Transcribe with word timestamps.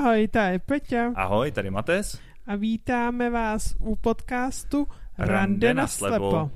Ahoj, 0.00 0.28
tady 0.28 0.58
Peťa. 0.58 1.12
Ahoj, 1.16 1.50
tady 1.52 1.70
Mates. 1.70 2.20
A 2.46 2.56
vítáme 2.56 3.30
vás 3.30 3.74
u 3.80 3.96
podcastu 3.96 4.86
Rande, 5.18 5.34
Rande 5.34 5.74
na 5.74 5.86
slepo. 5.86 6.14
slepo. 6.30 6.50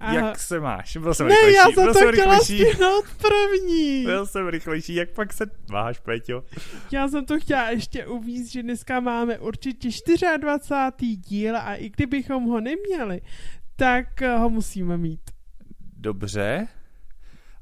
Aha. 0.00 0.14
Jak 0.14 0.38
se 0.38 0.60
máš? 0.60 0.96
Byl 0.96 1.14
jsem 1.14 1.26
Ne, 1.28 1.34
rychlejší, 1.34 1.56
já 1.56 1.64
jsem 1.64 1.74
byl 1.74 1.92
to 1.92 1.98
jsem 1.98 2.12
chtěla 2.12 2.38
rychlejší. 2.38 2.64
stihnout 2.64 3.04
první. 3.18 4.02
Byl 4.04 4.26
jsem 4.26 4.48
rychlejší, 4.48 4.94
jak 4.94 5.10
pak 5.10 5.32
se 5.32 5.46
máš, 5.70 5.98
Peťo? 5.98 6.44
Já 6.92 7.08
jsem 7.08 7.26
to 7.26 7.40
chtěla 7.40 7.70
ještě 7.70 8.06
uvíct, 8.06 8.52
že 8.52 8.62
dneska 8.62 9.00
máme 9.00 9.38
určitě 9.38 9.88
24. 10.38 11.16
díl 11.16 11.56
a 11.56 11.74
i 11.74 11.88
kdybychom 11.90 12.44
ho 12.44 12.60
neměli, 12.60 13.20
tak 13.76 14.22
eh, 14.22 14.36
ho 14.36 14.50
musíme 14.50 14.96
mít. 14.96 15.20
Dobře. 15.96 16.68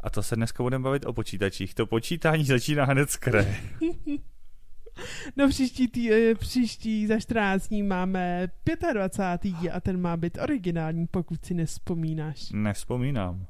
A 0.01 0.11
to 0.11 0.23
se 0.23 0.37
dneska 0.37 0.63
budeme 0.63 0.85
bavit 0.85 1.07
o 1.07 1.13
počítačích. 1.13 1.75
To 1.75 1.87
počítání 1.87 2.45
začíná 2.45 2.85
hned 2.85 3.11
z 3.11 3.17
kraje. 3.17 3.57
No 5.37 5.49
příští, 5.49 5.89
tý, 5.89 6.13
eh, 6.13 6.35
příští 6.35 7.07
za 7.07 7.21
14 7.21 7.69
dní 7.69 7.83
máme 7.83 8.49
25. 8.93 9.51
díl 9.53 9.71
a 9.75 9.81
ten 9.81 10.01
má 10.01 10.17
být 10.17 10.39
originální, 10.43 11.07
pokud 11.07 11.45
si 11.45 11.55
nespomínáš. 11.55 12.51
Nevzpomínám. 12.53 13.47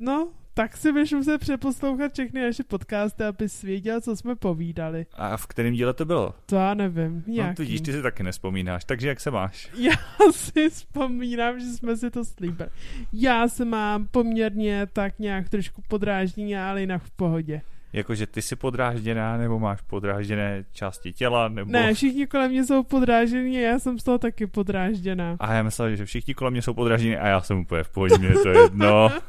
No, 0.00 0.28
tak 0.54 0.76
si 0.76 0.92
budeš 0.92 1.12
muset 1.12 1.38
přeposlouchat 1.38 2.12
všechny 2.12 2.42
naše 2.42 2.62
podcasty, 2.64 3.24
abys 3.24 3.62
věděl, 3.62 4.00
co 4.00 4.16
jsme 4.16 4.36
povídali. 4.36 5.06
A 5.12 5.36
v 5.36 5.46
kterém 5.46 5.74
díle 5.74 5.94
to 5.94 6.04
bylo? 6.04 6.34
To 6.46 6.56
já 6.56 6.74
nevím. 6.74 7.24
No, 7.26 7.34
Jaký. 7.34 7.54
tudíž 7.56 7.80
ty 7.80 7.92
si 7.92 8.02
taky 8.02 8.22
nespomínáš. 8.22 8.84
Takže 8.84 9.08
jak 9.08 9.20
se 9.20 9.30
máš? 9.30 9.70
Já 9.78 9.92
si 10.32 10.70
vzpomínám, 10.70 11.60
že 11.60 11.66
jsme 11.66 11.96
si 11.96 12.10
to 12.10 12.24
slíbili. 12.24 12.70
Já 13.12 13.48
se 13.48 13.64
mám 13.64 14.06
poměrně 14.06 14.86
tak 14.92 15.18
nějak 15.18 15.48
trošku 15.48 15.82
podráždění, 15.88 16.56
ale 16.56 16.80
jinak 16.80 17.02
v 17.02 17.10
pohodě. 17.10 17.60
Jakože 17.92 18.26
ty 18.26 18.42
jsi 18.42 18.56
podrážděná, 18.56 19.36
nebo 19.36 19.58
máš 19.58 19.80
podrážděné 19.80 20.64
části 20.72 21.12
těla, 21.12 21.48
nebo... 21.48 21.72
Ne, 21.72 21.94
všichni 21.94 22.26
kolem 22.26 22.50
mě 22.50 22.64
jsou 22.64 22.82
podráždění 22.82 23.58
a 23.58 23.60
já 23.60 23.78
jsem 23.78 23.98
z 23.98 24.04
toho 24.04 24.18
taky 24.18 24.46
podrážděná. 24.46 25.36
A 25.40 25.54
já 25.54 25.62
myslel, 25.62 25.96
že 25.96 26.04
všichni 26.04 26.34
kolem 26.34 26.52
mě 26.52 26.62
jsou 26.62 26.74
podráždění 26.74 27.16
a 27.16 27.26
já 27.26 27.40
jsem 27.40 27.58
úplně 27.58 27.82
v 27.82 27.88
pohodě, 27.88 28.18
mě 28.18 28.28
je 28.28 28.34
to 28.34 28.48
jedno. 28.48 29.10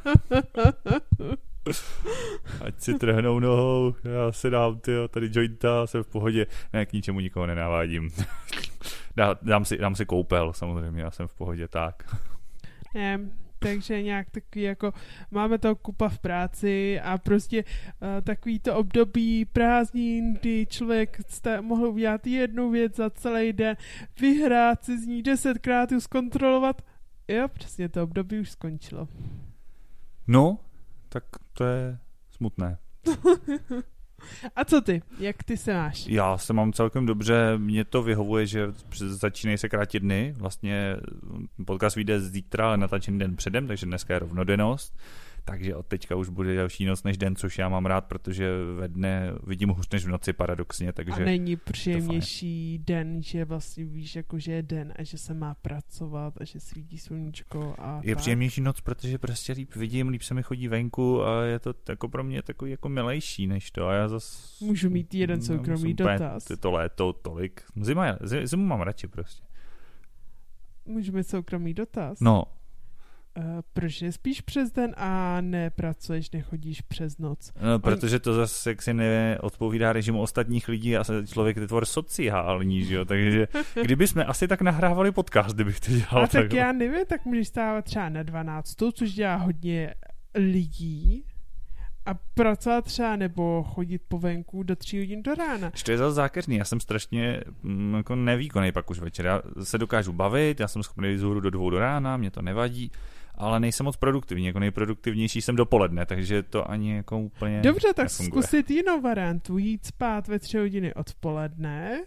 Ať 2.61 2.81
si 2.81 2.94
trhnou 2.94 3.39
nohou, 3.39 3.95
já 4.03 4.31
si 4.31 4.50
dám 4.50 4.80
tyjo, 4.80 5.08
tady 5.08 5.30
jointa, 5.31 5.88
jsem 5.88 6.03
v 6.03 6.08
pohodě. 6.08 6.47
Ne, 6.73 6.86
k 6.86 6.94
ničemu 6.94 7.19
nikoho 7.19 7.45
nenávádím. 7.45 8.09
Dá, 9.16 9.36
dám, 9.41 9.66
si, 9.66 9.78
dám 9.78 9.95
si 9.95 10.06
koupel, 10.06 10.53
samozřejmě, 10.53 11.02
já 11.02 11.11
jsem 11.11 11.28
v 11.28 11.34
pohodě, 11.34 11.67
tak. 11.67 12.16
Ne, 12.95 13.19
takže 13.64 14.02
nějak 14.02 14.30
takový 14.30 14.64
jako 14.64 14.94
máme 15.31 15.58
to 15.58 15.75
kupa 15.75 16.09
v 16.09 16.19
práci 16.19 17.00
a 17.00 17.17
prostě 17.17 17.64
uh, 17.64 18.22
takový 18.23 18.59
to 18.59 18.75
období 18.75 19.45
prázdnin, 19.45 20.33
kdy 20.33 20.66
člověk 20.69 21.17
jste 21.28 21.61
mohl 21.61 21.88
udělat 21.88 22.28
jednu 22.28 22.69
věc 22.69 22.95
za 22.95 23.09
celý 23.09 23.53
den, 23.53 23.78
vyhrát 24.22 24.84
si 24.84 25.00
z 25.00 25.06
ní 25.06 25.23
desetkrát 25.23 25.91
ji 25.91 26.02
zkontrolovat. 26.02 26.81
Jo, 27.28 27.47
přesně 27.47 27.89
to 27.89 28.03
období 28.03 28.39
už 28.39 28.52
skončilo. 28.52 29.08
No, 30.28 30.59
tak 31.09 31.23
to 31.53 31.64
je 31.64 31.97
smutné. 32.31 32.78
A 34.55 34.66
co 34.66 34.81
ty? 34.81 35.02
Jak 35.19 35.43
ty 35.43 35.57
se 35.57 35.73
máš? 35.73 36.07
Já 36.07 36.38
se 36.38 36.53
mám 36.53 36.73
celkem 36.73 37.05
dobře, 37.05 37.57
mě 37.57 37.85
to 37.85 38.03
vyhovuje, 38.03 38.45
že 38.45 38.67
začínají 38.95 39.57
se 39.57 39.69
krátit 39.69 39.99
dny, 39.99 40.33
vlastně 40.38 40.97
podcast 41.66 41.95
vyjde 41.95 42.19
zítra, 42.19 42.67
ale 42.67 42.77
natačený 42.77 43.19
den 43.19 43.35
předem, 43.35 43.67
takže 43.67 43.85
dneska 43.85 44.13
je 44.13 44.19
rovnodennost, 44.19 44.97
takže 45.45 45.75
od 45.75 45.86
teďka 45.88 46.16
už 46.16 46.30
bude 46.30 46.55
další 46.55 46.86
noc 46.86 47.03
než 47.03 47.17
den, 47.17 47.36
což 47.36 47.58
já 47.58 47.69
mám 47.69 47.86
rád, 47.86 48.05
protože 48.05 48.49
ve 48.75 48.88
dne 48.88 49.31
vidím 49.47 49.69
hůř 49.69 49.90
než 49.90 50.06
v 50.06 50.09
noci 50.09 50.34
paradoxně, 50.34 50.94
takže 50.94 51.13
A 51.13 51.19
není 51.19 51.56
příjemnější 51.56 52.79
den, 52.88 53.23
že 53.23 53.45
vlastně 53.45 53.85
víš, 53.85 54.16
jako 54.16 54.40
že 54.40 54.51
je 54.51 54.63
den 54.63 54.94
a 55.00 55.03
že 55.03 55.17
se 55.17 55.34
má 55.34 55.53
pracovat 55.56 56.34
a 56.41 56.44
že 56.44 56.59
svítí 56.59 56.97
sluníčko 56.97 57.75
a 57.78 58.00
je 58.03 58.16
tak. 58.16 58.22
příjemnější 58.22 58.62
noc, 58.62 58.81
protože 58.81 59.17
prostě 59.17 59.53
líp 59.53 59.75
vidím, 59.75 60.07
líp 60.07 60.22
se 60.22 60.34
mi 60.34 60.44
chodí 60.44 60.67
venku 60.67 61.23
a 61.23 61.44
je 61.44 61.59
to 61.59 61.73
jako 61.90 62.09
pro 62.09 62.23
mě 62.23 62.41
takový 62.41 62.72
jako 62.72 62.90
milejší 62.90 63.47
než 63.47 63.72
to 63.72 63.88
a 63.88 63.94
já 63.94 64.07
zas... 64.07 64.57
Můžu 64.62 64.90
mít 64.90 65.13
jeden 65.13 65.40
No, 65.40 65.46
soukromý 65.46 65.94
úplně- 65.94 65.94
dotaz. 65.94 66.47
To 66.59 66.72
léto 66.72 67.13
tolik. 67.13 67.62
Zima, 67.81 68.17
zimu 68.44 68.66
mám 68.66 68.81
radši 68.81 69.07
prostě. 69.07 69.44
Můžu 70.85 71.12
mít 71.12 71.28
soukromý 71.28 71.73
dotaz? 71.73 72.19
No, 72.19 72.44
proč 73.73 74.01
nespíš 74.01 74.41
přes 74.41 74.71
den 74.71 74.94
a 74.97 75.41
nepracuješ, 75.41 76.31
nechodíš 76.31 76.81
přes 76.81 77.17
noc? 77.17 77.51
No, 77.61 77.79
protože 77.79 78.19
to 78.19 78.33
zase 78.33 78.69
jaksi 78.69 78.94
neodpovídá 78.94 79.94
režimu 79.94 80.21
ostatních 80.21 80.67
lidí 80.67 80.97
a 80.97 81.03
se- 81.03 81.27
člověk 81.27 81.57
je 81.57 81.67
tvor 81.67 81.85
sociální, 81.85 82.83
že 82.83 82.95
jo, 82.95 83.05
takže 83.05 83.47
kdyby 83.81 84.07
jsme 84.07 84.25
asi 84.25 84.47
tak 84.47 84.61
nahrávali 84.61 85.11
podcast, 85.11 85.55
kdybych 85.55 85.79
to 85.79 85.91
dělal 85.91 86.23
a 86.23 86.27
tak 86.27 86.31
takhle. 86.31 86.59
já 86.59 86.72
nevím, 86.72 87.05
tak 87.07 87.25
můžeš 87.25 87.47
stávat 87.47 87.85
třeba 87.85 88.09
na 88.09 88.23
12, 88.23 88.75
což 88.93 89.13
dělá 89.13 89.35
hodně 89.35 89.93
lidí 90.35 91.25
a 92.05 92.13
pracovat 92.33 92.85
třeba 92.85 93.16
nebo 93.16 93.63
chodit 93.63 94.01
po 94.07 94.19
venku 94.19 94.63
do 94.63 94.75
3 94.75 94.99
hodin 94.99 95.23
do 95.23 95.35
rána. 95.35 95.72
To 95.85 95.91
je 95.91 95.97
zase 95.97 96.13
zákeřný, 96.13 96.55
já 96.55 96.66
jsem 96.66 96.79
strašně 96.79 97.41
mm, 97.63 97.93
jako 97.93 98.16
nevýkonný 98.16 98.72
pak 98.72 98.89
už 98.89 98.99
večer. 98.99 99.25
Já 99.25 99.41
se 99.63 99.77
dokážu 99.77 100.13
bavit, 100.13 100.59
já 100.59 100.67
jsem 100.67 100.83
schopný 100.83 101.09
jít 101.09 101.17
z 101.17 101.22
do 101.22 101.49
dvou 101.49 101.69
do 101.69 101.79
rána, 101.79 102.17
mě 102.17 102.31
to 102.31 102.41
nevadí, 102.41 102.91
ale 103.35 103.59
nejsem 103.59 103.83
moc 103.85 103.97
produktivní, 103.97 104.45
jako 104.45 104.59
nejproduktivnější 104.59 105.41
jsem 105.41 105.55
dopoledne, 105.55 106.05
takže 106.05 106.44
to 106.44 106.71
ani 106.71 106.95
jako 106.95 107.19
úplně 107.19 107.61
Dobře, 107.61 107.94
tak 107.94 108.05
nefunguje. 108.05 108.44
zkusit 108.44 108.71
jinou 108.71 109.01
variantu. 109.01 109.57
Jít 109.57 109.85
spát 109.85 110.27
ve 110.27 110.39
3 110.39 110.57
hodiny 110.57 110.94
odpoledne 110.94 112.03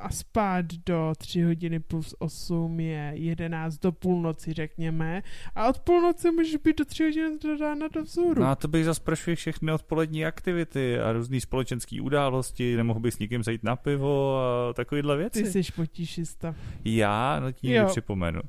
a 0.00 0.10
spát 0.10 0.64
do 0.86 1.12
3 1.18 1.42
hodiny 1.42 1.80
plus 1.80 2.14
8 2.18 2.80
je 2.80 3.12
11 3.14 3.78
do 3.78 3.92
půlnoci, 3.92 4.52
řekněme. 4.52 5.22
A 5.54 5.68
od 5.68 5.78
půlnoci 5.78 6.30
můžeš 6.30 6.56
být 6.56 6.78
do 6.78 6.84
3 6.84 7.04
hodiny 7.04 7.38
do 7.38 7.56
rána 7.56 7.88
do 7.88 8.02
vzhůru. 8.02 8.40
No 8.42 8.48
a 8.48 8.54
to 8.54 8.68
bych 8.68 8.84
zase 8.84 9.34
všechny 9.34 9.72
odpolední 9.72 10.26
aktivity 10.26 11.00
a 11.00 11.12
různé 11.12 11.40
společenské 11.40 12.00
události, 12.00 12.76
nemohl 12.76 13.00
bych 13.00 13.14
s 13.14 13.18
někým 13.18 13.42
zajít 13.42 13.62
na 13.62 13.76
pivo 13.76 14.38
a 14.38 14.72
takovéhle 14.72 15.16
věci. 15.16 15.42
Ty 15.42 15.50
jsi 15.50 15.72
potišista. 15.72 16.54
Já, 16.84 17.40
no 17.40 17.52
ti 17.52 17.80
připomenu. 17.86 18.40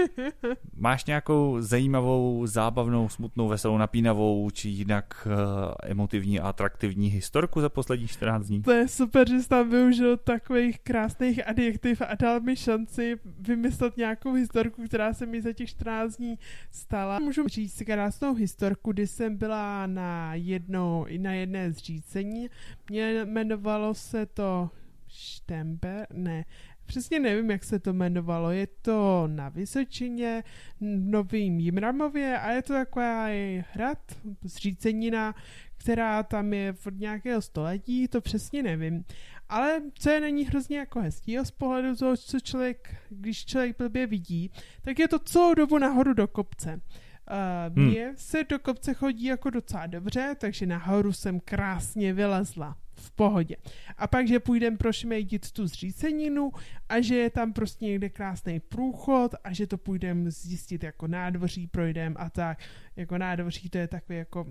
Máš 0.76 1.04
nějakou 1.04 1.56
zajímavou, 1.60 2.46
zábavnou, 2.46 3.08
smutnou, 3.08 3.48
veselou, 3.48 3.78
napínavou, 3.78 4.50
či 4.50 4.68
jinak 4.68 5.26
uh, 5.26 5.32
emotivní 5.82 6.40
a 6.40 6.48
atraktivní 6.48 7.08
historku 7.08 7.60
za 7.60 7.68
poslední 7.68 8.08
14 8.08 8.46
dní? 8.46 8.62
To 8.62 8.72
je 8.72 8.88
super, 8.88 9.28
že 9.28 9.42
jsi 9.42 9.48
tam 9.48 9.70
využil 9.70 10.16
takových 10.16 10.79
krásných 10.82 11.48
adjektiv 11.48 12.02
a 12.02 12.14
dal 12.14 12.40
mi 12.40 12.56
šanci 12.56 13.18
vymyslet 13.24 13.96
nějakou 13.96 14.32
historku, 14.32 14.84
která 14.84 15.14
se 15.14 15.26
mi 15.26 15.42
za 15.42 15.52
těch 15.52 15.68
14 15.68 16.16
dní 16.16 16.38
stala. 16.70 17.18
Můžu 17.18 17.48
říct 17.48 17.74
si 17.74 17.84
krásnou 17.84 18.34
historku, 18.34 18.92
kdy 18.92 19.06
jsem 19.06 19.36
byla 19.36 19.86
na, 19.86 20.34
jednou, 20.34 21.06
na 21.18 21.32
jedné 21.32 21.72
zřícení. 21.72 22.50
Mě 22.90 23.12
jmenovalo 23.12 23.94
se 23.94 24.26
to 24.26 24.70
Štember, 25.08 26.06
ne, 26.12 26.44
Přesně 26.90 27.20
nevím, 27.20 27.50
jak 27.50 27.64
se 27.64 27.78
to 27.78 27.90
jmenovalo. 27.90 28.50
Je 28.50 28.66
to 28.66 29.24
na 29.26 29.48
Vysočině, 29.48 30.44
v 30.80 30.84
Novým 31.10 31.60
Jimramově 31.60 32.38
a 32.38 32.50
je 32.50 32.62
to 32.62 32.72
taková 32.72 33.26
hrad, 33.72 33.98
zřícenina, 34.42 35.34
která 35.76 36.22
tam 36.22 36.52
je 36.52 36.74
od 36.86 36.94
nějakého 36.94 37.42
století, 37.42 38.08
to 38.08 38.20
přesně 38.20 38.62
nevím. 38.62 39.04
Ale 39.50 39.80
co 39.94 40.10
je 40.10 40.20
na 40.20 40.28
ní 40.28 40.44
hrozně 40.44 40.78
jako 40.78 41.00
hezkýho 41.00 41.44
z 41.44 41.50
pohledu 41.50 41.96
toho, 41.96 42.16
co 42.16 42.40
člověk, 42.40 42.96
když 43.10 43.44
člověk 43.44 43.78
blbě 43.78 44.06
vidí, 44.06 44.50
tak 44.82 44.98
je 44.98 45.08
to 45.08 45.18
celou 45.18 45.54
dobu 45.54 45.78
nahoru 45.78 46.14
do 46.14 46.28
kopce. 46.28 46.80
Uh, 47.30 47.76
Hmm. 47.76 47.88
mně 47.88 48.12
se 48.16 48.44
do 48.44 48.58
kopce 48.58 48.94
chodí 48.94 49.24
jako 49.24 49.50
docela 49.50 49.86
dobře, 49.86 50.36
takže 50.38 50.66
nahoru 50.66 51.12
jsem 51.12 51.40
krásně 51.40 52.12
vylezla 52.12 52.76
v 52.94 53.10
pohodě. 53.10 53.56
A 53.98 54.06
pak, 54.06 54.28
že 54.28 54.40
půjdeme 54.40 54.76
prošmejdit 54.76 55.52
tu 55.52 55.66
zříceninu 55.66 56.50
a 56.88 57.00
že 57.00 57.16
je 57.16 57.30
tam 57.30 57.52
prostě 57.52 57.84
někde 57.84 58.08
krásný 58.08 58.60
průchod 58.60 59.34
a 59.44 59.52
že 59.52 59.66
to 59.66 59.78
půjdeme 59.78 60.30
zjistit 60.30 60.82
jako 60.82 61.06
nádvoří, 61.06 61.66
projdeme 61.66 62.14
a 62.18 62.30
tak. 62.30 62.58
Jako 62.96 63.18
nádvoří 63.18 63.70
to 63.70 63.78
je 63.78 63.88
takový 63.88 64.18
jako 64.18 64.46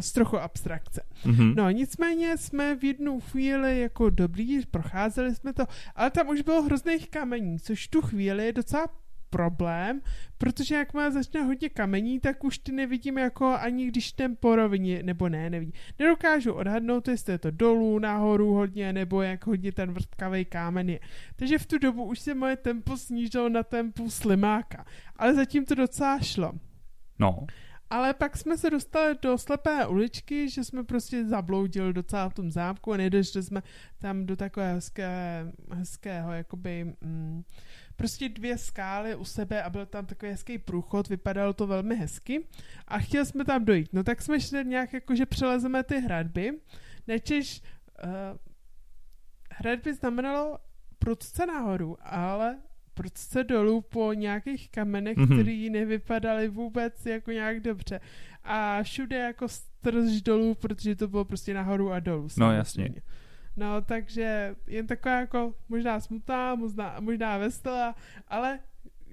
z 0.00 0.12
trochu 0.12 0.38
abstrakce. 0.38 1.02
Mhm. 1.24 1.54
No 1.56 1.70
nicméně 1.70 2.36
jsme 2.36 2.76
v 2.76 2.84
jednu 2.84 3.20
chvíli 3.20 3.80
jako 3.80 4.10
dobrý, 4.10 4.66
procházeli 4.66 5.34
jsme 5.34 5.52
to, 5.52 5.64
ale 5.94 6.10
tam 6.10 6.28
už 6.28 6.42
bylo 6.42 6.62
hrozných 6.62 7.10
kamení, 7.10 7.60
což 7.60 7.88
tu 7.88 8.02
chvíli 8.02 8.46
je 8.46 8.52
docela 8.52 8.86
problém, 9.30 10.00
protože 10.38 10.74
jak 10.74 10.94
má 10.94 11.10
začne 11.10 11.42
hodně 11.42 11.68
kamení, 11.68 12.20
tak 12.20 12.44
už 12.44 12.58
ty 12.58 12.72
nevidím 12.72 13.18
jako 13.18 13.46
ani 13.46 13.86
když 13.86 14.12
ten 14.12 14.36
po 14.40 14.56
rovině, 14.56 15.02
nebo 15.02 15.28
ne, 15.28 15.50
nevidím. 15.50 15.72
Nedokážu 15.98 16.52
odhadnout, 16.52 17.08
jestli 17.08 17.32
je 17.32 17.38
to 17.38 17.50
dolů, 17.50 17.98
nahoru 17.98 18.54
hodně, 18.54 18.92
nebo 18.92 19.22
jak 19.22 19.46
hodně 19.46 19.72
ten 19.72 19.92
vrtkavý 19.92 20.44
kámen 20.44 20.90
je. 20.90 21.00
Takže 21.36 21.58
v 21.58 21.66
tu 21.66 21.78
dobu 21.78 22.04
už 22.04 22.18
se 22.18 22.34
moje 22.34 22.56
tempo 22.56 22.96
snížilo 22.96 23.48
na 23.48 23.62
tempo 23.62 24.10
slimáka. 24.10 24.84
Ale 25.16 25.34
zatím 25.34 25.64
to 25.64 25.74
docela 25.74 26.18
šlo. 26.20 26.52
No, 27.18 27.46
ale 27.94 28.14
pak 28.14 28.36
jsme 28.36 28.58
se 28.58 28.70
dostali 28.70 29.14
do 29.22 29.38
slepé 29.38 29.86
uličky, 29.86 30.50
že 30.50 30.64
jsme 30.64 30.84
prostě 30.84 31.24
zabloudili 31.24 31.92
docela 31.92 32.28
v 32.28 32.34
tom 32.34 32.50
zámku 32.50 32.92
a 32.92 32.96
nedošli 32.96 33.42
jsme 33.42 33.62
tam 33.98 34.26
do 34.26 34.36
takové 34.36 34.74
hezké, 34.74 35.46
hezkého, 35.70 36.32
jakoby, 36.32 36.84
mm, 37.00 37.42
prostě 37.96 38.28
dvě 38.28 38.58
skály 38.58 39.14
u 39.14 39.24
sebe 39.24 39.62
a 39.62 39.70
byl 39.70 39.86
tam 39.86 40.06
takový 40.06 40.32
hezký 40.32 40.58
průchod, 40.58 41.08
vypadalo 41.08 41.52
to 41.52 41.66
velmi 41.66 41.96
hezky 41.96 42.46
a 42.88 42.98
chtěli 42.98 43.26
jsme 43.26 43.44
tam 43.44 43.64
dojít. 43.64 43.92
No 43.92 44.04
tak 44.04 44.22
jsme 44.22 44.40
šli 44.40 44.64
nějak 44.64 44.92
jako, 44.92 45.14
že 45.14 45.26
přelezeme 45.26 45.82
ty 45.82 46.00
hradby, 46.00 46.52
nečež 47.06 47.62
uh, 48.04 48.10
hradby 49.50 49.94
znamenalo 49.94 50.58
prudce 50.98 51.46
nahoru, 51.46 51.96
ale 52.00 52.58
prudce 52.94 53.44
dolů 53.44 53.80
po 53.80 54.12
nějakých 54.12 54.70
kamenech, 54.70 55.16
mm-hmm. 55.16 55.34
které 55.34 55.80
nevypadaly 55.80 56.48
vůbec 56.48 57.06
jako 57.06 57.30
nějak 57.30 57.60
dobře. 57.60 58.00
A 58.44 58.82
všude 58.82 59.16
jako 59.16 59.48
strž 59.48 60.22
dolů, 60.22 60.54
protože 60.54 60.96
to 60.96 61.08
bylo 61.08 61.24
prostě 61.24 61.54
nahoru 61.54 61.92
a 61.92 62.00
dolů. 62.00 62.28
No 62.38 62.52
jasně. 62.52 62.94
No, 63.56 63.82
takže 63.82 64.54
jen 64.66 64.86
taková 64.86 65.20
jako 65.20 65.54
možná 65.68 66.00
smutná, 66.00 66.54
možná, 66.54 66.96
možná 67.00 67.38
veselá, 67.38 67.94
ale 68.28 68.58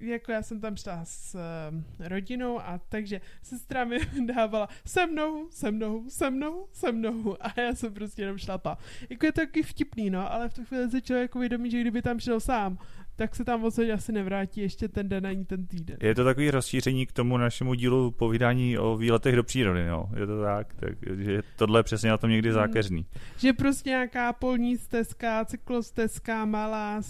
jako 0.02 0.32
já 0.32 0.42
jsem 0.42 0.60
tam 0.60 0.76
šla 0.76 1.04
s 1.04 1.34
uh, 1.34 2.08
rodinou 2.08 2.60
a 2.60 2.80
takže 2.88 3.20
sestra 3.42 3.84
mi 3.84 3.98
dávala 4.34 4.68
se 4.86 5.06
mnou, 5.06 5.48
se 5.50 5.70
mnou, 5.70 6.10
se 6.10 6.30
mnou, 6.30 6.66
se 6.72 6.92
mnou 6.92 7.36
a 7.40 7.60
já 7.60 7.74
jsem 7.74 7.94
prostě 7.94 8.22
jenom 8.22 8.38
šlapa. 8.38 8.78
Jako 9.10 9.26
je 9.26 9.32
to 9.32 9.40
taky 9.40 9.62
vtipný, 9.62 10.10
no, 10.10 10.32
ale 10.32 10.48
v 10.48 10.54
tu 10.54 10.64
chvíli 10.64 10.90
se 10.90 11.00
člověk 11.00 11.36
uvědomí, 11.36 11.70
že 11.70 11.80
kdyby 11.80 12.02
tam 12.02 12.20
šel 12.20 12.40
sám, 12.40 12.78
tak 13.22 13.36
se 13.36 13.44
tam 13.44 13.64
odsaď 13.64 13.88
asi 13.88 14.12
nevrátí 14.12 14.60
ještě 14.60 14.88
ten 14.88 15.08
den 15.08 15.26
ani 15.26 15.44
ten 15.44 15.66
týden. 15.66 15.96
Je 16.00 16.14
to 16.14 16.24
takový 16.24 16.50
rozšíření 16.50 17.06
k 17.06 17.12
tomu 17.12 17.36
našemu 17.36 17.74
dílu 17.74 18.10
povídání 18.10 18.78
o 18.78 18.96
výletech 18.96 19.36
do 19.36 19.44
přírody, 19.44 19.86
no. 19.86 20.08
Je 20.20 20.26
to 20.26 20.42
tak, 20.42 20.74
tak 20.74 20.94
že 21.18 21.42
tohle 21.56 21.78
je 21.78 21.82
přesně 21.82 22.10
na 22.10 22.18
tom 22.18 22.30
někdy 22.30 22.48
hmm. 22.48 22.54
zákeřný. 22.54 22.96
Hmm. 22.96 23.22
Že 23.38 23.52
prostě 23.52 23.90
nějaká 23.90 24.32
polní 24.32 24.76
stezka, 24.76 25.44
cyklostezka, 25.44 26.44
malá, 26.44 27.00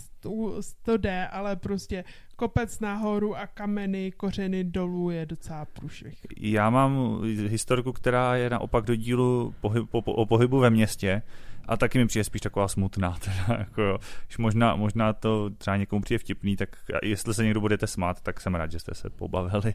to 0.82 0.96
jde, 0.96 1.26
ale 1.26 1.56
prostě 1.56 2.04
kopec 2.36 2.80
nahoru 2.80 3.36
a 3.36 3.46
kameny, 3.46 4.12
kořeny 4.12 4.64
dolů 4.64 5.10
je 5.10 5.26
docela 5.26 5.64
průšvih. 5.64 6.26
Já 6.40 6.70
mám 6.70 7.22
historku, 7.48 7.92
která 7.92 8.36
je 8.36 8.50
naopak 8.50 8.84
do 8.84 8.94
dílu 8.94 9.54
pohyb, 9.60 9.90
po, 9.90 10.02
po, 10.02 10.12
o 10.12 10.26
pohybu 10.26 10.58
ve 10.58 10.70
městě, 10.70 11.22
a 11.68 11.76
taky 11.76 11.98
mi 11.98 12.06
přijde 12.06 12.24
spíš 12.24 12.40
taková 12.40 12.68
smutná. 12.68 13.16
Teda, 13.24 13.58
jako 13.58 13.82
jo. 13.82 13.98
možná, 14.38 14.76
možná 14.76 15.12
to 15.12 15.50
třeba 15.50 15.76
někomu 15.76 16.02
přijde 16.02 16.18
vtipný, 16.18 16.56
tak 16.56 16.76
jestli 17.02 17.34
se 17.34 17.44
někdo 17.44 17.60
budete 17.60 17.86
smát, 17.86 18.20
tak 18.20 18.40
jsem 18.40 18.54
rád, 18.54 18.72
že 18.72 18.78
jste 18.78 18.94
se 18.94 19.10
pobavili. 19.10 19.74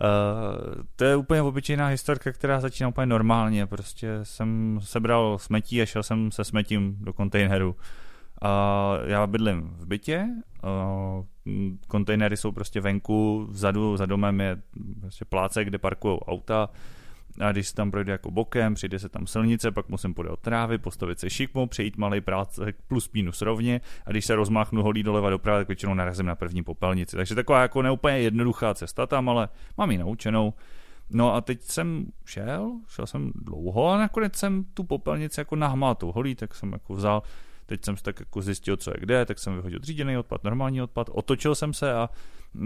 Uh, 0.00 0.82
to 0.96 1.04
je 1.04 1.16
úplně 1.16 1.42
obyčejná 1.42 1.86
historka, 1.86 2.32
která 2.32 2.60
začíná 2.60 2.88
úplně 2.88 3.06
normálně. 3.06 3.66
Prostě 3.66 4.08
jsem 4.22 4.80
sebral 4.82 5.38
smetí 5.38 5.82
a 5.82 5.86
šel 5.86 6.02
jsem 6.02 6.32
se 6.32 6.44
smetím 6.44 6.96
do 7.00 7.12
kontejneru. 7.12 7.76
Uh, 8.42 9.08
já 9.10 9.26
bydlím 9.26 9.62
v 9.78 9.86
bytě, 9.86 10.28
uh, 10.64 11.24
kontejnery 11.88 12.36
jsou 12.36 12.52
prostě 12.52 12.80
venku, 12.80 13.46
vzadu 13.50 13.96
za 13.96 14.06
domem 14.06 14.40
je 14.40 14.56
prostě 15.00 15.24
pláce, 15.24 15.64
kde 15.64 15.78
parkují 15.78 16.20
auta, 16.20 16.68
a 17.40 17.52
když 17.52 17.68
se 17.68 17.74
tam 17.74 17.90
projde 17.90 18.12
jako 18.12 18.30
bokem, 18.30 18.74
přijde 18.74 18.98
se 18.98 19.08
tam 19.08 19.26
silnice, 19.26 19.70
pak 19.70 19.88
musím 19.88 20.14
podat 20.14 20.40
trávy, 20.40 20.78
postavit 20.78 21.20
se 21.20 21.30
šikmou, 21.30 21.66
přejít 21.66 21.96
malý 21.96 22.20
práce 22.20 22.72
plus 22.88 23.10
minus 23.12 23.42
rovně 23.42 23.80
a 24.06 24.10
když 24.10 24.24
se 24.24 24.34
rozmáchnu 24.34 24.82
holí 24.82 25.02
doleva 25.02 25.30
doprava, 25.30 25.58
tak 25.58 25.68
většinou 25.68 25.94
narazím 25.94 26.26
na 26.26 26.34
první 26.34 26.62
popelnici. 26.62 27.16
Takže 27.16 27.34
taková 27.34 27.62
jako 27.62 27.82
neúplně 27.82 28.18
jednoduchá 28.18 28.74
cesta 28.74 29.06
tam, 29.06 29.28
ale 29.28 29.48
mám 29.78 29.90
ji 29.90 29.98
naučenou. 29.98 30.54
No 31.10 31.34
a 31.34 31.40
teď 31.40 31.62
jsem 31.62 32.06
šel, 32.24 32.72
šel 32.88 33.06
jsem 33.06 33.32
dlouho 33.34 33.88
a 33.88 33.98
nakonec 33.98 34.36
jsem 34.36 34.64
tu 34.64 34.84
popelnici 34.84 35.40
jako 35.40 35.56
nahmátou 35.56 36.12
holí, 36.12 36.34
tak 36.34 36.54
jsem 36.54 36.72
jako 36.72 36.94
vzal 36.94 37.22
Teď 37.66 37.84
jsem 37.84 37.96
si 37.96 38.02
tak 38.02 38.20
jako 38.20 38.42
zjistil, 38.42 38.76
co 38.76 38.90
je 38.90 38.96
kde, 39.00 39.24
tak 39.24 39.38
jsem 39.38 39.54
vyhodil 39.54 39.80
tříděný 39.80 40.16
odpad, 40.16 40.44
normální 40.44 40.82
odpad, 40.82 41.10
otočil 41.12 41.54
jsem 41.54 41.74
se 41.74 41.92
a 41.92 42.10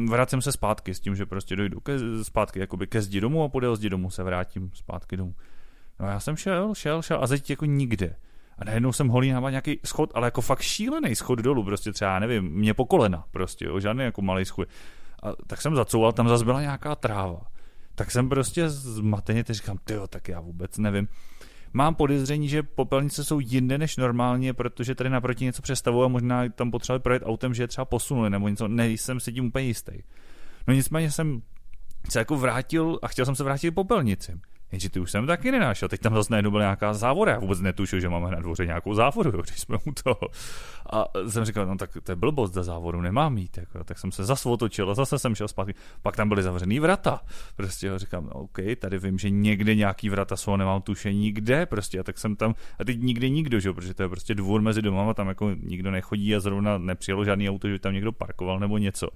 vracím 0.08 0.43
se 0.43 0.52
zpátky 0.52 0.94
s 0.94 1.00
tím, 1.00 1.17
že 1.17 1.26
prostě 1.26 1.56
dojdu 1.56 1.81
ke, 1.81 1.99
zpátky 2.23 2.58
jakoby 2.58 2.87
ke 2.87 3.02
zdi 3.02 3.20
domů 3.20 3.44
a 3.44 3.49
podél 3.49 3.76
zdi 3.76 3.91
domů 3.91 4.11
se 4.11 4.23
vrátím 4.23 4.70
zpátky 4.75 5.17
domů. 5.17 5.35
No 6.00 6.06
já 6.06 6.20
jsem 6.20 6.37
šel, 6.37 6.75
šel, 6.75 7.02
šel 7.02 7.25
a 7.25 7.26
teď 7.26 7.50
jako 7.50 7.64
nikde. 7.64 8.17
A 8.58 8.64
najednou 8.64 8.93
jsem 8.93 9.08
holý 9.08 9.31
na 9.31 9.50
nějaký 9.50 9.81
schod, 9.85 10.12
ale 10.14 10.26
jako 10.26 10.41
fakt 10.41 10.61
šílený 10.61 11.17
schod 11.17 11.38
dolů, 11.38 11.64
prostě 11.64 11.93
třeba, 11.93 12.19
nevím, 12.19 12.44
mě 12.44 12.75
po 12.75 12.85
kolena, 12.85 13.25
prostě, 13.31 13.64
jo, 13.64 13.81
žádný 13.81 14.05
jako 14.05 14.23
malý 14.23 14.44
schod. 14.44 14.69
A 15.23 15.32
tak 15.46 15.61
jsem 15.61 15.76
zacouval, 15.76 16.12
tam 16.12 16.29
zase 16.29 16.44
byla 16.44 16.61
nějaká 16.61 16.94
tráva. 16.94 17.41
Tak 17.94 18.11
jsem 18.11 18.29
prostě 18.29 18.69
zmateně 18.69 19.44
teď 19.44 19.56
říkám, 19.56 19.79
tyjo, 19.85 20.06
tak 20.06 20.29
já 20.29 20.41
vůbec 20.41 20.79
nevím. 20.79 21.08
Mám 21.72 21.94
podezření, 21.94 22.49
že 22.49 22.62
popelnice 22.62 23.25
jsou 23.25 23.40
jinde 23.40 23.78
než 23.78 23.96
normálně, 23.96 24.55
protože 24.55 24.94
tady 24.94 25.11
naproti 25.11 25.44
něco 25.44 25.62
přestavují 25.62 26.05
a 26.05 26.08
možná 26.08 26.49
tam 26.49 26.70
potřebovali 26.70 27.00
projet 27.00 27.22
autem, 27.26 27.55
že 27.55 27.62
je 27.62 27.69
třeba 27.69 27.84
posunuli 27.84 28.31
nebo 28.31 28.49
něco, 28.49 28.69
nejsem 28.69 29.20
si 29.20 29.32
tím 29.32 29.44
úplně 29.44 29.64
jistý. 29.64 29.93
No 30.69 30.75
nicméně 30.75 31.11
jsem 31.11 31.43
se 32.11 32.19
jako 32.19 32.37
vrátil 32.37 32.99
a 33.02 33.08
chtěl 33.08 33.25
jsem 33.25 33.34
se 33.34 33.44
vrátit 33.44 33.70
popelnici. 33.70 34.40
Jenže 34.72 34.90
ty 34.90 35.00
už 35.00 35.11
jsem 35.11 35.26
taky 35.26 35.50
nenášel. 35.50 35.88
Teď 35.88 36.00
tam 36.00 36.14
zase 36.14 36.32
najednou 36.32 36.50
byla 36.50 36.62
nějaká 36.62 36.94
závora. 36.94 37.32
Já 37.32 37.38
vůbec 37.38 37.61
netušil, 37.61 38.00
že 38.00 38.08
máme 38.08 38.31
na 38.31 38.40
dvoře 38.40 38.67
nějakou 38.67 38.94
závoru, 38.94 39.31
když 39.43 39.61
jsme 39.61 39.78
u 39.87 39.93
toho. 40.05 40.20
A 40.93 41.05
jsem 41.28 41.44
říkal, 41.44 41.67
no 41.67 41.76
tak 41.76 41.90
to 42.02 42.12
je 42.12 42.17
blbost, 42.17 42.55
za 42.55 42.62
závoru 42.62 43.00
nemám 43.00 43.34
mít. 43.34 43.58
Jako, 43.58 43.84
tak 43.84 43.99
jsem 43.99 44.12
se 44.12 44.25
zase 44.25 44.49
otočil 44.49 44.90
a 44.90 44.94
zase 44.94 45.19
jsem 45.19 45.34
šel 45.34 45.49
zpátky. 45.49 45.75
Pak 46.02 46.17
tam 46.17 46.28
byly 46.28 46.43
zavřený 46.43 46.81
vrata. 46.81 47.20
Prostě 47.56 47.87
jo, 47.87 47.99
říkám, 47.99 48.25
no, 48.25 48.31
OK, 48.31 48.58
tady 48.78 48.99
vím, 48.99 49.19
že 49.19 49.31
někde 49.31 49.75
nějaký 49.75 50.08
vrata 50.08 50.37
jsou, 50.37 50.56
nemám 50.56 50.82
tušení 50.82 51.32
kde. 51.32 51.67
Prostě 51.67 52.00
a 52.00 52.02
tak 52.02 52.19
jsem 52.19 52.37
tam, 52.37 52.55
a 52.78 52.84
teď 52.84 53.00
nikde 53.00 53.28
nikdo, 53.28 53.61
že? 53.61 53.72
protože 53.72 53.94
to 53.94 54.02
je 54.02 54.08
prostě 54.08 54.34
dvůr 54.34 54.61
mezi 54.61 54.82
domama, 54.82 55.14
tam 55.14 55.28
jako 55.28 55.50
nikdo 55.62 55.90
nechodí 55.90 56.37
a 56.37 56.40
zrovna 56.40 56.78
nepřijelo 56.78 57.25
žádný 57.25 57.50
auto, 57.50 57.69
že 57.69 57.78
tam 57.78 57.93
někdo 57.93 58.12
parkoval 58.12 58.58
nebo 58.58 58.78
něco 58.78 59.08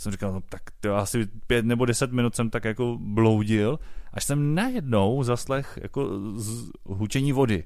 jsem 0.00 0.12
říkal, 0.12 0.32
no 0.32 0.40
tak 0.40 0.62
to 0.80 0.96
asi 0.96 1.26
pět 1.46 1.64
nebo 1.64 1.84
deset 1.84 2.12
minut 2.12 2.36
jsem 2.36 2.50
tak 2.50 2.64
jako 2.64 2.98
bloudil, 3.00 3.78
až 4.12 4.24
jsem 4.24 4.54
najednou 4.54 5.22
zaslech 5.22 5.78
jako 5.82 6.08
z 6.36 6.70
hučení 6.84 7.32
vody. 7.32 7.64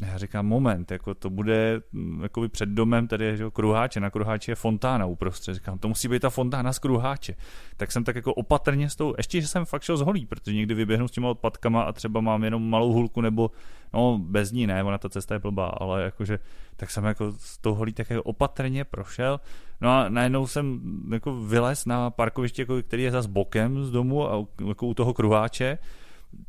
Já 0.00 0.18
říkám, 0.18 0.46
moment, 0.46 0.90
jako 0.90 1.14
to 1.14 1.30
bude 1.30 1.80
mm, 1.92 2.22
jako 2.22 2.48
před 2.48 2.68
domem 2.68 3.08
tady 3.08 3.24
je 3.24 3.38
kruháče, 3.52 4.00
na 4.00 4.10
kruháči 4.10 4.50
je 4.50 4.54
fontána 4.54 5.06
uprostřed. 5.06 5.54
Říkám, 5.54 5.78
to 5.78 5.88
musí 5.88 6.08
být 6.08 6.22
ta 6.22 6.30
fontána 6.30 6.72
z 6.72 6.78
kruháče. 6.78 7.34
Tak 7.76 7.92
jsem 7.92 8.04
tak 8.04 8.16
jako 8.16 8.34
opatrně 8.34 8.90
s 8.90 8.96
tou, 8.96 9.14
ještě, 9.16 9.40
že 9.40 9.46
jsem 9.48 9.64
fakt 9.64 9.82
šel 9.82 9.96
z 9.96 10.00
holí, 10.00 10.26
protože 10.26 10.56
někdy 10.56 10.74
vyběhnu 10.74 11.08
s 11.08 11.10
těma 11.10 11.28
odpadkama 11.28 11.82
a 11.82 11.92
třeba 11.92 12.20
mám 12.20 12.44
jenom 12.44 12.70
malou 12.70 12.92
hulku 12.92 13.20
nebo, 13.20 13.50
no 13.94 14.18
bez 14.18 14.52
ní 14.52 14.66
ne, 14.66 14.84
ona 14.84 14.98
ta 14.98 15.08
cesta 15.08 15.34
je 15.34 15.38
blbá, 15.38 15.66
ale 15.66 16.02
jakože, 16.02 16.38
tak 16.76 16.90
jsem 16.90 17.04
jako 17.04 17.32
s 17.38 17.58
tou 17.58 17.74
holí 17.74 17.92
tak 17.92 18.10
jako 18.10 18.22
opatrně 18.22 18.84
prošel. 18.84 19.40
No 19.80 19.90
a 19.90 20.08
najednou 20.08 20.46
jsem 20.46 20.80
jako 21.12 21.36
vylez 21.36 21.86
na 21.86 22.10
parkoviště, 22.10 22.62
jako, 22.62 22.82
který 22.82 23.02
je 23.02 23.10
zase 23.10 23.28
bokem 23.28 23.84
z 23.84 23.90
domu 23.90 24.32
a 24.32 24.46
jako 24.66 24.86
u 24.86 24.94
toho 24.94 25.14
kruháče 25.14 25.78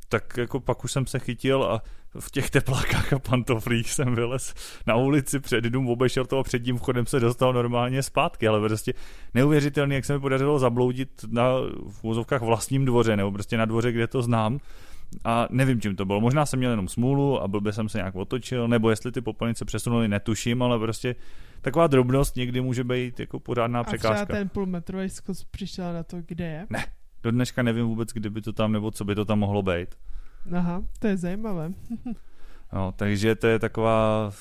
tak 0.09 0.37
jako 0.37 0.59
pak 0.59 0.83
už 0.83 0.91
jsem 0.91 1.07
se 1.07 1.19
chytil 1.19 1.63
a 1.63 1.81
v 2.19 2.31
těch 2.31 2.49
teplákách 2.49 3.13
a 3.13 3.19
pantoflích 3.19 3.91
jsem 3.91 4.15
vylez 4.15 4.53
na 4.87 4.95
ulici 4.95 5.39
před 5.39 5.63
dům, 5.63 5.89
obešel 5.89 6.25
to 6.25 6.39
a 6.39 6.43
před 6.43 6.59
tím 6.59 6.77
vchodem 6.77 7.05
se 7.05 7.19
dostal 7.19 7.53
normálně 7.53 8.03
zpátky, 8.03 8.47
ale 8.47 8.67
prostě 8.67 8.93
neuvěřitelný, 9.33 9.95
jak 9.95 10.05
se 10.05 10.13
mi 10.13 10.19
podařilo 10.19 10.59
zabloudit 10.59 11.25
na 11.27 11.49
v 11.89 12.03
úzovkách 12.03 12.41
vlastním 12.41 12.85
dvoře, 12.85 13.17
nebo 13.17 13.31
prostě 13.31 13.57
na 13.57 13.65
dvoře, 13.65 13.91
kde 13.91 14.07
to 14.07 14.21
znám. 14.21 14.59
A 15.23 15.47
nevím, 15.49 15.81
čím 15.81 15.95
to 15.95 16.05
bylo. 16.05 16.21
Možná 16.21 16.45
jsem 16.45 16.59
měl 16.59 16.71
jenom 16.71 16.87
smůlu 16.87 17.41
a 17.41 17.47
blbě 17.47 17.73
jsem 17.73 17.89
se 17.89 17.97
nějak 17.97 18.15
otočil, 18.15 18.67
nebo 18.67 18.89
jestli 18.89 19.11
ty 19.11 19.21
popelnice 19.21 19.65
přesunuli, 19.65 20.07
netuším, 20.07 20.61
ale 20.61 20.79
prostě 20.79 21.15
taková 21.61 21.87
drobnost 21.87 22.35
někdy 22.35 22.61
může 22.61 22.83
být 22.83 23.19
jako 23.19 23.39
pořádná 23.39 23.83
překážka. 23.83 24.21
A 24.21 24.25
třeba 24.25 24.39
ten 24.39 24.49
půlmetrový 24.49 25.09
skos 25.09 25.43
přišel 25.43 25.93
na 25.93 26.03
to, 26.03 26.17
kde 26.25 26.45
je? 26.45 26.67
Ne, 26.69 26.85
do 27.23 27.31
dneška 27.31 27.63
nevím 27.63 27.85
vůbec, 27.85 28.09
kdyby 28.13 28.41
to 28.41 28.53
tam, 28.53 28.71
nebo 28.71 28.91
co 28.91 29.05
by 29.05 29.15
to 29.15 29.25
tam 29.25 29.39
mohlo 29.39 29.61
být. 29.61 29.95
Aha, 30.51 30.83
to 30.99 31.07
je 31.07 31.17
zajímavé. 31.17 31.71
No, 32.73 32.91
takže 32.91 33.35
to 33.35 33.47
je 33.47 33.59
taková, 33.59 34.31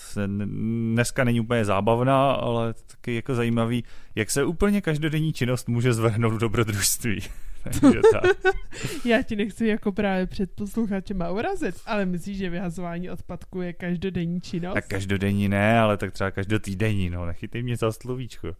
dneska 0.92 1.24
není 1.24 1.40
úplně 1.40 1.64
zábavná, 1.64 2.32
ale 2.32 2.74
taky 2.74 3.14
jako 3.14 3.34
zajímavý, 3.34 3.84
jak 4.14 4.30
se 4.30 4.44
úplně 4.44 4.80
každodenní 4.80 5.32
činnost 5.32 5.68
může 5.68 5.92
zvrhnout 5.92 6.32
do 6.32 6.38
dobrodružství. 6.38 7.20
Já 9.04 9.22
ti 9.22 9.36
nechci 9.36 9.66
jako 9.66 9.92
právě 9.92 10.26
před 10.26 10.50
posluchačem 10.52 11.24
urazit, 11.32 11.74
ale 11.86 12.06
myslíš, 12.06 12.38
že 12.38 12.50
vyhazování 12.50 13.10
odpadku 13.10 13.60
je 13.60 13.72
každodenní 13.72 14.40
činnost? 14.40 14.74
Tak 14.74 14.86
každodenní 14.86 15.48
ne, 15.48 15.78
ale 15.78 15.96
tak 15.96 16.12
třeba 16.12 16.30
každotýdenní, 16.30 17.10
no, 17.10 17.26
nechytej 17.26 17.62
mě 17.62 17.76
za 17.76 17.92
slovíčko. 17.92 18.52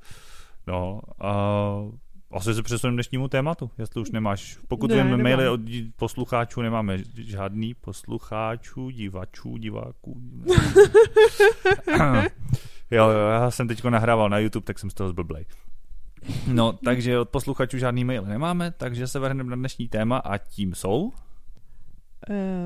No, 0.66 1.00
a 1.20 1.32
asi 2.30 2.54
se 2.54 2.62
přesuneme 2.62 2.96
dnešnímu 2.96 3.28
tématu, 3.28 3.70
jestli 3.78 4.00
už 4.00 4.10
nemáš. 4.10 4.58
Pokud 4.68 4.90
ne, 4.90 5.04
víme 5.04 5.16
maily 5.16 5.48
od 5.48 5.60
poslucháčů, 5.96 6.62
nemáme 6.62 6.98
žádný 7.14 7.74
poslucháčů, 7.74 8.90
divačů, 8.90 9.56
diváků. 9.56 10.20
jo, 12.90 13.08
jo, 13.08 13.18
já 13.18 13.50
jsem 13.50 13.68
teď 13.68 13.84
nahrával 13.84 14.28
na 14.28 14.38
YouTube, 14.38 14.64
tak 14.64 14.78
jsem 14.78 14.90
z 14.90 14.94
toho 14.94 15.08
zblblej. 15.08 15.46
No, 16.46 16.72
takže 16.72 17.18
od 17.18 17.28
posluchačů 17.28 17.78
žádný 17.78 18.04
mail 18.04 18.24
nemáme, 18.24 18.70
takže 18.70 19.06
se 19.06 19.18
vrhneme 19.18 19.50
na 19.50 19.56
dnešní 19.56 19.88
téma 19.88 20.18
a 20.18 20.38
tím 20.38 20.74
jsou... 20.74 21.02
Uh, 21.02 21.12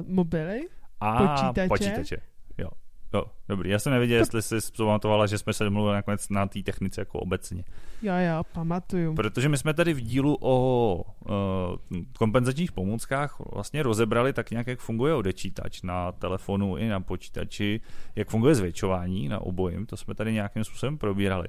mobily? 0.06 0.60
A 1.00 1.26
Počítače? 1.26 1.68
počítače. 1.68 2.16
Jo. 2.58 2.68
Jo, 3.14 3.24
dobrý. 3.48 3.70
Já 3.70 3.78
jsem 3.78 3.92
nevěděl, 3.92 4.18
jestli 4.18 4.42
jsi 4.42 4.72
pamatovala, 4.76 5.26
že 5.26 5.38
jsme 5.38 5.52
se 5.52 5.64
domluvili 5.64 5.94
nakonec 5.94 6.28
na 6.28 6.46
té 6.46 6.62
technice 6.62 7.00
jako 7.00 7.18
obecně. 7.18 7.64
Jo, 8.02 8.14
jo, 8.14 8.42
pamatuju. 8.52 9.14
Protože 9.14 9.48
my 9.48 9.58
jsme 9.58 9.74
tady 9.74 9.94
v 9.94 10.00
dílu 10.00 10.38
o 10.40 11.04
uh, 11.18 11.98
kompenzačních 12.18 12.72
pomůckách 12.72 13.40
vlastně 13.52 13.82
rozebrali 13.82 14.32
tak 14.32 14.50
nějak, 14.50 14.66
jak 14.66 14.80
funguje 14.80 15.14
odečítač 15.14 15.82
na 15.82 16.12
telefonu 16.12 16.76
i 16.76 16.88
na 16.88 17.00
počítači, 17.00 17.80
jak 18.16 18.28
funguje 18.28 18.54
zvětšování 18.54 19.28
na 19.28 19.38
obojím, 19.38 19.86
to 19.86 19.96
jsme 19.96 20.14
tady 20.14 20.32
nějakým 20.32 20.64
způsobem 20.64 20.98
probírali. 20.98 21.48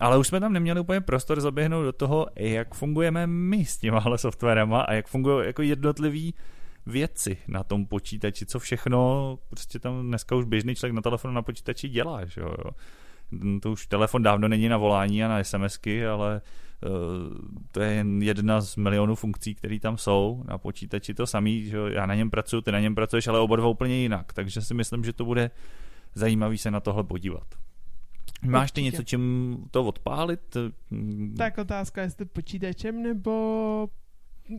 Ale 0.00 0.18
už 0.18 0.26
jsme 0.26 0.40
tam 0.40 0.52
neměli 0.52 0.80
úplně 0.80 1.00
prostor 1.00 1.40
zaběhnout 1.40 1.84
do 1.84 1.92
toho, 1.92 2.26
jak 2.36 2.74
fungujeme 2.74 3.26
my 3.26 3.64
s 3.64 3.78
těmahle 3.78 4.18
softwarama 4.24 4.80
a 4.80 4.92
jak 4.92 5.08
fungují 5.08 5.46
jako 5.46 5.62
jednotlivý 5.62 6.34
věci 6.90 7.36
na 7.48 7.64
tom 7.64 7.86
počítači, 7.86 8.46
co 8.46 8.58
všechno 8.58 9.38
prostě 9.48 9.78
tam 9.78 10.02
dneska 10.02 10.36
už 10.36 10.44
běžný 10.44 10.74
člověk 10.74 10.94
na 10.94 11.02
telefonu 11.02 11.34
na 11.34 11.42
počítači 11.42 11.88
dělá, 11.88 12.24
že 12.24 12.40
jo. 12.40 12.54
To 13.62 13.72
už 13.72 13.86
telefon 13.86 14.22
dávno 14.22 14.48
není 14.48 14.68
na 14.68 14.76
volání 14.76 15.24
a 15.24 15.28
na 15.28 15.44
SMSky, 15.44 16.06
ale 16.06 16.40
uh, 16.86 16.90
to 17.72 17.80
je 17.80 17.92
jen 17.92 18.22
jedna 18.22 18.60
z 18.60 18.76
milionů 18.76 19.14
funkcí, 19.14 19.54
které 19.54 19.80
tam 19.80 19.98
jsou 19.98 20.44
na 20.48 20.58
počítači 20.58 21.14
to 21.14 21.26
samý, 21.26 21.64
že 21.64 21.76
jo? 21.76 21.86
já 21.86 22.06
na 22.06 22.14
něm 22.14 22.30
pracuji, 22.30 22.60
ty 22.60 22.72
na 22.72 22.80
něm 22.80 22.94
pracuješ, 22.94 23.26
ale 23.26 23.40
oba 23.40 23.56
dva 23.56 23.68
úplně 23.68 23.96
jinak, 23.96 24.32
takže 24.32 24.62
si 24.62 24.74
myslím, 24.74 25.04
že 25.04 25.12
to 25.12 25.24
bude 25.24 25.50
zajímavý 26.14 26.58
se 26.58 26.70
na 26.70 26.80
tohle 26.80 27.04
podívat. 27.04 27.54
Máš 28.42 28.72
ty 28.72 28.82
něco, 28.82 29.02
čím 29.02 29.56
to 29.70 29.84
odpálit? 29.84 30.56
Tak 31.36 31.58
otázka, 31.58 32.02
jestli 32.02 32.24
počítačem 32.24 33.02
nebo 33.02 33.88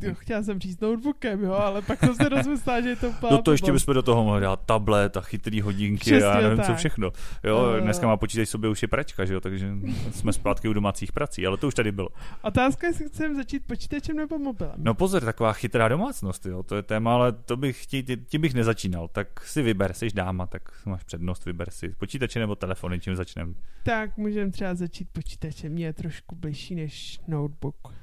Jo, 0.01 0.13
chtěla 0.15 0.43
jsem 0.43 0.59
říct 0.59 0.79
notebookem, 0.81 1.43
jo, 1.43 1.53
ale 1.53 1.81
pak 1.81 1.99
jsem 1.99 2.15
se 2.15 2.29
rozmyslela, 2.29 2.81
že 2.81 2.89
je 2.89 2.95
to 2.95 3.09
úplná 3.09 3.31
No 3.31 3.41
to 3.41 3.51
ještě 3.51 3.71
bychom 3.71 3.93
do 3.93 4.01
toho 4.01 4.23
mohli 4.23 4.41
dát 4.41 4.59
tablet 4.65 5.17
a 5.17 5.21
chytrý 5.21 5.61
hodinky 5.61 5.99
Přesně 6.01 6.23
a 6.29 6.41
nevím 6.41 6.57
co 6.57 6.67
tak. 6.67 6.77
všechno. 6.77 7.11
Jo, 7.43 7.73
Eh. 7.77 7.81
dneska 7.81 8.07
má 8.07 8.17
počítač 8.17 8.49
sobě 8.49 8.69
už 8.69 8.81
je 8.81 8.87
pračka, 8.87 9.25
že 9.25 9.33
jo, 9.33 9.41
takže 9.41 9.71
jsme 10.11 10.33
zpátky 10.33 10.67
u 10.67 10.73
domácích 10.73 11.11
prací, 11.11 11.47
ale 11.47 11.57
to 11.57 11.67
už 11.67 11.73
tady 11.73 11.91
bylo. 11.91 12.09
Otázka 12.41 12.87
je, 12.87 12.91
jestli 12.91 13.05
chceme 13.09 13.35
začít 13.35 13.63
počítačem 13.67 14.15
nebo 14.17 14.39
mobilem. 14.39 14.73
No 14.77 14.93
pozor, 14.93 15.21
taková 15.23 15.53
chytrá 15.53 15.87
domácnost, 15.87 16.45
jo, 16.45 16.63
to 16.63 16.75
je 16.75 16.81
téma, 16.83 17.13
ale 17.13 17.31
to 17.31 17.57
bych, 17.57 17.85
ti, 17.85 18.03
ti 18.25 18.37
bych 18.37 18.53
nezačínal, 18.53 19.07
tak 19.07 19.41
si 19.45 19.61
vyber, 19.61 19.93
jsi 19.93 20.07
dáma, 20.13 20.45
tak 20.47 20.61
máš 20.85 21.03
přednost, 21.03 21.45
vyber 21.45 21.69
si 21.71 21.89
počítače 21.89 22.39
nebo 22.39 22.55
telefony, 22.55 22.99
čím 22.99 23.15
začneme, 23.15 23.53
Tak 23.83 24.17
můžeme 24.17 24.51
třeba 24.51 24.75
začít 24.75 25.07
počítačem, 25.11 25.71
mě 25.71 25.85
je 25.85 25.93
trošku 25.93 26.35
bližší 26.35 26.75
než 26.75 27.19
notebook. 27.27 27.93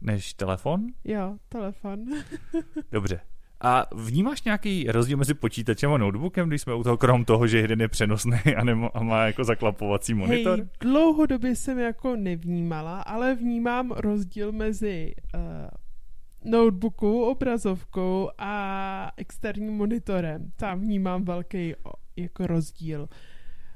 Než 0.00 0.34
telefon? 0.34 0.86
Jo, 1.04 1.36
telefon. 1.48 2.04
Dobře. 2.92 3.20
A 3.60 3.86
vnímáš 3.94 4.42
nějaký 4.42 4.86
rozdíl 4.88 5.16
mezi 5.16 5.34
počítačem 5.34 5.92
a 5.92 5.98
notebookem, 5.98 6.48
když 6.48 6.62
jsme 6.62 6.74
u 6.74 6.82
toho, 6.82 6.96
krom 6.96 7.24
toho, 7.24 7.46
že 7.46 7.58
jeden 7.58 7.80
je 7.80 7.88
přenosný 7.88 8.38
a, 8.56 8.64
nemo, 8.64 8.96
a 8.96 9.02
má 9.02 9.26
jako 9.26 9.44
zaklapovací 9.44 10.14
monitor? 10.14 10.58
Hej, 10.58 10.68
dlouhodobě 10.80 11.56
jsem 11.56 11.78
jako 11.78 12.16
nevnímala, 12.16 13.00
ale 13.00 13.34
vnímám 13.34 13.90
rozdíl 13.90 14.52
mezi 14.52 15.14
uh, 15.34 16.50
notebooku, 16.50 17.24
obrazovkou 17.24 18.30
a 18.38 19.12
externím 19.16 19.72
monitorem. 19.72 20.52
Tam 20.56 20.80
vnímám 20.80 21.24
velký 21.24 21.74
jako 22.16 22.46
rozdíl. 22.46 23.08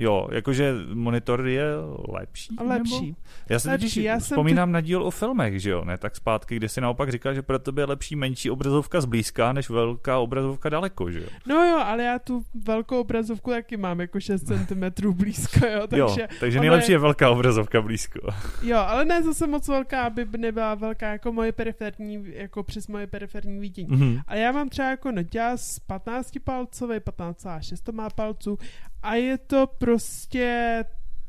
Jo, 0.03 0.29
jakože 0.33 0.75
monitor 0.95 1.47
je 1.47 1.65
lepší? 2.09 2.55
A 2.59 2.63
lepší. 2.63 3.07
Nebo? 3.07 3.17
Já 3.49 3.59
si 3.59 3.69
Lepší, 3.69 4.03
já 4.03 4.19
vzpomínám 4.19 4.73
na 4.73 4.81
díl 4.81 5.03
o 5.03 5.11
filmech, 5.11 5.61
že 5.61 5.71
jo, 5.71 5.85
ne 5.85 5.99
tak 5.99 6.17
zpátky, 6.17 6.57
kde 6.57 6.69
si 6.69 6.81
naopak 6.81 7.11
říkal, 7.11 7.35
že 7.35 7.43
pro 7.43 7.59
tebe 7.59 7.83
je 7.83 7.87
lepší 7.87 8.17
menší 8.17 8.51
obrazovka 8.51 9.01
zblízka, 9.01 9.53
než 9.53 9.71
velká 9.71 10.19
obrazovka 10.19 10.69
daleko, 10.69 11.11
že 11.11 11.19
jo? 11.21 11.27
No 11.47 11.55
jo, 11.65 11.79
ale 11.85 12.03
já 12.05 12.19
tu 12.19 12.43
velkou 12.67 13.01
obrazovku 13.01 13.51
taky 13.51 13.77
mám 13.77 14.01
jako 14.01 14.21
6 14.21 14.43
cm 14.43 15.11
blízko, 15.13 15.67
jo, 15.67 15.87
takže... 15.87 15.99
jo, 16.23 16.27
takže 16.41 16.61
nejlepší 16.61 16.93
je- 16.93 16.95
je 16.95 16.99
velká 16.99 17.31
obrazovka 17.31 17.83
blízko. 17.83 18.21
Jo, 18.63 18.77
ale 18.79 19.05
ne 19.05 19.23
zase 19.23 19.47
moc 19.47 19.69
velká, 19.69 20.03
aby 20.03 20.27
nebyla 20.39 20.75
velká 20.75 21.13
jako 21.13 21.33
moje 21.33 21.53
periferní, 21.53 22.25
jako 22.27 22.63
přes 22.63 22.89
moje 22.89 23.07
periferní 23.07 23.59
vidění. 23.61 23.89
Mhm. 23.91 24.19
A 24.27 24.35
já 24.35 24.53
mám 24.53 24.69
třeba 24.69 24.89
jako 24.91 25.13
noťaz 25.13 25.79
15 25.79 26.33
palcový, 26.45 26.97
15,6 26.97 27.83
to 27.83 27.93
má 27.93 28.11
palců 28.11 28.59
a 29.03 29.15
je 29.15 29.39
to 29.39 29.67
prostě, 29.67 30.85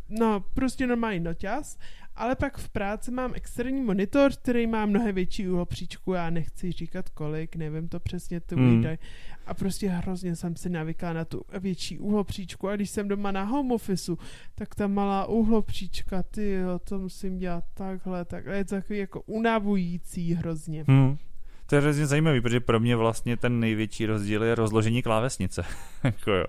no, 0.10 0.40
prostě 0.54 0.88
normální 0.88 1.20
noťaz, 1.20 1.78
ale 2.16 2.36
pak 2.36 2.58
v 2.58 2.70
práci 2.70 3.12
mám 3.12 3.32
externí 3.36 3.82
monitor, 3.82 4.32
který 4.32 4.68
má 4.68 4.86
mnohem 4.86 5.16
větší 5.16 5.50
úhlopříčku, 5.50 6.14
já 6.14 6.30
nechci 6.30 6.72
říkat 6.72 7.10
kolik, 7.10 7.56
nevím 7.56 7.88
to 7.90 8.00
přesně 8.00 8.40
to 8.40 8.56
Hmm. 8.56 8.80
údaj. 8.80 8.98
A 9.46 9.54
prostě 9.54 9.90
hrozně 9.90 10.36
jsem 10.36 10.56
si 10.56 10.70
navykla 10.70 11.14
na 11.14 11.26
tu 11.26 11.42
větší 11.60 12.00
úhlopříčku 12.00 12.70
a 12.70 12.76
když 12.76 12.90
jsem 12.90 13.08
doma 13.08 13.32
na 13.32 13.44
home 13.44 13.72
officeu, 13.72 14.18
tak 14.56 14.76
ta 14.76 14.88
malá 14.88 15.26
úhlopříčka, 15.26 16.24
ty 16.24 16.52
jo, 16.52 16.80
to 16.80 17.00
musím 17.00 17.38
dělat 17.38 17.64
takhle, 17.74 18.26
takhle, 18.26 18.58
je 18.58 18.66
to 18.66 18.76
takový 18.76 19.00
jako 19.00 19.22
unavující 19.22 20.34
hrozně. 20.34 20.86
Hmm. 20.88 21.18
To 21.66 21.76
je 21.76 21.82
hrozně 21.82 22.06
zajímavý, 22.08 22.42
protože 22.42 22.60
pro 22.60 22.80
mě 22.80 22.96
vlastně 22.96 23.38
ten 23.38 23.60
největší 23.60 24.06
rozdíl 24.06 24.44
je 24.44 24.56
rozložení 24.56 25.02
klávesnice. 25.02 25.66
jako 26.04 26.32
jo. 26.32 26.46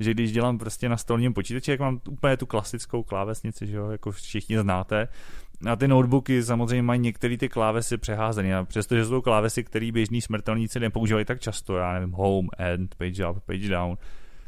Že 0.00 0.10
když 0.10 0.32
dělám 0.32 0.58
prostě 0.58 0.88
na 0.88 0.96
stolním 0.96 1.34
počítači, 1.34 1.70
jak 1.70 1.80
mám 1.80 2.00
úplně 2.08 2.36
tu 2.36 2.46
klasickou 2.46 3.02
klávesnici, 3.02 3.66
že 3.66 3.76
jo, 3.76 3.90
jako 3.90 4.10
všichni 4.10 4.58
znáte, 4.58 5.08
a 5.70 5.76
ty 5.76 5.88
notebooky 5.88 6.42
samozřejmě 6.42 6.82
mají 6.82 7.00
některé 7.00 7.36
ty 7.36 7.48
klávesy 7.48 7.98
přeházené, 7.98 8.56
a 8.56 8.64
přestože 8.64 9.04
jsou 9.04 9.22
klávesy, 9.22 9.64
které 9.64 9.92
běžní 9.92 10.20
smrtelníci 10.20 10.80
nepoužívají 10.80 11.24
tak 11.24 11.40
často, 11.40 11.76
já 11.76 11.92
nevím, 11.92 12.12
home, 12.12 12.48
end, 12.58 12.94
page 12.94 13.26
up, 13.26 13.44
page 13.46 13.68
down, 13.68 13.96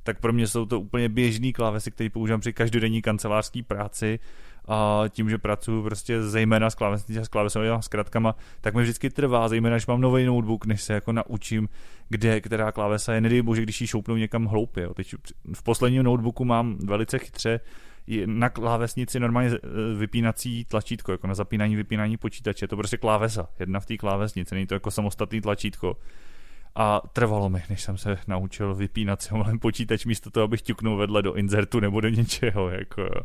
tak 0.03 0.21
pro 0.21 0.33
mě 0.33 0.47
jsou 0.47 0.67
to 0.67 0.81
úplně 0.81 1.09
běžný 1.09 1.53
klávesy, 1.53 1.91
které 1.91 2.11
používám 2.11 2.41
při 2.41 2.53
každodenní 2.53 3.03
kancelářské 3.03 3.63
práci 3.63 4.19
a 4.69 5.05
tím, 5.09 5.31
že 5.31 5.39
pracuji 5.39 5.83
prostě 5.83 6.23
zejména 6.23 6.71
s 6.71 6.75
klávesnicí 6.75 7.21
a 7.21 7.25
s 7.25 7.29
klávesovými 7.29 7.77
zkratkama, 7.81 8.35
tak 8.61 8.75
mi 8.75 8.83
vždycky 8.83 9.11
trvá, 9.11 9.49
zejména 9.49 9.77
když 9.77 9.87
mám 9.87 10.01
nový 10.01 10.25
notebook, 10.25 10.67
než 10.67 10.83
se 10.83 10.93
jako 10.93 11.13
naučím, 11.13 11.69
kde 12.09 12.41
která 12.41 12.73
klávesa 12.73 13.15
je. 13.15 13.21
Nedej 13.21 13.43
bože, 13.43 13.63
když 13.63 13.81
ji 13.81 13.87
šoupnu 13.87 14.17
někam 14.17 14.45
hloupě. 14.45 14.83
Jo. 14.83 14.95
Teď 14.95 15.15
v 15.55 15.63
posledním 15.63 16.03
notebooku 16.03 16.45
mám 16.45 16.77
velice 16.79 17.19
chytře 17.19 17.61
na 18.27 18.49
klávesnici 18.49 19.21
normálně 19.21 19.51
eh, 19.51 19.59
vypínací 19.99 20.65
tlačítko, 20.65 21.13
jako 21.13 21.27
na 21.27 21.35
zapínání, 21.35 21.77
vypínání 21.77 22.17
počítače. 22.17 22.65
Je 22.65 22.69
to 22.69 22.77
prostě 22.77 22.97
klávesa, 22.97 23.49
jedna 23.59 23.81
v 23.81 23.87
té 23.87 23.97
klávesnici, 23.97 24.55
není 24.55 24.67
to 24.67 24.75
jako 24.75 24.91
samostatný 24.91 25.41
tlačítko. 25.41 25.97
A 26.75 27.03
trvalo 27.13 27.49
mi, 27.49 27.63
než 27.71 27.83
jsem 27.83 27.99
se 27.99 28.19
naučil 28.27 28.75
vypínat 28.75 29.23
si 29.23 29.35
počítač 29.61 30.05
místo 30.05 30.31
toho, 30.31 30.45
abych 30.45 30.63
ťuknul 30.63 30.97
vedle 30.97 31.23
do 31.23 31.35
inzertu 31.35 31.81
nebo 31.81 32.01
do 32.01 32.09
něčeho. 32.09 32.71
Jako, 32.71 33.01
jo. 33.01 33.21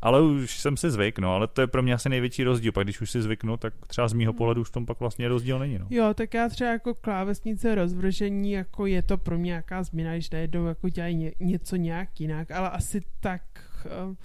Ale 0.00 0.22
už 0.22 0.58
jsem 0.58 0.76
si 0.76 0.90
zvyk, 0.90 1.18
no, 1.18 1.34
ale 1.34 1.46
to 1.46 1.60
je 1.60 1.66
pro 1.66 1.82
mě 1.82 1.94
asi 1.94 2.08
největší 2.08 2.44
rozdíl. 2.44 2.72
Pak 2.72 2.84
když 2.84 3.00
už 3.00 3.10
si 3.10 3.22
zvyknu, 3.22 3.56
tak 3.56 3.74
třeba 3.86 4.08
z 4.08 4.12
mýho 4.12 4.32
pohledu 4.32 4.60
už 4.60 4.68
v 4.68 4.72
tom 4.72 4.86
pak 4.86 5.00
vlastně 5.00 5.28
rozdíl 5.28 5.58
není. 5.58 5.78
No. 5.78 5.86
Jo, 5.90 6.14
tak 6.14 6.34
já 6.34 6.48
třeba 6.48 6.70
jako 6.70 6.94
klávesnice 6.94 7.74
rozvržení, 7.74 8.52
jako 8.52 8.86
je 8.86 9.02
to 9.02 9.18
pro 9.18 9.38
mě 9.38 9.48
nějaká 9.48 9.82
změna, 9.82 10.12
když 10.12 10.30
najednou 10.30 10.66
jako 10.66 10.88
dělají 10.88 11.14
ně, 11.14 11.32
něco 11.40 11.76
nějak 11.76 12.20
jinak, 12.20 12.50
ale 12.50 12.70
asi 12.70 13.00
tak 13.20 13.42
eh, 13.86 14.16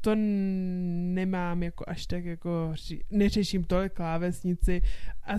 to 0.00 0.14
nemám 0.14 1.62
jako 1.62 1.84
až 1.86 2.06
tak 2.06 2.24
jako, 2.24 2.74
neřeším 3.10 3.64
tolik 3.64 3.92
klávesnici 3.92 4.82
a 5.26 5.34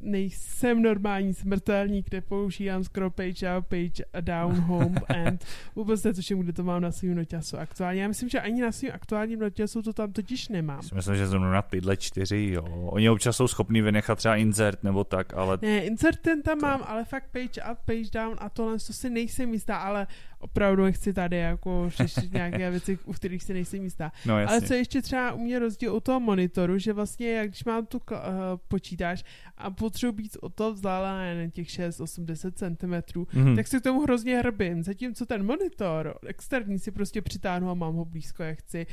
nejsem 0.00 0.82
normální 0.82 1.34
smrtelník, 1.34 2.06
kde 2.08 2.20
používám 2.20 2.84
scroll 2.84 3.10
page 3.10 3.58
up, 3.58 3.66
page 3.66 4.04
a 4.12 4.20
down, 4.20 4.54
home, 4.60 4.94
and 5.26 5.44
vůbec 5.76 6.02
netuším, 6.04 6.38
kde 6.38 6.52
to 6.52 6.64
mám 6.64 6.82
na 6.82 6.92
svým 6.92 7.14
noťasu 7.14 7.58
aktuálně. 7.58 8.02
Já 8.02 8.08
myslím, 8.08 8.28
že 8.28 8.40
ani 8.40 8.62
na 8.62 8.72
svým 8.72 8.90
aktuálním 8.94 9.38
noťasu 9.40 9.82
to 9.82 9.92
tam 9.92 10.12
totiž 10.12 10.48
nemám. 10.48 10.80
Myslím, 10.94 11.16
že 11.16 11.26
zrovna 11.26 11.52
na 11.52 11.62
tyhle 11.62 11.96
čtyři, 11.96 12.50
jo. 12.52 12.62
Oni 12.90 13.10
občas 13.10 13.36
jsou 13.36 13.48
schopní 13.48 13.80
vynechat 13.82 14.18
třeba 14.18 14.36
insert 14.36 14.82
nebo 14.84 15.04
tak, 15.04 15.34
ale 15.34 15.58
Ne, 15.62 15.78
insert 15.84 16.20
ten 16.20 16.42
tam 16.42 16.60
To- 16.60 16.66
mám, 16.66 16.84
ale 16.86 17.04
fakt 17.04 17.24
page 17.32 17.62
up, 17.72 17.78
page 17.84 18.10
down 18.12 18.36
a 18.38 18.48
tohle, 18.48 18.72
to 18.86 18.92
si 18.92 19.10
nejsem 19.10 19.52
jistá, 19.52 19.76
ale 19.76 20.06
opravdu 20.38 20.84
nechci 20.84 21.12
tady 21.12 21.36
jako 21.36 21.90
řešit 21.90 22.32
nějaké 22.32 22.70
věci, 22.70 22.98
u 23.04 23.12
kterých 23.12 23.42
si 23.42 23.54
nejsem 23.54 23.82
jistá. 23.82 24.12
no 24.26 24.38
jasně. 24.38 24.56
Ale 24.56 24.62
co 24.66 24.74
ještě 24.74 25.02
třeba 25.02 25.32
u 25.32 25.38
mě 25.38 25.58
rozdíl 25.58 25.94
u 25.94 26.00
toho 26.00 26.20
monitoru, 26.20 26.78
že 26.78 26.92
vlastně 26.92 27.32
jak 27.32 27.48
když 27.48 27.64
mám 27.64 27.86
tu 27.86 27.98
uh, 28.10 28.16
počítač 28.68 29.22
a 29.56 29.70
potřebuji 29.70 30.12
být 30.12 30.36
o 30.40 30.48
to 30.48 30.72
vzdálené 30.74 31.44
na 31.44 31.50
těch 31.50 31.70
6, 31.70 32.00
8, 32.00 32.26
10 32.26 32.58
cm, 32.58 32.94
Mhm. 33.32 33.56
tak 33.56 33.66
si 33.66 33.80
k 33.80 33.82
tomu 33.82 34.00
hrozně 34.02 34.38
hrbím. 34.38 34.82
Zatímco 34.82 35.26
ten 35.26 35.46
monitor 35.46 36.18
externí 36.26 36.78
si 36.78 36.90
prostě 36.90 37.22
přitáhnu 37.22 37.70
a 37.70 37.74
mám 37.74 37.94
ho 37.94 38.04
blízko, 38.04 38.42
jak 38.42 38.58
chci. 38.58 38.86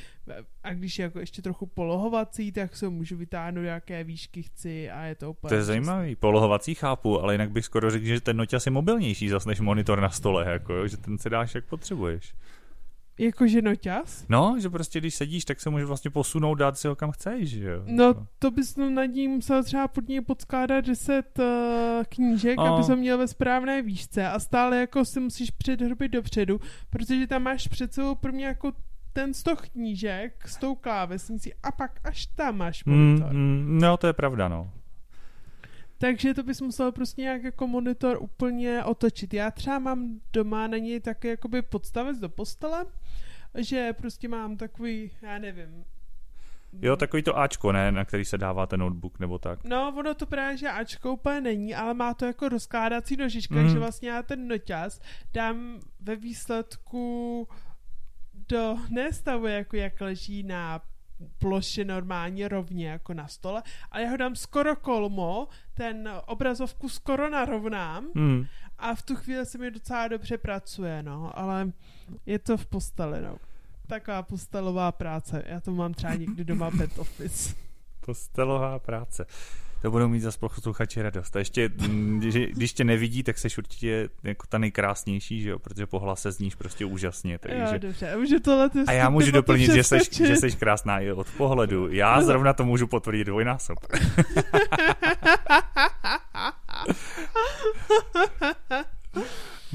A 0.63 0.73
když 0.73 0.99
je 0.99 1.03
jako 1.03 1.19
ještě 1.19 1.41
trochu 1.41 1.65
polohovací, 1.65 2.51
tak 2.51 2.75
se 2.75 2.85
ho 2.85 2.91
můžu 2.91 3.17
vytáhnout, 3.17 3.61
jaké 3.63 4.03
výšky 4.03 4.43
chci 4.43 4.89
a 4.89 5.01
je 5.03 5.15
to 5.15 5.29
úplně... 5.31 5.49
To 5.49 5.55
je 5.55 5.63
zajímavý, 5.63 6.15
polohovací 6.15 6.75
chápu, 6.75 7.21
ale 7.21 7.33
jinak 7.33 7.51
bych 7.51 7.65
skoro 7.65 7.91
řekl, 7.91 8.05
že 8.05 8.21
ten 8.21 8.37
noťas 8.37 8.65
je 8.65 8.71
mobilnější 8.71 9.29
zas 9.29 9.45
než 9.45 9.59
monitor 9.59 10.01
na 10.01 10.09
stole, 10.09 10.51
jako, 10.51 10.73
jo, 10.73 10.87
že 10.87 10.97
ten 10.97 11.17
si 11.17 11.29
dáš, 11.29 11.55
jak 11.55 11.65
potřebuješ. 11.65 12.33
Jakože 13.19 13.61
noťas? 13.61 14.25
No, 14.29 14.55
že 14.59 14.69
prostě 14.69 14.99
když 14.99 15.15
sedíš, 15.15 15.45
tak 15.45 15.59
se 15.61 15.69
může 15.69 15.85
vlastně 15.85 16.11
posunout, 16.11 16.55
dát 16.55 16.77
si 16.77 16.87
ho 16.87 16.95
kam 16.95 17.11
chceš, 17.11 17.49
že 17.49 17.69
jo? 17.69 17.81
No, 17.85 18.13
to 18.39 18.51
bys 18.51 18.75
no, 18.75 18.89
nad 18.89 19.05
ním 19.05 19.31
musel 19.31 19.63
třeba 19.63 19.87
pod 19.87 20.07
něj 20.07 20.21
podskládat 20.21 20.85
10 20.85 21.39
uh, 21.39 21.45
knížek, 22.09 22.57
No. 22.57 22.73
aby 22.75 22.83
se 22.83 22.95
měl 22.95 23.17
ve 23.17 23.27
správné 23.27 23.81
výšce 23.81 24.27
a 24.27 24.39
stále 24.39 24.77
jako 24.79 25.05
si 25.05 25.19
musíš 25.19 25.51
předhrbit 25.51 26.11
dopředu, 26.11 26.59
protože 26.89 27.27
tam 27.27 27.43
máš 27.43 27.67
před 27.67 27.93
sebou 27.93 28.15
pro 28.15 28.31
mě 28.31 28.45
jako 28.45 28.71
ten 29.13 29.33
stoch 29.33 29.69
knížek 29.69 30.47
s 30.47 30.57
tou 30.57 30.75
klávesnicí 30.75 31.53
a 31.63 31.71
pak 31.71 31.91
až 32.03 32.25
tam 32.25 32.57
máš 32.57 32.85
Mm, 32.85 32.95
monitor. 33.09 33.33
mm, 33.33 33.79
no, 33.81 33.97
to 33.97 34.07
je 34.07 34.13
pravda, 34.13 34.47
no. 34.47 34.71
Takže 36.05 36.33
to 36.33 36.43
bys 36.43 36.61
musel 36.61 36.91
prostě 36.91 37.21
nějak 37.21 37.43
jako 37.43 37.67
monitor 37.67 38.17
úplně 38.21 38.83
otočit. 38.83 39.33
Já 39.33 39.51
třeba 39.51 39.79
mám 39.79 40.19
doma 40.33 40.67
na 40.67 40.77
něj 40.77 40.99
taky 40.99 41.27
jakoby 41.27 41.61
podstavec 41.61 42.19
do 42.19 42.29
postele, 42.29 42.85
že 43.57 43.93
prostě 43.93 44.27
mám 44.27 44.57
takový, 44.57 45.11
já 45.21 45.37
nevím. 45.37 45.85
Jo, 46.81 46.95
takový 46.95 47.23
to 47.23 47.37
Ačko, 47.37 47.71
ne, 47.71 47.91
na 47.91 48.05
který 48.05 48.25
se 48.25 48.37
dává 48.37 48.65
ten 48.67 48.79
notebook, 48.79 49.19
nebo 49.19 49.39
tak. 49.39 49.63
No, 49.63 49.93
ono 49.97 50.13
to 50.13 50.25
právě, 50.25 50.57
že 50.57 50.69
Ačko 50.69 51.13
úplně 51.13 51.41
není, 51.41 51.75
ale 51.75 51.93
má 51.93 52.13
to 52.13 52.25
jako 52.25 52.49
rozkládací 52.49 53.17
nožička, 53.17 53.55
Mhm. 53.55 53.69
že 53.69 53.79
vlastně 53.79 54.09
já 54.09 54.23
ten 54.23 54.47
noťaz 54.47 55.01
dám 55.33 55.79
ve 55.99 56.15
výsledku 56.15 57.47
do 58.49 58.77
nestavu, 58.89 59.47
jako 59.47 59.75
jak 59.75 60.01
leží 60.01 60.43
na 60.43 60.81
ploše 61.37 61.85
normálně 61.85 62.47
rovně 62.47 62.89
jako 62.89 63.13
na 63.13 63.27
stole, 63.27 63.63
ale 63.91 64.03
já 64.03 64.09
ho 64.09 64.17
dám 64.17 64.35
skoro 64.35 64.75
kolmo, 64.75 65.47
ten 65.73 66.09
obrazovku 66.25 66.89
skoro 66.89 67.29
narovnám 67.29 68.07
Hmm. 68.15 68.45
a 68.77 68.95
v 68.95 69.01
tu 69.01 69.15
chvíli 69.15 69.45
se 69.45 69.57
mi 69.57 69.71
docela 69.71 70.07
dobře 70.07 70.37
pracuje, 70.37 71.03
no, 71.03 71.39
ale 71.39 71.71
je 72.25 72.39
to 72.39 72.57
v 72.57 72.65
posteli, 72.65 73.21
no. 73.21 73.37
Taková 73.87 74.23
postelová 74.23 74.91
práce. 74.91 75.43
Já 75.45 75.59
to 75.59 75.71
mám 75.71 75.93
třeba 75.93 76.15
někdy 76.15 76.43
doma 76.43 76.71
bed 76.71 76.99
office. 76.99 77.55
Postelová 78.05 78.79
práce. 78.79 79.25
To 79.85 79.91
budou 79.91 80.07
mít 80.07 80.19
zase 80.19 80.39
posluchači 80.39 81.01
radost. 81.01 81.35
A 81.35 81.39
ještě, 81.39 81.69
mm, 81.77 82.19
když, 82.19 82.35
když 82.35 82.73
tě 82.73 82.83
nevidí, 82.83 83.23
tak 83.23 83.37
seš 83.37 83.57
určitě 83.57 84.09
jako 84.23 84.47
ta 84.47 84.57
nejkrásnější, 84.57 85.41
že 85.41 85.49
jo? 85.49 85.59
Protože 85.59 85.85
po 85.85 85.99
hlase 85.99 86.31
zníš 86.31 86.55
prostě 86.55 86.85
úžasně. 86.85 87.33
Jo, 87.33 87.39
Takže... 87.41 87.79
dobře. 87.79 88.17
Můžu 88.17 88.39
tohle 88.39 88.69
ty 88.69 88.79
A 88.87 88.91
já 88.91 89.09
můžu 89.09 89.31
doplnit, 89.39 89.71
že 89.71 89.83
jsi, 89.83 89.95
přeskočit. 89.95 90.27
že 90.27 90.35
jsi 90.35 90.51
krásná 90.51 90.99
i 90.99 91.11
od 91.11 91.27
pohledu. 91.37 91.87
Já 91.91 92.21
zrovna 92.21 92.53
to 92.53 92.65
můžu 92.65 92.87
potvrdit 92.87 93.23
dvojnásob. 93.23 93.79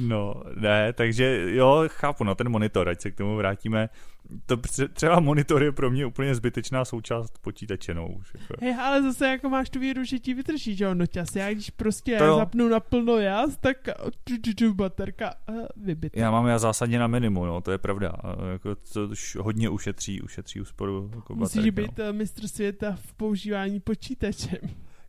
No, 0.01 0.35
ne, 0.57 0.93
takže 0.93 1.45
jo, 1.55 1.85
chápu, 1.87 2.25
no 2.25 2.35
ten 2.35 2.49
monitor, 2.49 2.89
ať 2.89 3.01
se 3.01 3.11
k 3.11 3.17
tomu 3.17 3.37
vrátíme. 3.37 3.89
To 4.47 4.57
tře- 4.57 4.89
třeba 4.89 5.21
monitor 5.21 5.63
je 5.63 5.73
pro 5.73 5.91
mě 5.91 6.07
úplně 6.07 6.35
zbytečná 6.35 6.85
součást 6.85 7.39
počítače, 7.39 7.95
no 7.95 8.09
už. 8.09 8.35
Jako. 8.35 8.55
Hej, 8.61 8.75
ale 8.81 9.03
zase 9.03 9.27
jako 9.27 9.49
máš 9.49 9.71
tu 9.71 9.81
víru, 9.81 10.05
že 10.05 10.19
ti 10.19 10.35
vydrží, 10.35 10.77
že 10.77 10.85
jo, 10.85 10.95
noťas. 10.95 11.37
Já 11.37 11.53
když 11.53 11.71
prostě 11.71 12.19
To 12.19 12.37
zapnu 12.37 12.69
na 12.69 12.81
plno 12.81 13.17
jas, 13.17 13.57
tak 13.57 13.89
baterka 14.73 15.35
uh, 15.49 15.57
vybitá. 15.77 16.21
Já 16.21 16.31
mám 16.31 16.47
já 16.47 16.59
zásadně 16.59 16.99
na 16.99 17.07
minimum, 17.07 17.47
no, 17.47 17.61
to 17.61 17.71
je 17.71 17.79
pravda. 17.79 18.13
Jako 18.53 18.75
to 18.93 19.07
už 19.07 19.37
hodně 19.41 19.69
ušetří, 19.69 20.23
ušetří 20.23 20.61
úsporu. 20.61 21.11
Jako 21.15 21.35
Musíš 21.35 21.57
baterky, 21.57 21.71
být 21.71 21.99
no. 21.99 22.13
mistr 22.13 22.49
světa 22.49 22.99
v 23.03 23.15
používání 23.15 23.81
počítače. 23.81 24.59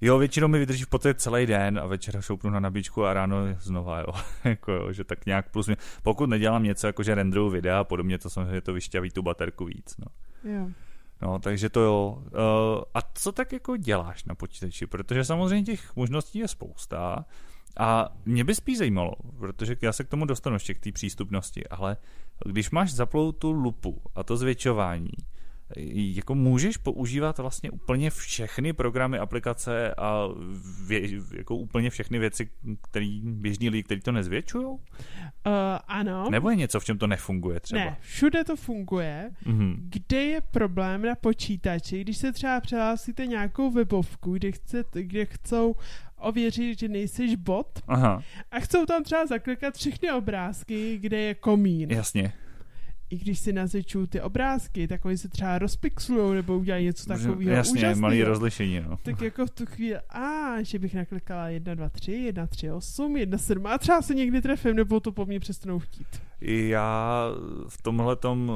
Jo, 0.02 0.18
většinou 0.18 0.48
mi 0.48 0.60
vydrží 0.60 0.84
v 0.84 0.88
podstatě 0.88 1.14
celý 1.14 1.46
den 1.46 1.80
a 1.80 1.86
večer 1.86 2.22
šoupnu 2.22 2.50
na 2.50 2.60
nabíčku 2.60 3.06
a 3.06 3.14
ráno 3.14 3.38
znova, 3.60 4.00
jo. 4.00 4.14
jako 4.44 4.72
jo, 4.72 4.92
že 4.92 5.04
tak 5.04 5.26
nějak 5.26 5.52
plus 5.52 5.68
mě. 5.68 5.78
Pokud 6.04 6.30
nedělám 6.30 6.64
něco, 6.64 6.88
jako 6.88 7.04
že 7.04 7.16
renderuju 7.16 7.50
videa 7.50 7.80
a 7.80 7.84
podobně, 7.84 8.18
to 8.18 8.30
samozřejmě 8.30 8.62
to 8.62 8.74
vyšťaví 8.74 9.10
tu 9.12 9.22
baterku 9.22 9.66
víc, 9.66 9.96
no. 9.98 10.06
Jo. 10.52 10.68
No, 11.22 11.40
takže 11.40 11.70
to 11.70 11.80
jo. 11.80 12.18
Uh, 12.18 12.84
a 12.94 13.00
co 13.14 13.32
tak 13.32 13.54
jako 13.54 13.78
děláš 13.78 14.24
na 14.24 14.36
počítači? 14.36 14.88
Protože 14.88 15.26
samozřejmě 15.26 15.64
těch 15.64 15.96
možností 15.96 16.40
je 16.40 16.48
spousta 16.48 17.26
a 17.80 18.10
mě 18.26 18.44
by 18.44 18.56
spíš 18.56 18.78
zajímalo, 18.78 19.12
protože 19.40 19.76
já 19.82 19.94
se 19.94 20.04
k 20.04 20.08
tomu 20.08 20.26
dostanu 20.26 20.56
ještě 20.56 20.74
k 20.74 20.80
té 20.80 20.92
přístupnosti, 20.92 21.68
ale 21.68 21.98
když 22.46 22.72
máš 22.72 22.94
zaplou 22.94 23.32
tu 23.32 23.52
lupu 23.52 24.02
a 24.16 24.24
to 24.24 24.38
zvětšování, 24.38 25.12
jako 25.78 26.36
můžeš 26.36 26.78
používat 26.78 27.38
vlastně 27.38 27.72
úplně 27.72 28.10
všechny 28.10 28.74
programy, 28.74 29.18
aplikace 29.18 29.94
a 29.98 30.28
vě, 30.88 31.02
jako 31.38 31.56
úplně 31.56 31.90
všechny 31.90 32.20
věci, 32.20 32.50
které 32.84 33.20
běžní 33.24 33.70
lidi, 33.70 33.84
kteří 33.84 34.02
to 34.02 34.12
nezvětšují? 34.12 34.66
Uh, 34.66 34.78
ano. 35.88 36.30
Nebo 36.30 36.50
je 36.50 36.56
něco, 36.56 36.80
v 36.80 36.86
čem 36.86 36.98
to 36.98 37.08
nefunguje 37.08 37.60
třeba? 37.60 37.82
Ne, 37.82 37.98
všude 38.02 38.44
to 38.44 38.56
funguje. 38.56 39.32
Mhm. 39.46 39.90
Kde 39.90 40.24
je 40.24 40.42
problém 40.42 41.02
na 41.02 41.16
počítači, 41.16 42.02
když 42.02 42.18
se 42.18 42.32
třeba 42.32 42.62
přihlásíte 42.62 43.26
nějakou 43.26 43.72
webovku, 43.72 44.34
kde, 44.34 44.52
chcete, 44.52 45.04
kde 45.04 45.26
chcou 45.26 45.76
ověřit, 46.18 46.80
že 46.80 46.88
nejsiš 46.88 47.36
bot 47.36 47.80
Aha, 47.88 48.24
a 48.52 48.60
chcou 48.60 48.86
tam 48.86 49.04
třeba 49.04 49.26
zaklikat 49.26 49.76
všechny 49.76 50.12
obrázky, 50.12 50.98
kde 51.02 51.18
je 51.18 51.36
komín. 51.36 51.92
jasně. 51.92 52.34
I 53.12 53.18
když 53.18 53.40
si 53.40 53.54
nazvětšují 53.54 54.08
ty 54.08 54.22
obrázky, 54.22 54.88
tak 54.88 55.06
oni 55.06 55.18
se 55.18 55.30
třeba 55.30 55.60
rozpixlujou 55.60 56.34
nebo 56.34 56.58
udělají 56.58 56.86
něco 56.86 57.06
takového 57.06 57.52
Jasně, 57.52 57.72
úžasného. 57.72 58.02
malý 58.02 58.24
rozlišení, 58.24 58.80
no. 58.80 58.98
Tak 59.04 59.22
jako 59.22 59.46
v 59.46 59.50
tu 59.50 59.66
chvíli, 59.66 59.98
a 60.10 60.62
že 60.62 60.80
bych 60.80 60.94
naklikala 60.94 61.50
1, 61.50 61.76
2, 61.76 61.90
3, 61.90 62.12
1, 62.12 62.48
3, 62.48 62.72
8, 62.72 63.18
1, 63.18 63.38
7 63.38 63.68
a 63.68 63.78
třeba 63.78 64.02
se 64.02 64.16
někdy 64.16 64.42
trefím, 64.42 64.76
nebo 64.76 65.00
to 65.00 65.12
po 65.12 65.26
mně 65.26 65.40
přestanou 65.40 65.80
chtít. 65.80 66.08
I 66.42 66.70
já 66.70 67.26
v 67.68 67.82
tomhle 67.82 68.16
tom 68.16 68.52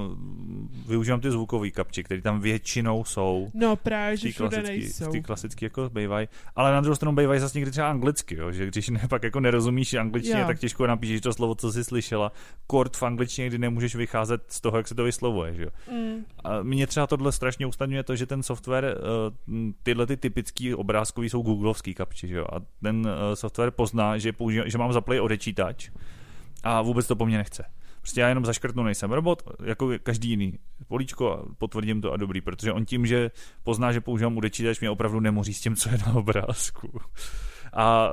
využívám 0.88 1.22
ty 1.22 1.32
zvukové 1.32 1.72
kapči, 1.72 2.04
které 2.04 2.22
tam 2.22 2.40
většinou 2.40 3.04
jsou. 3.04 3.50
No 3.54 3.76
právě, 3.76 4.18
že 4.18 4.32
všude 4.32 4.62
nejsou. 4.62 5.06
v 5.06 5.12
té 5.12 5.20
klasický 5.20 5.66
jako 5.66 5.90
bývají, 5.90 6.28
ale 6.56 6.72
na 6.72 6.82
druhou 6.82 6.96
stranu 6.96 7.16
bývají 7.16 7.40
zase 7.40 7.58
někdy 7.58 7.72
třeba 7.72 7.90
anglicky, 7.90 8.36
jo, 8.36 8.52
že 8.52 8.68
když 8.68 8.90
ne, 8.90 9.02
pak 9.10 9.24
jako 9.24 9.40
nerozumíš 9.40 9.94
angličtině, 9.94 10.40
Jo. 10.40 10.48
tak 10.48 10.60
těžko 10.60 10.88
napíšeš 10.88 11.22
to 11.22 11.34
slovo, 11.34 11.56
co 11.56 11.72
jsi 11.72 11.84
slyšela. 11.84 12.32
Kort 12.68 12.98
v 12.98 13.04
angličtině, 13.04 13.48
kdy 13.48 13.58
nemůžeš 13.58 13.96
vycházet 13.96 14.42
z 14.48 14.62
toho, 14.62 14.78
jak 14.78 14.88
se 14.88 14.96
to 14.96 15.04
vyslovuje, 15.04 15.54
že. 15.54 15.68
Mm. 15.92 16.26
A 16.44 16.64
mě 16.64 16.88
třeba 16.88 17.08
tohle 17.08 17.32
strašně 17.32 17.66
usnadňuje 17.66 18.04
to, 18.04 18.16
že 18.16 18.26
ten 18.26 18.44
software, 18.44 18.86
eh, 18.86 19.74
tyhle 19.84 20.08
ty 20.08 20.18
typický 20.18 20.74
obrázkový 20.76 21.30
jsou 21.30 21.42
googlovský 21.42 21.94
kapči, 21.94 22.28
že 22.28 22.36
jo, 22.36 22.46
a 22.54 22.56
ten 22.84 23.08
eh, 23.08 23.36
software 23.36 23.72
pozná, 23.72 24.18
že, 24.18 24.34
používá, 24.34 24.68
že 24.68 24.78
mám 24.78 24.94
zaplay 24.94 25.20
odečítač 25.20 25.90
a 26.64 26.82
vůbec 26.82 27.08
to 27.08 27.16
po 27.16 27.26
mně 27.26 27.38
nechce. 27.38 27.66
Prostě 28.06 28.22
já 28.22 28.30
jenom 28.30 28.46
zaškrtnu, 28.46 28.84
nejsem 28.84 29.12
robot, 29.12 29.44
jako 29.64 29.92
každý 30.04 30.30
jiný. 30.30 30.60
Políčko 30.88 31.32
a 31.32 31.46
potvrdím 31.58 32.02
to 32.02 32.14
a 32.14 32.18
dobrý, 32.18 32.42
protože 32.42 32.72
on 32.72 32.86
tím, 32.86 33.06
že 33.06 33.32
pozná, 33.64 33.92
že 33.92 34.02
používám 34.02 34.38
odečítač, 34.38 34.80
mě 34.80 34.90
opravdu 34.90 35.20
nemoří 35.20 35.54
s 35.54 35.62
tím, 35.62 35.76
co 35.76 35.90
je 35.90 35.98
na 35.98 36.14
obrázku. 36.14 37.00
A 37.74 38.10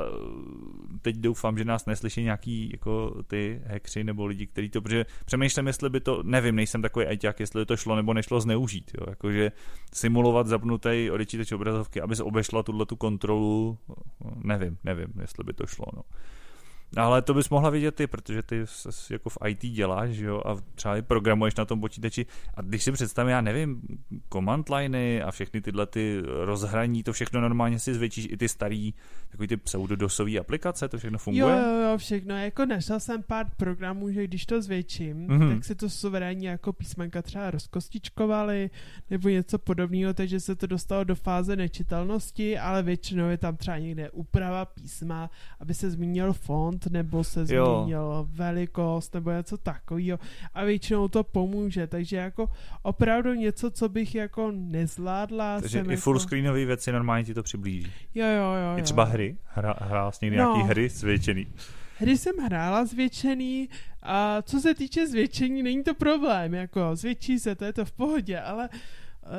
teď 1.03 1.17
doufám, 1.17 1.59
že 1.59 1.65
nás 1.65 1.87
neslyší 1.87 2.23
nějaký 2.23 2.71
jako 2.73 3.23
ty 3.27 3.63
hackři 3.67 4.05
nebo 4.05 4.27
lidi, 4.27 4.47
kteří 4.47 4.69
to, 4.69 4.81
protože 4.81 5.07
přemýšlím, 5.25 5.67
jestli 5.67 5.91
by 5.91 6.01
to, 6.01 6.23
nevím, 6.23 6.57
nejsem 6.57 6.83
takový 6.83 7.07
ajťák, 7.07 7.41
jestli 7.41 7.67
to 7.67 7.77
šlo 7.77 7.97
nebo 7.97 8.15
nešlo 8.15 8.41
zneužít, 8.41 8.91
jo. 9.01 9.07
Jakože 9.11 9.53
simulovat 9.95 10.47
zapnutý 10.47 11.11
odečítač 11.13 11.53
obrazovky, 11.53 12.01
aby 12.01 12.17
se 12.17 12.23
obešla 12.23 12.63
tuhle 12.63 12.87
tu 12.87 12.97
kontrolu, 12.97 13.79
nevím, 14.45 14.79
nevím, 14.85 15.09
jestli 15.21 15.45
by 15.45 15.53
to 15.53 15.67
šlo, 15.67 15.87
no. 15.97 16.03
Ale 16.97 17.23
to 17.23 17.35
bys 17.35 17.51
mohla 17.51 17.71
vidět 17.71 17.95
ty, 17.95 18.07
protože 18.07 18.43
ty 18.43 18.65
jako 19.11 19.31
v 19.31 19.39
IT 19.49 19.61
děláš, 19.67 20.11
že 20.11 20.27
jo, 20.27 20.43
a 20.47 20.57
třeba 20.75 20.97
i 20.97 21.03
programuješ 21.03 21.55
na 21.55 21.65
tom 21.65 21.81
počítači. 21.81 22.27
A 22.55 22.63
když 22.63 22.83
si 22.85 22.93
představím, 22.93 23.31
já 23.31 23.41
nevím, 23.41 23.83
command 24.33 24.69
liney 24.69 25.23
a 25.23 25.31
všechny 25.31 25.61
tyhle 25.61 25.87
ty 25.87 26.23
rozhraní, 26.45 27.03
to 27.03 27.13
všechno 27.13 27.41
normálně 27.41 27.79
si 27.79 27.95
zvětšíš, 27.95 28.29
i 28.31 28.37
ty 28.37 28.49
starý, 28.49 28.95
takový 29.31 29.49
ty 29.49 29.57
pseudodosové 29.57 30.39
aplikace, 30.39 30.89
to 30.89 30.99
všechno 30.99 31.15
Jo, 31.15 31.19
funguje? 31.19 31.55
jo, 31.55 31.91
jo, 31.91 31.99
všechno. 31.99 32.35
Jako 32.39 32.67
našel 32.67 33.01
jsem 33.01 33.23
pár 33.23 33.47
programů, 33.57 34.11
že 34.13 34.25
když 34.25 34.47
to 34.47 34.63
zvětším, 34.63 35.17
Mhm. 35.17 35.41
mm-hmm. 35.41 35.55
tak 35.55 35.65
se 35.65 35.75
to 35.75 35.91
suverénně 35.91 36.49
jako 36.49 36.73
písmenka 36.73 37.23
třeba 37.23 37.51
rozkostičkovaly 37.51 38.71
nebo 39.11 39.29
něco 39.29 39.59
podobného, 39.59 40.15
takže 40.15 40.41
se 40.41 40.55
to 40.55 40.67
dostalo 40.67 41.05
do 41.05 41.15
fáze 41.15 41.57
nečitelnosti, 41.57 42.59
ale 42.59 42.83
většinou 42.83 43.29
je 43.29 43.39
tam 43.39 43.57
třeba 43.57 43.79
někde 43.79 44.11
úprava 44.11 44.65
písma, 44.65 45.31
aby 45.61 45.75
se 45.75 45.91
zmínil 45.91 46.33
font, 46.83 46.93
nebo 46.93 47.25
se 47.25 47.55
Jo. 47.55 47.77
zmínil 47.83 48.29
velikost, 48.31 49.15
nebo 49.15 49.31
něco 49.31 49.57
takového. 49.59 50.19
A 50.55 50.65
většinou 50.65 51.09
to 51.09 51.25
pomůže, 51.25 51.87
takže 51.87 52.17
jako 52.17 52.49
opravdu 52.83 53.35
něco, 53.35 53.71
co 53.71 53.89
bych 53.89 54.15
jako 54.15 54.51
nezvládla. 54.55 55.61
Takže 55.61 55.79
jsem 55.79 55.91
i 55.91 55.93
jako... 55.93 56.01
fullscreenové 56.03 56.65
věci 56.65 56.93
normálně 56.93 57.25
ti 57.25 57.35
to 57.35 57.43
přiblíží. 57.43 57.93
Jo, 58.15 58.27
jo, 58.27 58.43
jo. 58.43 58.77
I 58.77 58.79
jo. 58.79 58.85
třeba 58.85 59.05
hry, 59.05 59.37
hra, 59.45 59.75
hrál 59.81 60.13
jsi 60.13 60.25
někdy 60.25 60.39
No. 60.39 60.53
nějaký 60.53 60.69
hry 60.69 60.89
zvětšený. 60.89 61.47
Hry 61.99 62.19
jsem 62.19 62.37
hrála 62.45 62.85
zvětšený 62.85 63.69
a 64.03 64.43
co 64.43 64.61
se 64.61 64.75
týče 64.75 65.07
zvětšení, 65.07 65.63
není 65.63 65.83
to 65.85 65.95
problém, 65.95 66.55
jako 66.55 66.97
zvětší 66.97 67.39
se, 67.39 67.55
to 67.55 67.65
je 67.65 67.73
to 67.73 67.85
v 67.85 67.93
pohodě, 67.93 68.41
ale 68.41 68.69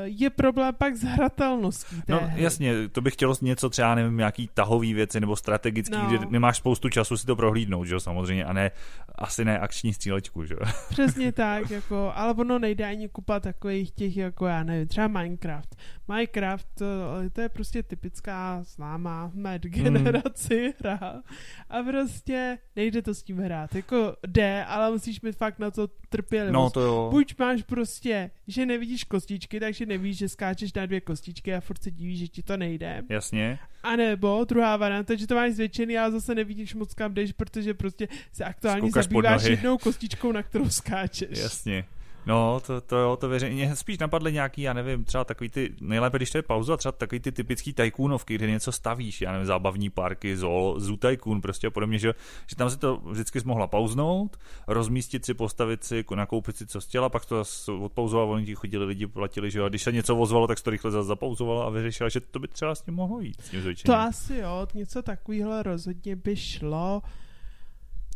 je 0.04 0.30
problém 0.30 0.74
pak 0.78 0.96
s 0.96 1.04
hratelností 1.04 1.96
té 2.02 2.14
No 2.14 2.20
hry. 2.24 2.44
jasně, 2.44 2.90
to 2.90 3.02
bych 3.02 3.14
chtělo 3.14 3.36
něco 3.42 3.70
třeba, 3.70 3.96
nevím, 3.96 4.18
nějaký 4.18 4.50
tahový 4.54 4.94
věci 4.94 5.20
nebo 5.20 5.36
strategický, 5.36 5.96
No. 5.98 6.06
kde 6.08 6.20
nemáš 6.30 6.58
spoustu 6.58 6.90
času 6.90 7.18
si 7.18 7.26
to 7.26 7.36
prohlídnout, 7.36 7.88
že 7.88 7.94
jo, 7.94 8.00
samozřejmě, 8.00 8.46
a 8.46 8.54
ne, 8.54 8.72
asi 9.16 9.46
ne 9.46 9.60
akční 9.60 9.94
střílečku, 9.94 10.46
že 10.46 10.54
jo. 10.54 10.60
Přesně 10.90 11.32
tak, 11.44 11.70
jako, 11.72 12.12
ale 12.16 12.34
ono 12.34 12.60
nejde 12.60 12.86
ani 12.86 13.10
kupat 13.10 13.44
takových 13.44 13.92
těch, 13.92 14.18
jako 14.18 14.46
já 14.46 14.64
nevím, 14.64 14.88
třeba 14.88 15.08
Minecraft. 15.08 15.76
Minecraft, 16.08 16.68
to, 16.78 16.86
to 17.34 17.42
je 17.42 17.50
prostě 17.50 17.84
typická 17.84 18.64
známá 18.64 19.28
v 19.28 19.36
mé 19.36 19.60
generaci 19.60 20.74
hra 20.80 21.22
a 21.70 21.84
prostě 21.84 22.58
nejde 22.76 23.02
to 23.02 23.14
s 23.14 23.24
tím 23.24 23.40
hrát. 23.40 23.76
Jako 23.76 24.16
jde, 24.28 24.66
ale 24.66 24.92
musíš 24.92 25.22
mít 25.22 25.36
fakt 25.36 25.60
na 25.60 25.72
to 25.72 25.88
trpělivost. 26.10 26.54
No 26.54 26.70
to 26.70 26.82
jo. 26.82 27.08
Buď 27.12 27.40
máš 27.40 27.64
prostě, 27.64 28.32
že 28.48 28.66
nevidíš 28.66 29.04
kostičky, 29.04 29.60
takže 29.60 29.86
nevíš, 29.86 30.18
že 30.18 30.30
skáčeš 30.30 30.74
na 30.74 30.86
dvě 30.86 31.02
kostičky 31.02 31.56
a 31.56 31.62
furt 31.62 31.84
se 31.84 31.92
divíš, 31.92 32.20
že 32.20 32.28
ti 32.28 32.44
to 32.44 32.58
nejde. 32.58 33.02
Jasně. 33.10 33.60
A 33.84 33.96
nebo 33.96 34.46
druhá 34.46 34.78
varianta, 34.78 35.16
že 35.16 35.28
to 35.28 35.36
máš 35.36 35.52
zvětšený, 35.52 35.98
ale 35.98 36.12
zase 36.12 36.36
nevidíš 36.36 36.76
moc 36.76 36.94
kam 36.94 37.14
jdeš, 37.14 37.32
protože 37.32 37.74
prostě 37.74 38.08
se 38.32 38.44
aktuálně 38.44 38.82
Skoukáš 38.82 39.08
pod 39.08 39.14
zabýváš 39.14 39.44
jednou 39.44 39.78
kostičkou, 39.78 40.32
na 40.32 40.44
kterou 40.44 40.70
skáčeš. 40.70 41.40
Jasně. 41.40 41.86
No, 42.26 42.60
to, 42.68 42.82
to 42.82 42.98
jo, 42.98 43.18
to. 43.18 43.30
Mě 43.30 43.76
spíš 43.76 43.98
napadly 43.98 44.34
nějaký, 44.34 44.62
já 44.62 44.74
nevím, 44.74 45.04
třeba 45.04 45.24
takový 45.24 45.50
ty, 45.50 45.76
nejlépe, 45.82 46.18
když 46.18 46.32
to 46.32 46.38
je 46.38 46.42
pauza, 46.42 46.78
třeba 46.78 46.92
takový 46.92 47.20
ty 47.20 47.32
typický 47.32 47.74
tajkůnovky, 47.74 48.36
kde 48.36 48.52
něco 48.52 48.72
stavíš, 48.72 49.22
já 49.22 49.32
nevím, 49.32 49.46
zábavní 49.46 49.90
parky, 49.90 50.38
zoo, 50.38 50.76
zoo 50.78 50.98
tajkůn, 50.98 51.42
prostě 51.42 51.68
a 51.68 51.70
podobně, 51.70 52.00
že, 52.00 52.14
že 52.48 52.56
tam 52.56 52.70
si 52.70 52.78
to 52.78 52.98
vždycky 52.98 53.40
mohla 53.46 53.68
pauznout, 53.68 54.38
rozmístit 54.68 55.26
si, 55.26 55.34
postavit 55.34 55.84
si, 55.84 56.06
nakoupit 56.16 56.58
si, 56.58 56.68
co 56.68 56.82
chtěla, 56.82 57.10
pak 57.10 57.26
to 57.26 57.38
zase 57.38 57.72
odpouzoval, 57.72 58.32
oni 58.32 58.46
ti 58.46 58.56
chodili 58.56 58.86
lidi, 58.86 59.08
platili, 59.08 59.52
že 59.52 59.60
jo, 59.60 59.66
a 59.66 59.70
když 59.70 59.84
se 59.84 59.92
něco 59.92 60.18
ozvalo, 60.18 60.48
tak 60.48 60.62
to 60.62 60.70
rychle 60.70 60.92
zase 60.92 61.08
zapauzovala 61.08 61.66
a 61.66 61.70
vyřešila, 61.70 62.10
že 62.10 62.20
to 62.20 62.40
by 62.40 62.48
třeba 62.48 62.76
s 62.76 62.82
tím 62.82 62.94
mohlo 62.94 63.20
jít, 63.20 63.42
s 63.42 63.50
tím 63.50 63.62
To 63.86 63.96
asi 63.96 64.36
jo, 64.36 64.68
něco 64.74 65.02
takového 65.02 65.64
rozhodně 65.64 66.16
by 66.16 66.36
šlo. 66.36 67.02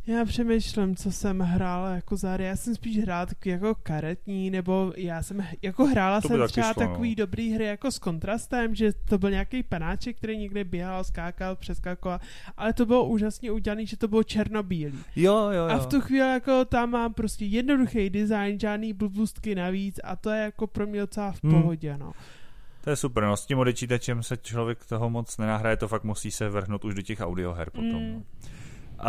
Já 0.08 0.26
přemýšlím, 0.26 0.96
co 0.96 1.12
jsem 1.12 1.40
hrála 1.40 1.90
jako 1.96 2.18
za 2.18 2.32
hry. 2.32 2.44
Já 2.44 2.56
jsem 2.56 2.76
spíš 2.76 2.98
hrála 3.00 3.26
takový 3.26 3.52
jako 3.52 3.76
karetní, 3.84 4.50
nebo 4.50 4.94
já 4.98 5.24
jsem 5.24 5.48
jako 5.62 5.86
hrála 5.86 6.22
To 6.22 6.28
jsem 6.28 6.48
třeba 6.48 6.74
šlo, 6.74 6.84
no. 6.84 6.90
takový 6.90 7.16
dobrý 7.16 7.52
hry 7.52 7.66
jako 7.66 7.92
s 7.92 8.00
kontrastem, 8.00 8.76
že 8.76 8.94
to 8.94 9.18
byl 9.18 9.32
nějaký 9.32 9.64
panáček, 9.64 10.18
který 10.18 10.38
někde 10.38 10.64
běhal, 10.64 11.04
skákal, 11.04 11.56
přeskakoval, 11.56 12.20
ale 12.58 12.74
to 12.74 12.86
bylo 12.86 13.06
úžasně 13.06 13.52
udělané, 13.52 13.86
že 13.86 13.98
to 13.98 14.08
bylo 14.08 14.24
černobílý. 14.24 15.00
Jo, 15.16 15.36
jo, 15.38 15.52
jo. 15.52 15.66
A 15.70 15.78
v 15.78 15.86
tu 15.88 16.02
chvíli 16.02 16.34
jako 16.34 16.66
tam 16.66 16.90
mám 16.90 17.14
prostě 17.14 17.46
jednoduchý 17.46 18.10
design, 18.10 18.60
žádný 18.60 18.94
blbůstky 18.94 19.56
navíc 19.56 20.00
a 20.04 20.16
to 20.16 20.30
je 20.30 20.42
jako 20.42 20.68
pro 20.68 20.88
mě 20.88 21.00
docela 21.00 21.32
v 21.32 21.44
Hmm. 21.44 21.62
pohodě, 21.62 21.98
no. 21.98 22.12
To 22.84 22.90
je 22.90 22.96
super, 22.96 23.24
no 23.24 23.38
s 23.38 23.46
tím 23.46 23.60
odečítačem 23.60 24.24
se 24.24 24.38
člověk 24.38 24.86
toho 24.86 25.10
moc 25.10 25.38
nenahraje, 25.38 25.78
to 25.78 25.88
fakt 25.88 26.04
musí 26.04 26.32
se 26.32 26.50
vrhnout 26.50 26.86
už 26.86 26.94
do 26.96 27.02
těch 27.02 27.20
audioher 27.22 27.70
potom. 27.70 28.04
Mm. 28.04 28.10
Mm. 28.10 28.24
Uh, 29.00 29.06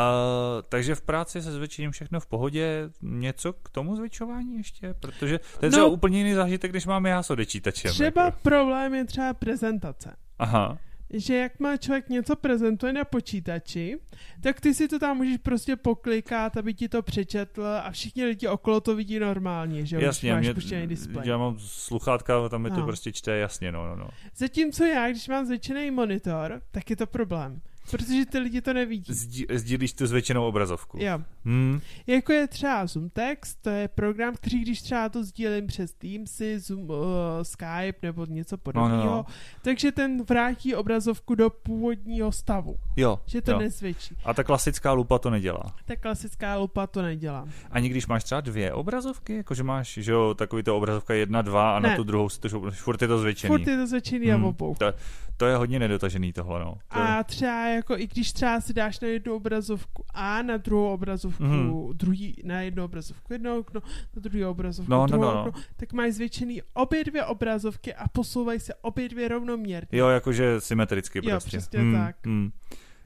takže 0.68 0.94
v 0.94 1.03
práci 1.03 1.42
se 1.42 1.53
zvětšením 1.53 1.90
všechno 1.90 2.20
v 2.20 2.27
pohodě. 2.27 2.90
Něco 3.03 3.53
k 3.53 3.68
tomu 3.70 3.96
zvětšování 3.96 4.57
ještě? 4.57 4.94
Protože 5.01 5.38
to 5.38 5.66
je 5.66 5.70
No. 5.70 5.77
třeba 5.77 5.87
úplně 5.87 6.18
jiný 6.18 6.35
zážitek, 6.35 6.70
když 6.70 6.87
mám 6.87 7.07
já 7.07 7.22
s 7.22 7.31
odečítačem. 7.31 7.90
Třeba 7.90 8.24
Jako. 8.24 8.38
problém 8.42 8.94
je 8.94 9.05
třeba 9.05 9.35
prezentace. 9.35 10.16
Aha, 10.38 10.79
že 11.12 11.37
jak 11.37 11.61
má 11.61 11.77
člověk 11.77 12.09
něco 12.09 12.37
prezentuje 12.37 12.92
na 12.92 13.05
počítači, 13.05 13.98
tak 14.40 14.61
ty 14.61 14.74
si 14.74 14.88
to 14.88 14.98
tam 14.98 15.16
můžeš 15.16 15.37
prostě 15.37 15.77
poklikat, 15.77 16.57
aby 16.57 16.74
ti 16.74 16.88
to 16.88 17.03
přečetl 17.03 17.64
a 17.66 17.90
všichni 17.90 18.24
lidi 18.24 18.48
okolo 18.48 18.81
to 18.81 18.96
vidí 18.96 19.18
normálně, 19.18 19.87
že 19.87 19.96
jo, 19.96 20.03
jasně, 20.03 20.33
máš 20.33 20.40
mě, 20.44 20.55
puštěný 20.55 20.87
displej. 20.87 21.29
já 21.29 21.38
mám 21.38 21.57
sluchátka, 21.59 22.44
a 22.44 22.48
tam 22.48 22.62
mi 22.62 22.70
to 22.70 22.77
No. 22.81 22.87
prostě 22.87 23.12
čte, 23.12 23.37
jasně, 23.37 23.72
no, 23.72 23.87
no, 23.88 23.96
no. 23.96 24.09
Zatímco 24.37 24.85
já, 24.85 25.11
když 25.11 25.29
mám 25.29 25.46
zvětšený 25.46 25.90
monitor, 25.90 26.61
tak 26.70 26.90
je 26.90 26.96
to 26.96 27.07
problém. 27.07 27.61
Protože 27.90 28.27
ty 28.27 28.38
lidi 28.38 28.61
to 28.61 28.72
nevidí. 28.72 29.12
Zdí, 29.14 29.46
sdílíš 29.55 29.92
tu 29.92 30.07
zvětšenou 30.07 30.46
obrazovku. 30.48 30.98
Jo. 31.01 31.18
Hmm, 31.44 31.81
Jako 32.07 32.33
je 32.33 32.48
třeba 32.48 32.87
ZoomText, 32.87 33.62
to 33.62 33.70
je 33.70 33.88
program, 33.88 34.35
který 34.35 34.61
když 34.62 34.83
třeba 34.83 35.09
to 35.09 35.24
sdílím 35.24 35.66
přes 35.66 35.92
Teamsy, 35.92 36.59
Zoom, 36.59 36.90
uh, 36.90 36.96
Skype 37.42 37.98
nebo 38.03 38.27
něco 38.27 38.59
podobného, 38.59 38.96
no, 39.05 39.05
no. 39.05 39.24
takže 39.62 39.92
ten 39.92 40.22
vrátí 40.24 40.74
obrazovku 40.74 41.35
do 41.35 41.51
původního 41.51 42.33
stavu, 42.33 42.77
jo, 42.96 43.20
že 43.27 43.42
to 43.42 43.51
jo. 43.51 43.59
nezvětší. 43.59 44.16
A 44.24 44.35
ta 44.35 44.44
klasická 44.44 44.92
lupa 44.92 45.18
to 45.18 45.31
nedělá. 45.31 45.74
Ta 45.85 45.96
klasická 45.96 46.57
lupa 46.57 46.87
to 46.87 47.03
nedělá. 47.03 47.48
Ani 47.70 47.88
když 47.88 48.07
máš 48.07 48.24
třeba 48.24 48.40
dvě 48.40 48.72
obrazovky, 48.72 49.37
jakože 49.37 49.62
máš, 49.62 49.98
že 50.03 50.12
jo, 50.12 50.35
takový 50.35 50.62
to 50.62 50.77
obrazovka 50.77 51.14
jedna, 51.14 51.42
dva 51.42 51.77
a 51.77 51.81
Ne. 51.81 51.88
na 51.88 51.96
tu 51.96 52.05
druhou 52.05 52.29
si 52.29 52.40
to 52.40 52.48
šoupneš, 52.48 52.74
furt 52.81 53.03
je 53.03 53.09
to 53.09 53.18
zvětšený. 53.18 53.48
Furt 53.48 53.66
je 53.70 53.77
to 53.77 53.87
zvětšený 53.87 54.27
hmm. 54.27 54.44
A 54.44 54.48
obou. 54.48 54.74
To, 54.79 54.92
to 55.37 55.46
je 55.46 55.57
hodně 55.57 55.79
nedotažený 55.79 56.33
tohle, 56.33 56.61
no. 56.61 56.74
To, 56.92 57.01
A 57.01 57.24
třeba 57.24 57.66
jako 57.78 57.98
i 57.98 58.06
když 58.06 58.32
třeba 58.32 58.60
si 58.60 58.72
dáš 58.74 59.00
na 59.00 59.08
jednu 59.08 59.34
obrazovku 59.34 60.04
A, 60.14 60.42
na 60.42 60.56
druhou 60.56 60.92
obrazovku 60.92 61.42
Mhm. 61.44 61.72
druhý, 61.92 62.36
na 62.44 62.60
jednu 62.60 62.84
obrazovku 62.84 63.32
jedno 63.32 63.58
okno, 63.58 63.80
na 64.16 64.22
druhou 64.22 64.50
obrazovku 64.50 64.90
No, 64.92 64.98
no, 65.00 65.06
druhou 65.06 65.22
no, 65.24 65.34
no. 65.34 65.48
okno, 65.48 65.62
tak 65.76 65.92
máš 65.92 66.12
zvětšený 66.12 66.62
obě 66.74 67.04
dvě 67.04 67.24
obrazovky 67.24 67.94
a 67.94 68.08
posouvají 68.08 68.60
se 68.60 68.74
obě 68.74 69.08
dvě 69.08 69.28
rovnoměrně. 69.28 69.88
Jo, 69.98 70.08
jakože 70.08 70.60
symetricky 70.60 71.18
Jo, 71.18 71.30
prostě. 71.30 71.48
přesně 71.48 71.78
Hmm, 71.80 71.92
tak. 71.94 72.16
hmm. 72.26 72.50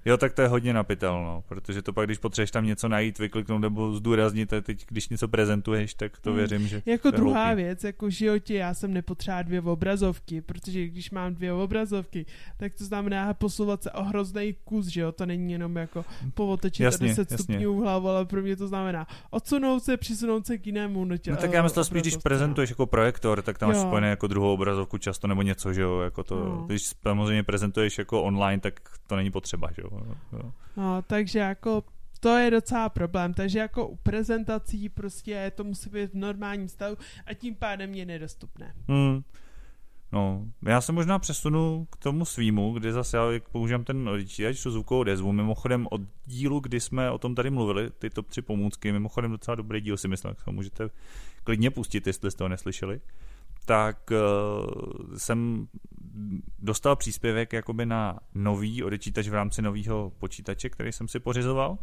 Jo, 0.05 0.17
tak 0.17 0.33
to 0.33 0.43
je 0.43 0.49
hodně 0.49 0.73
napitelno, 0.75 1.45
protože 1.49 1.83
to 1.83 1.93
pak, 1.93 2.07
když 2.07 2.19
potřebuješ 2.19 2.51
tam 2.51 2.67
něco 2.67 2.89
najít, 2.89 3.19
vykliknout 3.19 3.61
nebo 3.61 3.93
zdůraznit, 3.93 4.53
a 4.53 4.61
teď, 4.61 4.85
když 4.89 5.09
něco 5.09 5.29
prezentuješ, 5.29 5.95
tak 5.95 6.19
to 6.21 6.31
Hmm. 6.31 6.39
věřím, 6.39 6.67
že 6.69 6.83
Jako 6.87 7.11
to 7.11 7.17
druhá 7.17 7.45
hloupý. 7.47 7.63
věc, 7.63 7.85
jako 7.85 8.07
v 8.07 8.11
životě 8.11 8.55
já 8.55 8.75
jsem 8.75 8.93
nepotřeba 8.95 9.43
dvě 9.43 9.61
obrazovky, 9.61 10.41
protože 10.41 10.87
když 10.87 11.11
mám 11.11 11.35
dvě 11.35 11.53
obrazovky, 11.53 12.27
tak 12.57 12.75
to 12.75 12.85
znamená 12.85 13.35
posouvat 13.35 13.83
se 13.83 13.91
o 13.91 14.03
hrozný 14.05 14.55
kus, 14.65 14.87
že 14.87 15.01
jo, 15.01 15.13
to 15.13 15.27
není 15.27 15.53
jenom 15.53 15.77
jako 15.77 16.05
povotočit 16.35 16.85
Jasně, 16.85 17.07
o 17.07 17.09
10 17.09 17.31
jasně. 17.31 17.45
stupňů 17.45 17.81
hlavu, 17.81 18.09
ale 18.09 18.25
pro 18.27 18.43
mě 18.43 18.57
to 18.57 18.69
znamená 18.69 19.07
odsunout 19.31 19.83
se, 19.85 19.97
přisunout 19.97 20.47
se 20.47 20.59
k 20.59 20.67
jinému 20.67 21.05
notě, 21.05 21.31
No 21.31 21.37
tak 21.37 21.51
eh, 21.53 21.57
já 21.57 21.63
myslel 21.63 21.85
spíš, 21.85 22.01
když 22.03 22.13
obrazovce, 22.15 22.29
prezentuješ 22.29 22.71
jako 22.71 22.87
projektor, 22.87 23.43
tak 23.43 23.59
tam 23.59 23.69
máš 23.69 23.79
spojené 23.79 24.09
jako 24.11 24.27
druhou 24.27 24.53
obrazovku 24.55 24.99
často 24.99 25.27
nebo 25.27 25.43
něco, 25.43 25.73
že 25.73 25.83
jo, 25.83 26.01
jako 26.01 26.25
to, 26.25 26.45
No. 26.45 26.65
když 26.67 26.83
samozřejmě 27.03 27.43
prezentuješ 27.43 27.99
jako 27.99 28.23
online, 28.23 28.61
tak 28.61 28.81
to 29.07 29.17
není 29.17 29.31
potřeba, 29.31 29.69
že 29.77 29.83
jo. 29.83 29.92
Jo. 30.33 30.53
No, 30.77 31.03
takže 31.03 31.39
jako 31.39 31.85
to 32.21 32.37
je 32.37 32.51
docela 32.51 32.89
problém, 32.89 33.35
takže 33.35 33.59
jako 33.59 33.89
u 33.89 33.97
prezentací 33.97 34.89
prostě 34.89 35.53
to 35.55 35.65
musí 35.65 35.91
být 35.91 36.11
v 36.11 36.15
normálním 36.15 36.69
stavu 36.69 36.97
a 37.27 37.35
tím 37.35 37.55
pádem 37.55 37.95
je 37.95 38.07
nedostupné. 38.07 38.75
Hmm. 38.89 39.23
No, 40.13 40.47
já 40.63 40.81
se 40.81 40.93
možná 40.93 41.19
přesunu 41.19 41.87
k 41.91 41.97
tomu 41.97 42.25
svýmu, 42.25 42.73
kde 42.73 42.93
zase 42.93 43.17
já 43.17 43.23
používám 43.53 43.85
ten 43.85 44.09
odečítač, 44.09 44.63
tu 44.63 44.71
zvukovou 44.71 45.01
odezvu. 45.01 45.33
Mimochodem 45.33 45.89
od 45.91 46.01
dílu, 46.27 46.61
kdy 46.61 46.81
jsme 46.81 47.11
o 47.11 47.19
tom 47.19 47.35
tady 47.35 47.51
mluvili, 47.51 47.91
ty 47.91 48.11
top 48.11 48.29
3 48.29 48.43
pomůcky, 48.43 48.93
mimochodem 48.93 49.31
docela 49.31 49.55
dobrý 49.55 49.81
díl 49.81 49.97
si 49.97 50.09
myslím, 50.09 50.35
tak 50.35 50.47
můžete 50.47 50.91
klidně 51.45 51.71
pustit, 51.71 52.07
jestli 52.07 52.31
jste 52.31 52.45
ho 52.45 52.49
neslyšeli. 52.49 53.01
Tak 53.67 54.11
uh, 54.11 55.17
jsem 55.17 55.69
dostal 56.59 56.97
příspěvek 56.97 57.53
jakoby 57.53 57.87
na 57.87 58.19
nový 58.35 58.83
odečítač 58.83 59.29
v 59.29 59.35
rámci 59.35 59.63
nového 59.63 60.13
počítače, 60.19 60.71
který 60.71 60.93
jsem 60.93 61.09
si 61.09 61.21
pořizoval. 61.21 61.79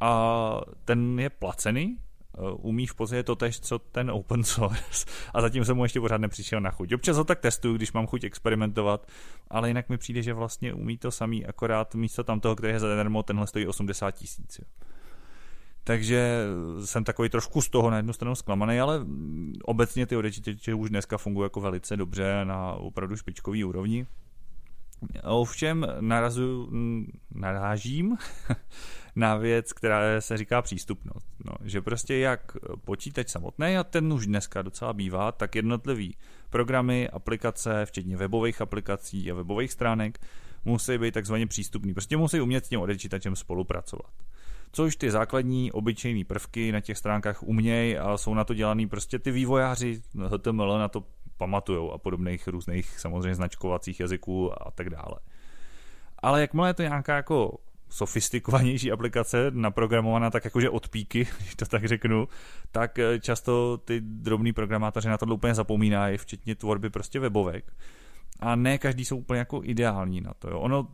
A 0.00 0.60
ten 0.84 1.20
je 1.20 1.30
placený, 1.30 1.96
uh, 2.38 2.66
umí 2.66 2.86
v 2.86 2.94
podstatě 2.94 3.22
to 3.22 3.36
tež, 3.36 3.60
co 3.60 3.78
ten 3.78 4.10
open 4.10 4.44
source. 4.44 5.06
A 5.34 5.40
zatím 5.40 5.64
jsem 5.64 5.76
mu 5.76 5.84
ještě 5.84 6.00
pořád 6.00 6.20
nepřišel 6.20 6.60
na 6.60 6.70
chuť. 6.70 6.92
Občas 6.92 7.16
ho 7.16 7.24
tak 7.24 7.40
testuju, 7.40 7.76
když 7.76 7.92
mám 7.92 8.06
chuť 8.06 8.24
experimentovat, 8.24 9.06
ale 9.50 9.68
jinak 9.68 9.88
mi 9.88 9.98
přijde, 9.98 10.22
že 10.22 10.32
vlastně 10.34 10.74
umí 10.74 10.98
to 10.98 11.10
samý, 11.10 11.46
akorát 11.46 11.94
místo 11.94 12.24
tam 12.24 12.40
toho, 12.40 12.56
který 12.56 12.72
je 12.72 12.80
zadarmo, 12.80 13.22
tenhle 13.22 13.46
stojí 13.46 13.66
80 13.66 14.10
tisíc. 14.10 14.60
Takže 15.84 16.44
jsem 16.84 17.04
takový 17.04 17.28
trošku 17.28 17.62
z 17.62 17.68
toho 17.68 17.90
na 17.90 17.96
jednu 17.96 18.12
stranu 18.12 18.34
zklamaný, 18.34 18.80
ale 18.80 19.06
obecně 19.64 20.06
ty 20.06 20.16
odečítače 20.16 20.74
už 20.74 20.90
dneska 20.90 21.18
fungují 21.18 21.46
jako 21.46 21.60
velice 21.60 21.96
dobře 21.96 22.44
na 22.44 22.72
opravdu 22.72 23.16
špičkový 23.16 23.64
úrovni. 23.64 24.06
Ovšem 25.24 25.86
narazu, 26.00 26.70
narážím 27.30 28.16
na 29.16 29.36
věc, 29.36 29.72
která 29.72 30.20
se 30.20 30.36
říká 30.36 30.62
přístupnost. 30.62 31.26
No, 31.44 31.52
že 31.64 31.82
prostě 31.82 32.16
jak 32.16 32.56
počítač 32.84 33.28
samotný, 33.28 33.76
a 33.76 33.84
ten 33.84 34.12
už 34.12 34.26
dneska 34.26 34.62
docela 34.62 34.92
bývá, 34.92 35.32
tak 35.32 35.54
jednotlivý 35.54 36.16
programy, 36.50 37.08
aplikace, 37.08 37.86
včetně 37.86 38.16
webových 38.16 38.60
aplikací 38.60 39.30
a 39.30 39.34
webových 39.34 39.72
stránek, 39.72 40.18
musí 40.64 40.98
být 40.98 41.14
takzvaně 41.14 41.46
přístupný. 41.46 41.94
Prostě 41.94 42.16
musí 42.16 42.40
umět 42.40 42.66
s 42.66 42.68
tím 42.68 42.80
odečítačem 42.80 43.36
spolupracovat. 43.36 44.12
Což 44.72 44.96
ty 44.96 45.10
základní 45.10 45.72
obyčejné 45.72 46.24
prvky 46.24 46.72
na 46.72 46.80
těch 46.80 46.98
stránkách 46.98 47.42
umějí 47.42 47.98
a 47.98 48.16
jsou 48.16 48.34
na 48.34 48.44
to 48.44 48.54
dělaný 48.54 48.88
prostě 48.88 49.18
ty 49.18 49.30
vývojáři 49.30 50.02
HTML 50.34 50.78
na 50.78 50.88
to 50.88 51.04
pamatujou 51.36 51.92
a 51.92 51.98
podobných 51.98 52.48
různých 52.48 53.00
samozřejmě 53.00 53.34
značkovacích 53.34 54.00
jazyků 54.00 54.62
a 54.62 54.70
tak 54.70 54.90
dále. 54.90 55.18
Ale 56.18 56.40
jakmile 56.40 56.68
je 56.68 56.74
to 56.74 56.82
nějaká 56.82 57.16
jako 57.16 57.58
sofistikovanější 57.88 58.92
aplikace, 58.92 59.50
naprogramovaná 59.50 60.30
tak 60.30 60.44
jakože 60.44 60.70
od 60.70 60.88
píky, 60.88 61.28
když 61.38 61.54
to 61.54 61.66
tak 61.66 61.84
řeknu, 61.84 62.28
tak 62.70 62.98
eh, 62.98 63.20
často 63.20 63.76
ty 63.76 64.00
drobní 64.00 64.52
programátoři 64.52 65.08
na 65.08 65.18
to 65.18 65.26
úplně 65.26 65.54
zapomínají, 65.54 66.18
včetně 66.18 66.54
tvorby 66.54 66.90
prostě 66.90 67.20
webovek. 67.20 67.72
A 68.40 68.56
ne 68.56 68.78
každý 68.78 69.04
jsou 69.04 69.16
úplně 69.16 69.38
jako 69.38 69.60
ideální 69.64 70.20
na 70.20 70.34
to. 70.38 70.50
Jo. 70.50 70.60
Ono, 70.60 70.88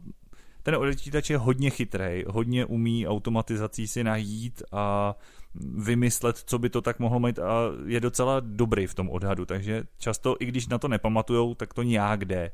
ten 0.68 0.76
odečítač 0.76 1.30
je 1.30 1.38
hodně 1.38 1.70
chytrý, 1.70 2.24
hodně 2.26 2.64
umí 2.64 3.08
automatizací 3.08 3.86
si 3.86 4.04
najít 4.04 4.62
a 4.72 5.14
vymyslet, 5.84 6.36
co 6.36 6.58
by 6.58 6.70
to 6.70 6.80
tak 6.80 6.98
mohlo 6.98 7.20
mít 7.20 7.38
a 7.38 7.52
je 7.86 8.00
docela 8.00 8.40
dobrý 8.40 8.86
v 8.86 8.94
tom 8.94 9.10
odhadu, 9.10 9.44
takže 9.46 9.84
často, 9.98 10.36
i 10.40 10.46
když 10.46 10.68
na 10.68 10.78
to 10.78 10.88
nepamatujou, 10.88 11.54
tak 11.54 11.74
to 11.74 11.82
nějak 11.82 12.24
jde. 12.24 12.50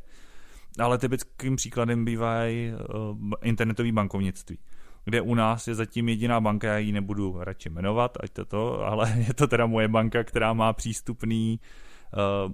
Ale 0.79 0.99
typickým 0.99 1.57
příkladem 1.57 2.05
bývají 2.05 2.73
uh, 2.73 3.33
internetové 3.43 3.93
bankovnictví 3.93 4.59
kde 5.05 5.21
u 5.21 5.35
nás 5.35 5.69
je 5.69 5.75
zatím 5.75 6.09
jediná 6.09 6.41
banka, 6.41 6.67
já 6.67 6.79
ji 6.79 6.93
nebudu 6.93 7.37
radši 7.41 7.71
jmenovat, 7.71 8.19
ať 8.21 8.31
to 8.31 8.45
to, 8.45 8.81
ale 8.81 9.15
je 9.29 9.35
to 9.35 9.47
teda 9.47 9.67
moje 9.67 9.89
banka, 9.89 10.25
která 10.25 10.53
má 10.53 10.73
přístupný 10.73 11.61
uh, 11.63 11.69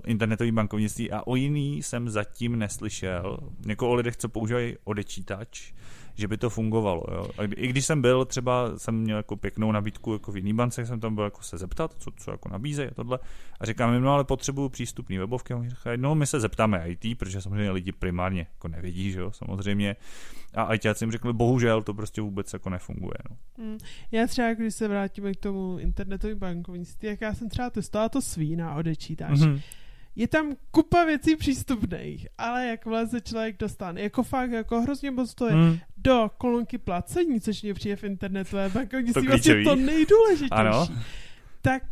internetový 0.07 0.53
bankovnictví 0.53 1.11
a 1.11 1.27
o 1.27 1.37
jiný 1.37 1.83
jsem 1.83 2.09
zatím 2.09 2.59
neslyšel, 2.59 3.39
jako 3.67 3.89
o 3.89 3.95
lidech, 3.95 4.17
co 4.17 4.29
používají 4.29 4.77
odečítač, 4.85 5.73
že 6.21 6.29
by 6.29 6.37
to 6.37 6.51
fungovalo. 6.51 7.03
Jo. 7.13 7.29
A 7.39 7.43
I 7.45 7.67
když 7.67 7.87
jsem 7.87 8.03
byl, 8.03 8.25
třeba 8.25 8.79
jsem 8.79 8.95
měl 8.95 9.17
jako 9.17 9.37
pěknou 9.37 9.73
nabídku 9.73 10.13
jako 10.13 10.33
v 10.33 10.37
jiný 10.37 10.55
bance, 10.55 10.87
jsem 10.87 11.01
tam 11.01 11.15
byl 11.15 11.25
jako 11.25 11.43
se 11.43 11.59
zeptat, 11.59 11.95
co, 11.99 12.11
co 12.17 12.31
jako 12.31 12.49
nabízejí 12.49 12.89
a 12.89 12.95
tohle. 12.95 13.19
A 13.61 13.67
říkám 13.67 13.95
jim, 13.95 14.03
no 14.03 14.13
ale 14.13 14.25
potřebuju 14.25 14.69
přístupný 14.69 15.19
webovky. 15.19 15.55
A 15.55 15.57
oni 15.57 15.71
říkají, 15.71 15.99
no 15.99 16.15
my 16.15 16.27
se 16.27 16.41
zeptáme 16.41 16.89
IT, 16.89 17.19
protože 17.19 17.43
samozřejmě 17.43 17.71
lidi 17.71 17.93
primárně 17.93 18.47
jako 18.53 18.69
nevědí, 18.69 19.13
že 19.13 19.21
jo, 19.21 19.33
samozřejmě. 19.33 19.97
A 20.55 20.75
ITáci 20.75 21.05
jim 21.05 21.13
řekli, 21.13 21.33
bohužel 21.33 21.83
to 21.83 21.95
prostě 21.95 22.21
vůbec 22.21 22.53
jako 22.53 22.71
nefunguje. 22.71 23.17
No. 23.31 23.65
Mm, 23.65 23.79
já 24.13 24.27
třeba, 24.27 24.55
když 24.55 24.75
se 24.75 24.89
vrátíme 24.89 25.35
k 25.35 25.41
tomu 25.41 25.79
internetovým 25.79 26.39
bankovnictví, 26.39 27.09
jak 27.09 27.21
já 27.21 27.35
jsem 27.35 27.49
třeba 27.49 27.71
testovala 27.71 28.09
to 28.09 28.23
svý 28.23 28.57
na 28.57 28.75
odečítač. 28.75 29.39
Mm-hmm 29.39 29.61
je 30.21 30.29
tam 30.29 30.57
kupa 30.71 31.05
věcí 31.05 31.37
přístupných, 31.37 32.27
ale 32.39 32.67
jak 32.67 32.81
se 33.07 33.21
člověk 33.21 33.59
dostane, 33.59 34.01
jako 34.01 34.23
fakt, 34.23 34.51
jako 34.51 34.81
hrozně 34.81 35.11
moc 35.11 35.35
to 35.35 35.47
je 35.47 35.53
hmm. 35.53 35.79
do 35.97 36.31
kolonky 36.39 36.79
placení, 36.79 37.41
což 37.41 37.63
mě 37.63 37.75
přijde 37.75 37.97
v 37.97 38.05
internetové 38.05 38.69
bankovnictví 38.69 39.27
vlastně 39.27 39.65
to 39.65 39.77
nejdůležitější. 39.77 40.51
Ano. 40.51 40.89
Tak 41.63 41.83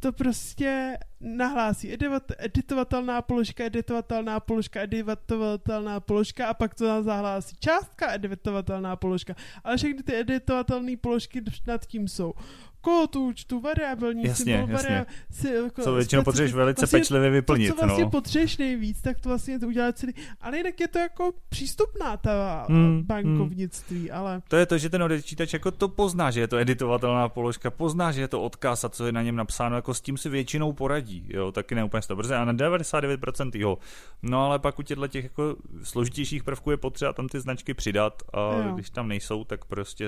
to 0.00 0.12
prostě 0.12 0.98
nahlásí 1.20 1.92
editovatelná 2.38 3.22
položka, 3.22 3.64
editovatelná 3.64 4.40
položka, 4.40 4.82
editovatelná 4.82 6.00
položka 6.00 6.46
a 6.46 6.54
pak 6.54 6.74
to 6.74 7.02
zahlásí 7.02 7.56
částka, 7.60 8.14
editovatelná 8.14 8.96
položka. 8.96 9.34
Ale 9.64 9.76
všechny 9.76 10.02
ty 10.02 10.16
editovatelné 10.16 10.96
položky 10.96 11.42
nad 11.66 11.86
tím 11.86 12.08
jsou 12.08 12.34
kód 12.80 13.16
účtu, 13.16 13.60
variabilní 13.60 14.24
jasně, 14.24 14.44
symbol, 14.44 14.70
jasně. 14.70 14.88
Variab, 14.88 15.08
si, 15.30 15.54
jako, 15.54 15.82
co 15.82 15.94
většinou 15.94 16.22
potřebuješ 16.22 16.54
velice 16.54 16.80
vlastně 16.80 16.98
pečlivě 16.98 17.30
vyplnit. 17.30 17.68
To, 17.68 17.74
co 17.74 17.86
vlastně 17.86 18.04
no. 18.04 18.10
potřebuješ 18.10 18.56
nejvíc, 18.58 19.00
tak 19.00 19.20
to 19.20 19.28
vlastně 19.28 19.58
to 19.58 19.66
udělat 19.66 19.98
celý. 19.98 20.12
Ale 20.40 20.56
jinak 20.56 20.80
je 20.80 20.88
to 20.88 20.98
jako 20.98 21.32
přístupná 21.48 22.16
ta 22.16 22.66
hmm, 22.68 23.02
bankovnictví, 23.02 24.08
hmm. 24.08 24.18
ale... 24.18 24.42
To 24.48 24.56
je 24.56 24.66
to, 24.66 24.78
že 24.78 24.90
ten 24.90 25.02
odečítač 25.02 25.52
jako 25.52 25.70
to 25.70 25.88
pozná, 25.88 26.30
že 26.30 26.40
je 26.40 26.48
to 26.48 26.56
editovatelná 26.56 27.28
položka, 27.28 27.70
pozná, 27.70 28.12
že 28.12 28.20
je 28.20 28.28
to 28.28 28.42
odkaz 28.42 28.84
a 28.84 28.88
co 28.88 29.06
je 29.06 29.12
na 29.12 29.22
něm 29.22 29.36
napsáno, 29.36 29.76
jako 29.76 29.94
s 29.94 30.00
tím 30.00 30.16
si 30.16 30.28
většinou 30.28 30.72
poradí, 30.72 31.26
jo, 31.28 31.52
taky 31.52 31.74
ne 31.74 31.84
úplně 31.84 32.02
brze 32.14 32.36
a 32.36 32.44
na 32.44 32.52
99% 32.52 33.50
jo. 33.54 33.78
No 34.22 34.44
ale 34.44 34.58
pak 34.58 34.78
u 34.78 34.82
těchto 34.82 35.08
těch 35.08 35.24
jako 35.24 35.56
složitějších 35.82 36.44
prvků 36.44 36.70
je 36.70 36.76
potřeba 36.76 37.12
tam 37.12 37.28
ty 37.28 37.40
značky 37.40 37.74
přidat 37.74 38.22
a 38.32 38.38
jo. 38.38 38.74
když 38.74 38.90
tam 38.90 39.08
nejsou, 39.08 39.44
tak 39.44 39.64
prostě 39.64 40.06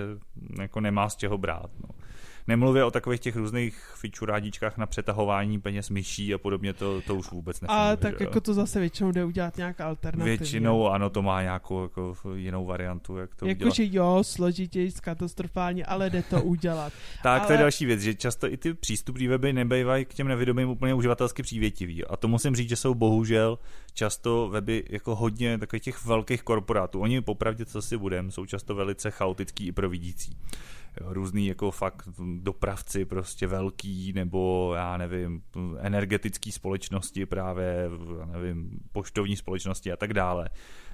jako 0.61 0.81
nemá 0.81 1.09
z 1.09 1.17
čeho 1.17 1.39
brát, 1.39 1.71
no. 1.83 2.00
Nemluvě 2.47 2.85
o 2.85 2.91
takových 2.91 3.21
těch 3.21 3.37
různých 3.37 3.93
fičurádičkách 3.95 4.79
na 4.79 4.87
přetahování 4.87 5.61
peněz 5.61 5.91
myší 5.91 6.35
a 6.35 6.39
podobně, 6.39 6.73
to, 6.73 7.01
to 7.01 7.17
už 7.17 7.31
vůbec 7.31 7.61
nefunguje. 7.61 7.93
A 7.93 7.97
tak 7.97 8.21
jako 8.21 8.41
to 8.41 8.55
zase 8.55 8.81
většinou 8.81 9.13
jde 9.13 9.25
udělat 9.25 9.57
nějak 9.57 9.81
alternativně. 9.81 10.39
Většinou 10.39 10.89
ano, 10.89 11.11
to 11.11 11.23
má 11.23 11.43
nějakou 11.43 11.83
jako 11.83 12.15
jinou 12.35 12.67
variantu, 12.67 13.17
jak 13.17 13.35
to 13.35 13.47
jako, 13.47 13.71
že 13.71 13.85
jo, 13.87 14.19
složitěji, 14.23 14.93
katastrofálně, 15.01 15.85
ale 15.85 16.11
jde 16.11 16.23
to 16.23 16.43
udělat. 16.43 16.93
tak 17.23 17.41
ale... 17.41 17.47
to 17.47 17.53
je 17.53 17.59
další 17.59 17.87
věc, 17.87 18.01
že 18.01 18.15
často 18.15 18.53
i 18.53 18.57
ty 18.57 18.75
přístupní 18.75 19.29
weby 19.29 19.53
nebývají 19.53 20.05
k 20.05 20.15
těm 20.15 20.29
nevědomým 20.29 20.69
úplně 20.69 20.95
uživatelsky 20.95 21.43
přívětivý. 21.43 22.05
A 22.05 22.17
to 22.17 22.29
musím 22.29 22.57
říct, 22.57 22.69
že 22.69 22.77
jsou 22.77 22.95
bohužel 22.95 23.59
často 23.95 24.49
weby 24.49 24.85
jako 24.91 25.17
hodně 25.17 25.59
takových 25.59 25.83
těch 25.83 26.05
velkých 26.07 26.43
korporátů. 26.43 27.01
Oni 27.01 27.21
popravdě, 27.21 27.65
co 27.65 27.83
si 27.83 27.97
budem, 27.97 28.31
jsou 28.31 28.47
často 28.47 28.75
velice 28.75 29.11
chaotický 29.11 29.67
i 29.67 29.73
pro 29.73 29.89
vidící 29.89 30.37
různý 31.01 31.47
jako 31.47 31.71
fakt 31.71 32.09
dopravci 32.41 33.05
prostě 33.05 33.47
velký, 33.47 34.13
nebo 34.13 34.73
já 34.77 34.97
nevím, 34.97 35.43
energetický 35.79 36.53
společnosti 36.53 37.27
právě, 37.27 37.91
nevím, 38.33 38.81
poštovní 38.93 39.37
společnosti 39.37 39.93
a 39.93 39.97
tak 39.97 40.15
dále 40.15 40.49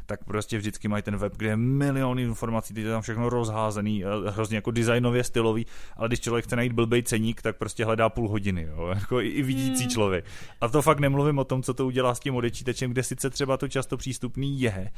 tak 0.06 0.24
prostě 0.24 0.58
vždycky 0.58 0.88
mají 0.88 1.02
ten 1.02 1.16
web, 1.16 1.36
kde 1.36 1.48
je 1.48 1.56
miliony 1.56 2.22
informací, 2.22 2.74
teď 2.74 2.84
je 2.84 2.90
tam 2.90 3.02
všechno 3.02 3.28
rozházený, 3.28 4.04
eh, 4.04 4.30
hrozně 4.30 4.56
jako 4.56 4.70
designově 4.70 5.24
stylový, 5.24 5.66
ale 5.96 6.08
když 6.08 6.20
člověk 6.20 6.44
chce 6.44 6.56
najít 6.56 6.72
blbej 6.72 7.02
ceník, 7.02 7.42
tak 7.42 7.56
prostě 7.56 7.84
hledá 7.84 8.08
půl 8.08 8.28
hodiny, 8.28 8.62
jo? 8.62 8.86
jako 8.94 9.20
i, 9.20 9.28
i 9.28 9.42
vidící 9.42 9.82
hmm. 9.82 9.90
člověk. 9.90 10.24
A 10.60 10.68
to 10.68 10.82
fakt 10.82 11.00
nemluvím 11.00 11.38
o 11.38 11.44
tom, 11.44 11.62
co 11.62 11.74
to 11.74 11.86
udělá 11.86 12.14
s 12.14 12.20
tím 12.20 12.34
odečítačem, 12.34 12.90
kde 12.90 13.02
sice 13.02 13.30
třeba 13.30 13.56
to 13.56 13.68
často 13.68 13.96
přístupný 13.96 14.60
je, 14.60 14.90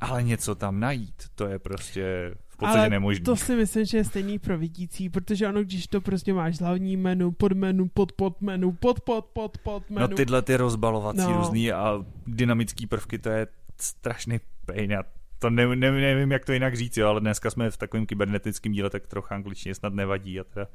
ale 0.00 0.22
něco 0.22 0.54
tam 0.54 0.80
najít, 0.80 1.22
to 1.34 1.46
je 1.46 1.58
prostě 1.58 2.34
v 2.54 2.56
podstatě 2.56 2.78
Ale 2.78 2.90
nemožný. 2.90 3.24
to 3.24 3.36
si 3.36 3.56
myslím, 3.56 3.84
že 3.84 3.96
je 3.96 4.04
stejný 4.04 4.38
pro 4.38 4.58
vidící, 4.58 5.08
protože 5.08 5.48
ono, 5.48 5.62
když 5.64 5.86
to 5.86 6.00
prostě 6.00 6.32
máš 6.32 6.60
hlavní 6.60 6.96
menu, 6.96 7.32
podmenu, 7.32 7.88
pod 7.88 8.12
podmenu, 8.12 8.72
pod 8.72 9.00
pod 9.00 9.24
pod 9.24 9.58
pod 9.58 9.90
menu. 9.90 10.08
No 10.08 10.16
tyhle 10.16 10.42
ty 10.42 10.56
rozbalovací 10.56 11.18
no. 11.18 11.36
různý 11.36 11.72
a 11.72 12.04
dynamický 12.26 12.86
prvky, 12.86 13.18
to 13.18 13.28
je 13.28 13.46
strašný 13.80 14.40
pain. 14.66 14.90
Já 14.90 15.02
to 15.38 15.50
ne, 15.50 15.76
ne, 15.76 15.90
nevím, 15.92 16.32
jak 16.32 16.44
to 16.44 16.52
jinak 16.52 16.76
říct, 16.76 16.96
jo, 16.96 17.08
ale 17.08 17.20
dneska 17.20 17.50
jsme 17.50 17.70
v 17.70 17.76
takovém 17.76 18.06
kybernetickém 18.06 18.72
díle, 18.72 18.90
tak 18.90 19.06
trochu 19.06 19.34
angličtině 19.34 19.74
snad 19.74 19.94
nevadí 19.94 20.40
a 20.40 20.44
teda 20.44 20.66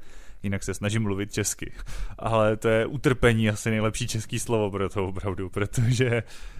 jinak 0.42 0.62
se 0.62 0.74
snažím 0.74 1.02
mluvit 1.02 1.32
česky. 1.32 1.72
Ale 2.18 2.56
to 2.56 2.68
je 2.68 2.86
utrpení 2.86 3.48
asi 3.48 3.70
nejlepší 3.70 4.08
český 4.08 4.38
slovo 4.38 4.70
pro 4.70 4.88
to 4.88 5.08
opravdu, 5.08 5.50
protože 5.50 6.22
Uh, 6.22 6.59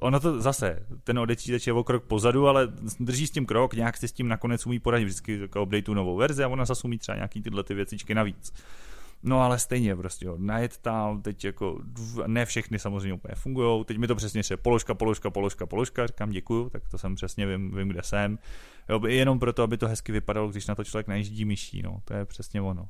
ono 0.00 0.20
to 0.20 0.40
zase, 0.40 0.86
ten 1.04 1.18
odečítač 1.18 1.66
je 1.66 1.72
o 1.72 1.84
krok 1.84 2.04
pozadu, 2.04 2.48
ale 2.48 2.68
drží 3.00 3.26
s 3.26 3.30
tím 3.30 3.46
krok, 3.46 3.74
nějak 3.74 3.96
si 3.96 4.08
s 4.08 4.12
tím 4.12 4.28
nakonec 4.28 4.66
umí 4.66 4.78
poradit, 4.78 5.04
vždycky 5.04 5.40
jako 5.40 5.62
updateu 5.62 5.94
novou 5.94 6.16
verzi 6.16 6.44
a 6.44 6.48
ona 6.48 6.64
zase 6.64 6.82
umí 6.84 6.98
třeba 6.98 7.16
nějaký 7.16 7.42
tyhle 7.42 7.62
ty 7.62 7.74
věcičky 7.74 8.14
navíc. 8.14 8.52
No 9.22 9.40
ale 9.40 9.58
stejně 9.58 9.96
prostě, 9.96 10.26
jo, 10.26 10.34
najet 10.38 10.76
tam, 10.76 11.22
teď 11.22 11.44
jako, 11.44 11.80
ne 12.26 12.46
všechny 12.46 12.78
samozřejmě 12.78 13.12
úplně 13.12 13.34
fungují, 13.34 13.84
teď 13.84 13.98
mi 13.98 14.06
to 14.06 14.14
přesně 14.14 14.42
se 14.42 14.56
položka, 14.56 14.94
položka, 14.94 15.30
položka, 15.30 15.66
položka, 15.66 16.06
říkám 16.06 16.30
děkuju, 16.30 16.70
tak 16.70 16.88
to 16.88 16.98
jsem 16.98 17.14
přesně 17.14 17.46
vím, 17.46 17.76
vím 17.76 17.88
kde 17.88 18.02
jsem. 18.02 18.38
Jo, 18.88 19.06
jenom 19.06 19.38
proto, 19.38 19.62
aby 19.62 19.76
to 19.76 19.88
hezky 19.88 20.12
vypadalo, 20.12 20.48
když 20.48 20.66
na 20.66 20.74
to 20.74 20.84
člověk 20.84 21.08
najíždí 21.08 21.44
myší, 21.44 21.82
no, 21.82 22.00
to 22.04 22.14
je 22.14 22.24
přesně 22.24 22.60
ono. 22.60 22.88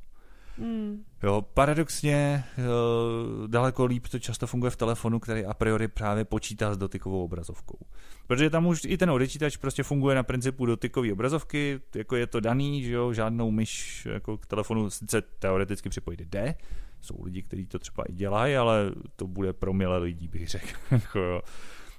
Mm. 0.58 1.04
Jo, 1.22 1.42
paradoxně 1.54 2.44
jo, 2.58 3.46
daleko 3.46 3.84
líp 3.84 4.08
to 4.08 4.18
často 4.18 4.46
funguje 4.46 4.70
v 4.70 4.76
telefonu, 4.76 5.20
který 5.20 5.44
a 5.44 5.54
priori 5.54 5.88
právě 5.88 6.24
počítá 6.24 6.74
s 6.74 6.76
dotykovou 6.76 7.24
obrazovkou. 7.24 7.78
Protože 8.26 8.50
tam 8.50 8.66
už 8.66 8.80
i 8.84 8.96
ten 8.96 9.10
odečítač 9.10 9.56
prostě 9.56 9.82
funguje 9.82 10.16
na 10.16 10.22
principu 10.22 10.66
dotykové 10.66 11.12
obrazovky, 11.12 11.80
jako 11.94 12.16
je 12.16 12.26
to 12.26 12.40
daný, 12.40 12.82
že 12.82 12.92
jo, 12.92 13.12
žádnou 13.12 13.50
myš 13.50 14.06
jako 14.06 14.38
k 14.38 14.46
telefonu 14.46 14.90
sice 14.90 15.22
teoreticky 15.22 15.88
připojit 15.88 16.20
jde, 16.20 16.54
jsou 17.00 17.24
lidi, 17.24 17.42
kteří 17.42 17.66
to 17.66 17.78
třeba 17.78 18.04
i 18.08 18.12
dělají, 18.12 18.56
ale 18.56 18.90
to 19.16 19.26
bude 19.26 19.52
pro 19.52 19.72
milé 19.72 19.98
lidí, 19.98 20.28
bych 20.28 20.48
řekl. 20.48 20.68
jako. 20.90 21.42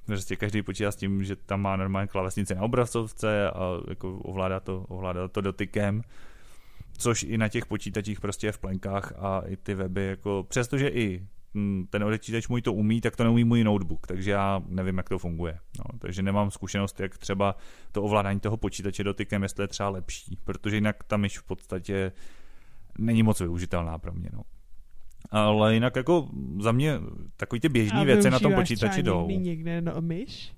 Prostě 0.06 0.36
každý 0.36 0.62
počítá 0.62 0.92
s 0.92 0.96
tím, 0.96 1.24
že 1.24 1.36
tam 1.36 1.62
má 1.62 1.76
normální 1.76 2.08
klávesnice 2.08 2.56
na 2.56 2.62
obrazovce 2.62 3.52
a 3.52 3.78
jako 3.90 4.18
ovládá 4.18 4.60
to, 4.60 4.86
ovládá 4.88 5.28
to 5.28 5.42
dotykem 5.42 6.02
což 7.00 7.24
i 7.24 7.38
na 7.38 7.50
těch 7.50 7.66
počítačích 7.66 8.22
prostě 8.22 8.48
je 8.48 8.52
v 8.52 8.60
plenkách 8.60 9.14
a 9.18 9.42
i 9.46 9.58
ty 9.58 9.76
weby, 9.76 10.06
jako 10.06 10.46
přestože 10.50 10.88
i 10.88 11.26
hm, 11.54 11.86
ten 11.90 12.04
odečítač 12.04 12.48
můj 12.48 12.62
to 12.62 12.74
umí, 12.74 13.02
tak 13.02 13.16
to 13.16 13.24
neumí 13.24 13.44
můj 13.44 13.64
notebook, 13.64 14.08
takže 14.08 14.32
já 14.32 14.62
nevím, 14.68 14.98
jak 14.98 15.10
to 15.10 15.18
funguje. 15.18 15.60
No, 15.80 16.00
takže 16.00 16.22
nemám 16.22 16.52
zkušenost, 16.52 17.00
jak 17.00 17.18
třeba 17.18 17.56
to 17.92 18.04
ovládání 18.04 18.40
toho 18.40 18.58
počítače 18.58 19.04
dotykem, 19.04 19.44
jestli 19.44 19.64
je 19.64 19.68
třeba 19.68 19.90
lepší, 19.90 20.38
protože 20.44 20.76
jinak 20.76 21.04
ta 21.04 21.18
myš 21.18 21.40
v 21.40 21.44
podstatě 21.44 22.12
není 22.98 23.24
moc 23.24 23.40
využitelná 23.40 23.98
pro 23.98 24.14
mě. 24.14 24.30
No. 24.34 24.42
Ale 25.32 25.74
jinak 25.74 25.96
jako 25.96 26.30
za 26.60 26.72
mě 26.72 27.00
takový 27.38 27.60
ty 27.60 27.70
běžné 27.70 28.06
věci 28.06 28.30
na 28.30 28.40
tom 28.40 28.54
počítači 28.54 29.04
jdou. 29.04 29.30
někde 29.30 29.82
no, 29.82 30.02
myš? 30.02 30.54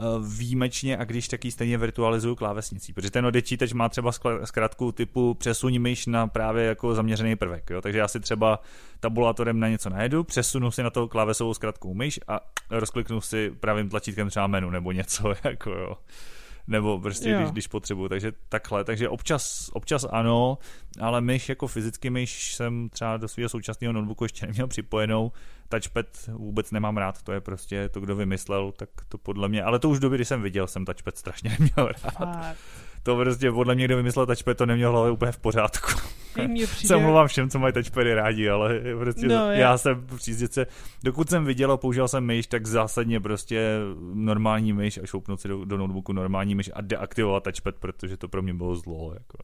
Eh, 0.00 0.04
výjimečně 0.38 0.96
a 0.96 1.04
když 1.04 1.28
taky 1.28 1.50
stejně 1.50 1.78
virtualizuju 1.78 2.34
klávesnicí, 2.34 2.92
protože 2.92 3.10
ten 3.10 3.26
odečítač 3.26 3.72
má 3.72 3.88
třeba 3.88 4.12
zkrátku 4.44 4.92
typu 4.92 5.34
přesuň 5.34 5.78
myš 5.78 6.06
na 6.06 6.26
právě 6.26 6.64
jako 6.64 6.94
zaměřený 6.94 7.36
prvek, 7.36 7.70
jo? 7.70 7.80
takže 7.80 7.98
já 7.98 8.08
si 8.08 8.20
třeba 8.20 8.60
tabulátorem 9.00 9.60
na 9.60 9.68
něco 9.68 9.90
najedu, 9.90 10.24
přesunu 10.24 10.70
si 10.70 10.82
na 10.82 10.90
to 10.90 11.08
klávesovou 11.08 11.54
zkrátkou 11.54 11.94
myš 11.94 12.20
a 12.28 12.40
rozkliknu 12.70 13.20
si 13.20 13.50
pravým 13.60 13.88
tlačítkem 13.88 14.30
třeba 14.30 14.46
menu 14.46 14.70
nebo 14.70 14.92
něco, 14.92 15.34
jako 15.44 15.70
jo. 15.70 15.96
Nebo 16.66 17.00
prostě 17.00 17.34
když, 17.36 17.50
když 17.50 17.66
potřebuju, 17.66 18.08
takže 18.08 18.32
takhle, 18.48 18.84
takže 18.84 19.08
občas, 19.08 19.70
občas 19.72 20.06
ano, 20.10 20.58
ale 21.00 21.20
myš 21.20 21.48
jako 21.48 21.66
fyzicky 21.66 22.10
myš 22.10 22.54
jsem 22.54 22.88
třeba 22.88 23.16
do 23.16 23.28
svého 23.28 23.48
současného 23.48 23.92
notebooku 23.92 24.24
ještě 24.24 24.46
neměl 24.46 24.66
připojenou, 24.66 25.32
touchpad 25.68 26.06
vůbec 26.28 26.70
nemám 26.70 26.96
rád, 26.96 27.22
to 27.22 27.32
je 27.32 27.40
prostě 27.40 27.88
to, 27.88 28.00
kdo 28.00 28.16
vymyslel, 28.16 28.72
tak 28.72 28.88
to 29.08 29.18
podle 29.18 29.48
mě, 29.48 29.62
ale 29.62 29.78
to 29.78 29.88
už 29.88 30.00
doby, 30.00 30.16
kdy 30.16 30.24
jsem 30.24 30.42
viděl, 30.42 30.66
jsem 30.66 30.84
touchpad 30.84 31.18
strašně 31.18 31.50
neměl 31.58 31.88
rád. 31.88 32.12
Fakt 32.12 32.56
to 33.02 33.16
prostě 33.16 33.52
podle 33.52 33.74
mě, 33.74 33.84
kdo 33.84 33.96
vymyslel 33.96 34.26
touchpad, 34.26 34.56
to 34.56 34.66
neměl 34.66 34.92
hlavě 34.92 35.12
úplně 35.12 35.32
v 35.32 35.38
pořádku. 35.38 35.92
přijde... 36.32 36.66
Se 36.66 36.96
omlouvám 36.96 37.28
všem, 37.28 37.50
co 37.50 37.58
mají 37.58 37.72
touchpady 37.72 38.14
rádi, 38.14 38.48
ale 38.48 38.80
prostě 38.98 39.26
no, 39.26 39.34
já. 39.34 39.52
já 39.52 39.78
jsem 39.78 40.06
se, 40.46 40.66
dokud 41.04 41.30
jsem 41.30 41.44
viděl 41.44 41.72
a 41.72 41.76
používal 41.76 42.08
jsem 42.08 42.24
myš, 42.24 42.46
tak 42.46 42.66
zásadně 42.66 43.20
prostě 43.20 43.78
normální 44.14 44.72
myš 44.72 44.98
a 44.98 45.06
šoupnout 45.06 45.40
si 45.40 45.48
do, 45.48 45.64
do 45.64 45.76
notebooku 45.76 46.12
normální 46.12 46.54
myš 46.54 46.70
a 46.74 46.80
deaktivovat 46.80 47.42
touchpad, 47.42 47.74
protože 47.74 48.16
to 48.16 48.28
pro 48.28 48.42
mě 48.42 48.54
bylo 48.54 48.76
zlo. 48.76 49.14
Jako. 49.14 49.38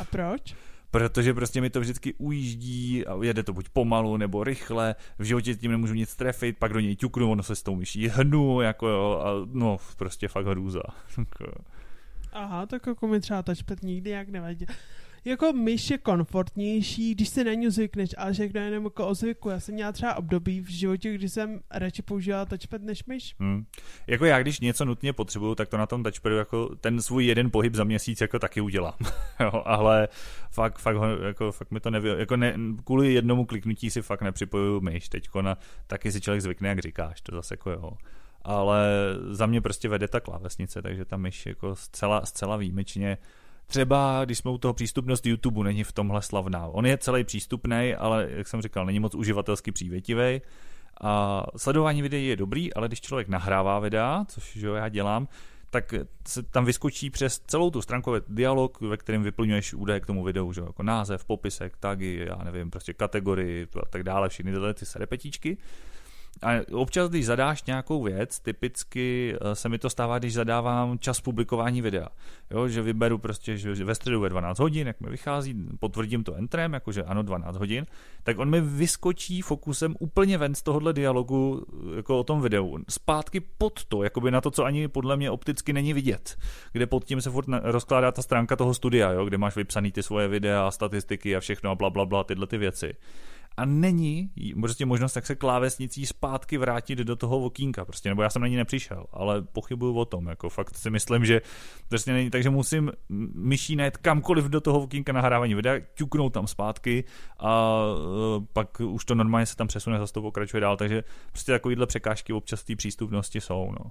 A 0.00 0.04
proč? 0.04 0.54
protože 0.90 1.34
prostě 1.34 1.60
mi 1.60 1.70
to 1.70 1.80
vždycky 1.80 2.14
ujíždí 2.14 3.06
a 3.06 3.18
jede 3.22 3.42
to 3.42 3.52
buď 3.52 3.68
pomalu 3.68 4.16
nebo 4.16 4.44
rychle, 4.44 4.94
v 5.18 5.24
životě 5.24 5.54
tím 5.54 5.70
nemůžu 5.70 5.94
nic 5.94 6.16
trefit, 6.16 6.58
pak 6.58 6.72
do 6.72 6.80
něj 6.80 6.96
ťuknu, 6.96 7.30
ono 7.30 7.42
se 7.42 7.56
s 7.56 7.62
tou 7.62 7.76
myší 7.76 8.08
hnu, 8.08 8.60
jako 8.60 8.88
jo, 8.88 9.22
a 9.24 9.30
no, 9.52 9.76
prostě 9.96 10.28
fakt 10.28 10.46
hrůza. 10.46 10.82
Aha, 12.32 12.66
tak 12.66 12.86
jako 12.86 13.06
mi 13.06 13.20
třeba 13.20 13.42
touchpad 13.42 13.82
nikdy 13.82 14.10
jak 14.10 14.28
nevadí. 14.28 14.66
Jako 15.24 15.52
myš 15.52 15.90
je 15.90 15.98
komfortnější, 15.98 17.14
když 17.14 17.28
se 17.28 17.44
na 17.44 17.52
ní 17.52 17.70
zvykneš, 17.70 18.10
ale 18.18 18.34
řeknu 18.34 18.60
jenom 18.60 18.84
jako 18.84 19.06
o 19.06 19.14
zvyku. 19.14 19.48
Já 19.48 19.60
jsem 19.60 19.74
měla 19.74 19.92
třeba 19.92 20.14
období 20.14 20.60
v 20.60 20.68
životě, 20.68 21.14
kdy 21.14 21.28
jsem 21.28 21.60
radši 21.70 22.02
používala 22.02 22.44
touchpad 22.44 22.82
než 22.82 23.04
myš. 23.04 23.34
Hmm. 23.38 23.64
Jako 24.06 24.24
já, 24.24 24.42
když 24.42 24.60
něco 24.60 24.84
nutně 24.84 25.12
potřebuju, 25.12 25.54
tak 25.54 25.68
to 25.68 25.76
na 25.76 25.86
tom 25.86 26.02
touchpadu 26.02 26.36
jako 26.36 26.76
ten 26.76 27.02
svůj 27.02 27.26
jeden 27.26 27.50
pohyb 27.50 27.74
za 27.74 27.84
měsíc 27.84 28.20
jako 28.20 28.38
taky 28.38 28.60
udělám. 28.60 28.96
jo, 29.40 29.62
ale 29.64 30.08
fakt, 30.50 30.78
fakt, 30.78 30.96
jako, 31.26 31.52
fakt 31.52 31.70
mi 31.70 31.80
to 31.80 31.90
nevě, 31.90 32.16
jako 32.18 32.36
ne, 32.36 32.54
kvůli 32.84 33.12
jednomu 33.12 33.44
kliknutí 33.44 33.90
si 33.90 34.02
fakt 34.02 34.22
nepřipojuju 34.22 34.80
myš. 34.80 35.08
Teďko 35.08 35.42
na, 35.42 35.58
taky 35.86 36.12
si 36.12 36.20
člověk 36.20 36.42
zvykne, 36.42 36.68
jak 36.68 36.78
říkáš, 36.78 37.20
to 37.20 37.36
zase 37.36 37.54
jako 37.54 37.70
jo 37.70 37.92
ale 38.42 38.88
za 39.30 39.46
mě 39.46 39.60
prostě 39.60 39.88
vede 39.88 40.08
ta 40.08 40.20
klávesnice, 40.20 40.82
takže 40.82 41.04
ta 41.04 41.16
myš 41.16 41.46
jako 41.46 41.76
zcela, 41.76 42.26
zcela 42.26 42.56
výjimečně 42.56 43.18
Třeba, 43.70 44.24
když 44.24 44.38
jsme 44.38 44.50
u 44.50 44.58
toho 44.58 44.74
přístupnost 44.74 45.26
YouTube, 45.26 45.64
není 45.64 45.84
v 45.84 45.92
tomhle 45.92 46.22
slavná. 46.22 46.66
On 46.66 46.86
je 46.86 46.98
celý 46.98 47.24
přístupný, 47.24 47.94
ale, 47.98 48.28
jak 48.30 48.48
jsem 48.48 48.62
říkal, 48.62 48.86
není 48.86 49.00
moc 49.00 49.14
uživatelsky 49.14 49.72
přívětivý. 49.72 50.42
A 51.00 51.44
sledování 51.56 52.02
videí 52.02 52.26
je 52.26 52.36
dobrý, 52.36 52.74
ale 52.74 52.88
když 52.88 53.00
člověk 53.00 53.28
nahrává 53.28 53.78
videa, 53.78 54.24
což 54.28 54.56
že 54.56 54.68
já 54.68 54.88
dělám, 54.88 55.28
tak 55.70 55.94
se 56.28 56.42
tam 56.42 56.64
vyskočí 56.64 57.10
přes 57.10 57.38
celou 57.38 57.70
tu 57.70 57.82
stránku 57.82 58.12
dialog, 58.28 58.80
ve 58.80 58.96
kterém 58.96 59.22
vyplňuješ 59.22 59.74
údaje 59.74 60.00
k 60.00 60.06
tomu 60.06 60.24
videu, 60.24 60.52
že 60.52 60.60
jako 60.60 60.82
název, 60.82 61.24
popisek, 61.24 61.76
tagy, 61.76 62.24
já 62.28 62.44
nevím, 62.44 62.70
prostě 62.70 62.94
kategorii 62.94 63.66
a 63.82 63.86
tak 63.86 64.02
dále, 64.02 64.28
všechny 64.28 64.52
tyhle 64.52 64.74
ty 64.74 64.86
serepetíčky. 64.86 65.58
A 66.42 66.72
občas, 66.72 67.08
když 67.08 67.26
zadáš 67.26 67.64
nějakou 67.64 68.02
věc, 68.02 68.40
typicky 68.40 69.34
eh, 69.40 69.54
se 69.54 69.68
mi 69.68 69.78
to 69.78 69.90
stává, 69.90 70.18
když 70.18 70.32
zadávám 70.32 70.98
čas 70.98 71.20
publikování 71.20 71.82
videa. 71.82 72.08
Jo, 72.50 72.68
že 72.68 72.82
vyberu 72.82 73.18
prostě, 73.18 73.56
že 73.56 73.84
ve 73.84 73.94
středu 73.94 74.20
ve 74.20 74.28
12 74.28 74.58
hodin, 74.58 74.86
jak 74.86 75.00
mi 75.00 75.10
vychází, 75.10 75.54
potvrdím 75.80 76.24
to 76.24 76.34
entrem, 76.34 76.72
jakože 76.72 77.02
ano, 77.02 77.22
12 77.22 77.56
hodin, 77.56 77.86
tak 78.22 78.38
on 78.38 78.50
mi 78.50 78.60
vyskočí 78.60 79.42
fokusem 79.42 79.96
úplně 79.98 80.38
ven 80.38 80.54
z 80.54 80.62
tohohle 80.62 80.92
dialogu 80.92 81.66
jako 81.96 82.20
o 82.20 82.24
tom 82.24 82.40
videu. 82.40 82.78
Zpátky 82.88 83.40
pod 83.40 83.84
to, 83.84 84.02
jakoby 84.02 84.30
na 84.30 84.40
to, 84.40 84.50
co 84.50 84.64
ani 84.64 84.88
podle 84.88 85.16
mě 85.16 85.30
opticky 85.30 85.72
není 85.72 85.92
vidět. 85.92 86.38
Kde 86.72 86.86
pod 86.86 87.04
tím 87.04 87.20
se 87.20 87.30
furt 87.30 87.46
rozkládá 87.62 88.12
ta 88.12 88.22
stránka 88.22 88.56
toho 88.56 88.74
studia, 88.74 89.10
jo, 89.10 89.24
kde 89.24 89.38
máš 89.38 89.56
vypsaný 89.56 89.92
ty 89.92 90.02
svoje 90.02 90.28
videa, 90.28 90.70
statistiky 90.70 91.36
a 91.36 91.40
všechno 91.40 91.70
a 91.70 91.74
bla, 91.74 91.90
bla, 91.90 92.04
bla 92.04 92.24
tyhle 92.24 92.46
ty 92.46 92.58
věci 92.58 92.94
a 93.56 93.64
není 93.64 94.30
prostě 94.60 94.86
možnost, 94.86 95.16
jak 95.16 95.26
se 95.26 95.34
klávesnicí 95.34 96.06
zpátky 96.06 96.58
vrátit 96.58 96.98
do 96.98 97.16
toho 97.16 97.40
okýnka, 97.40 97.84
prostě, 97.84 98.08
nebo 98.08 98.22
já 98.22 98.30
jsem 98.30 98.42
na 98.42 98.48
ní 98.48 98.56
nepřišel, 98.56 99.06
ale 99.12 99.42
pochybuju 99.42 99.94
o 99.94 100.04
tom, 100.04 100.26
jako 100.26 100.48
fakt 100.48 100.76
si 100.76 100.90
myslím, 100.90 101.24
že 101.24 101.42
prostě 101.88 102.12
není, 102.12 102.30
takže 102.30 102.50
musím 102.50 102.92
myší 103.34 103.76
najít 103.76 103.96
kamkoliv 103.96 104.44
do 104.44 104.60
toho 104.60 104.80
okýnka 104.80 105.12
nahrávání 105.12 105.54
videa, 105.54 105.74
ťuknout 105.94 106.32
tam 106.32 106.46
zpátky 106.46 107.04
a 107.38 107.80
uh, 108.38 108.44
pak 108.52 108.80
už 108.80 109.04
to 109.04 109.14
normálně 109.14 109.46
se 109.46 109.56
tam 109.56 109.66
přesune, 109.66 109.98
zase 109.98 110.12
to 110.12 110.22
pokračuje 110.22 110.60
dál, 110.60 110.76
takže 110.76 111.04
prostě 111.32 111.52
takovýhle 111.52 111.86
překážky 111.86 112.32
občas 112.32 112.64
té 112.64 112.76
přístupnosti 112.76 113.40
jsou, 113.40 113.72
no. 113.72 113.90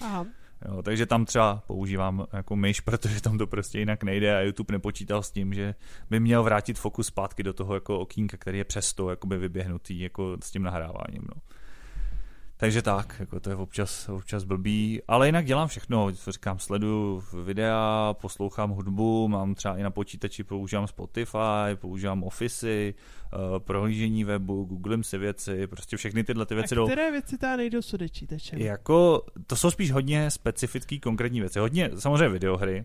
Aha. 0.00 0.26
Jo, 0.68 0.82
takže 0.82 1.06
tam 1.06 1.24
třeba 1.24 1.62
používám 1.66 2.26
jako 2.32 2.56
myš, 2.56 2.80
protože 2.90 3.22
tam 3.22 3.38
to 3.38 3.46
prostě 3.46 3.78
jinak 3.78 4.02
nejde 4.02 4.36
a 4.36 4.40
YouTube 4.40 4.72
nepočítal 4.72 5.22
s 5.22 5.30
tím, 5.30 5.54
že 5.54 5.74
by 6.10 6.20
měl 6.20 6.42
vrátit 6.42 6.78
fokus 6.78 7.06
zpátky 7.06 7.42
do 7.42 7.52
toho 7.52 7.74
jako 7.74 8.00
okýnka, 8.00 8.36
který 8.36 8.58
je 8.58 8.64
přesto 8.64 9.10
jakoby 9.10 9.38
vyběhnutý 9.38 10.00
jako 10.00 10.36
s 10.42 10.50
tím 10.50 10.62
nahráváním. 10.62 11.22
No. 11.22 11.42
Takže 12.62 12.82
tak, 12.82 13.16
jako 13.20 13.40
to 13.40 13.50
je 13.50 13.56
občas, 13.56 14.08
občas 14.08 14.44
blbý, 14.44 15.02
ale 15.08 15.28
jinak 15.28 15.44
dělám 15.44 15.68
všechno, 15.68 16.12
co 16.12 16.32
říkám, 16.32 16.58
sleduju 16.58 17.22
videa, 17.44 18.14
poslouchám 18.20 18.70
hudbu, 18.70 19.28
mám 19.28 19.54
třeba 19.54 19.76
i 19.76 19.82
na 19.82 19.90
počítači, 19.90 20.44
používám 20.44 20.86
Spotify, 20.86 21.74
používám 21.74 22.22
Office, 22.22 22.66
uh, 22.72 23.58
prohlížení 23.58 24.24
webu, 24.24 24.64
googlím 24.64 25.04
si 25.04 25.18
věci, 25.18 25.66
prostě 25.66 25.96
všechny 25.96 26.24
tyhle 26.24 26.46
ty 26.46 26.54
věci 26.54 26.74
A 26.76 26.84
které 26.84 27.06
jdou... 27.06 27.12
věci 27.12 27.38
tam 27.38 27.56
nejdou 27.56 27.82
s 27.82 27.94
odečítačem? 27.94 28.58
Jako, 28.58 29.22
to 29.46 29.56
jsou 29.56 29.70
spíš 29.70 29.92
hodně 29.92 30.30
specifický 30.30 31.00
konkrétní 31.00 31.40
věci, 31.40 31.58
hodně, 31.58 31.90
samozřejmě 31.98 32.28
videohry, 32.28 32.84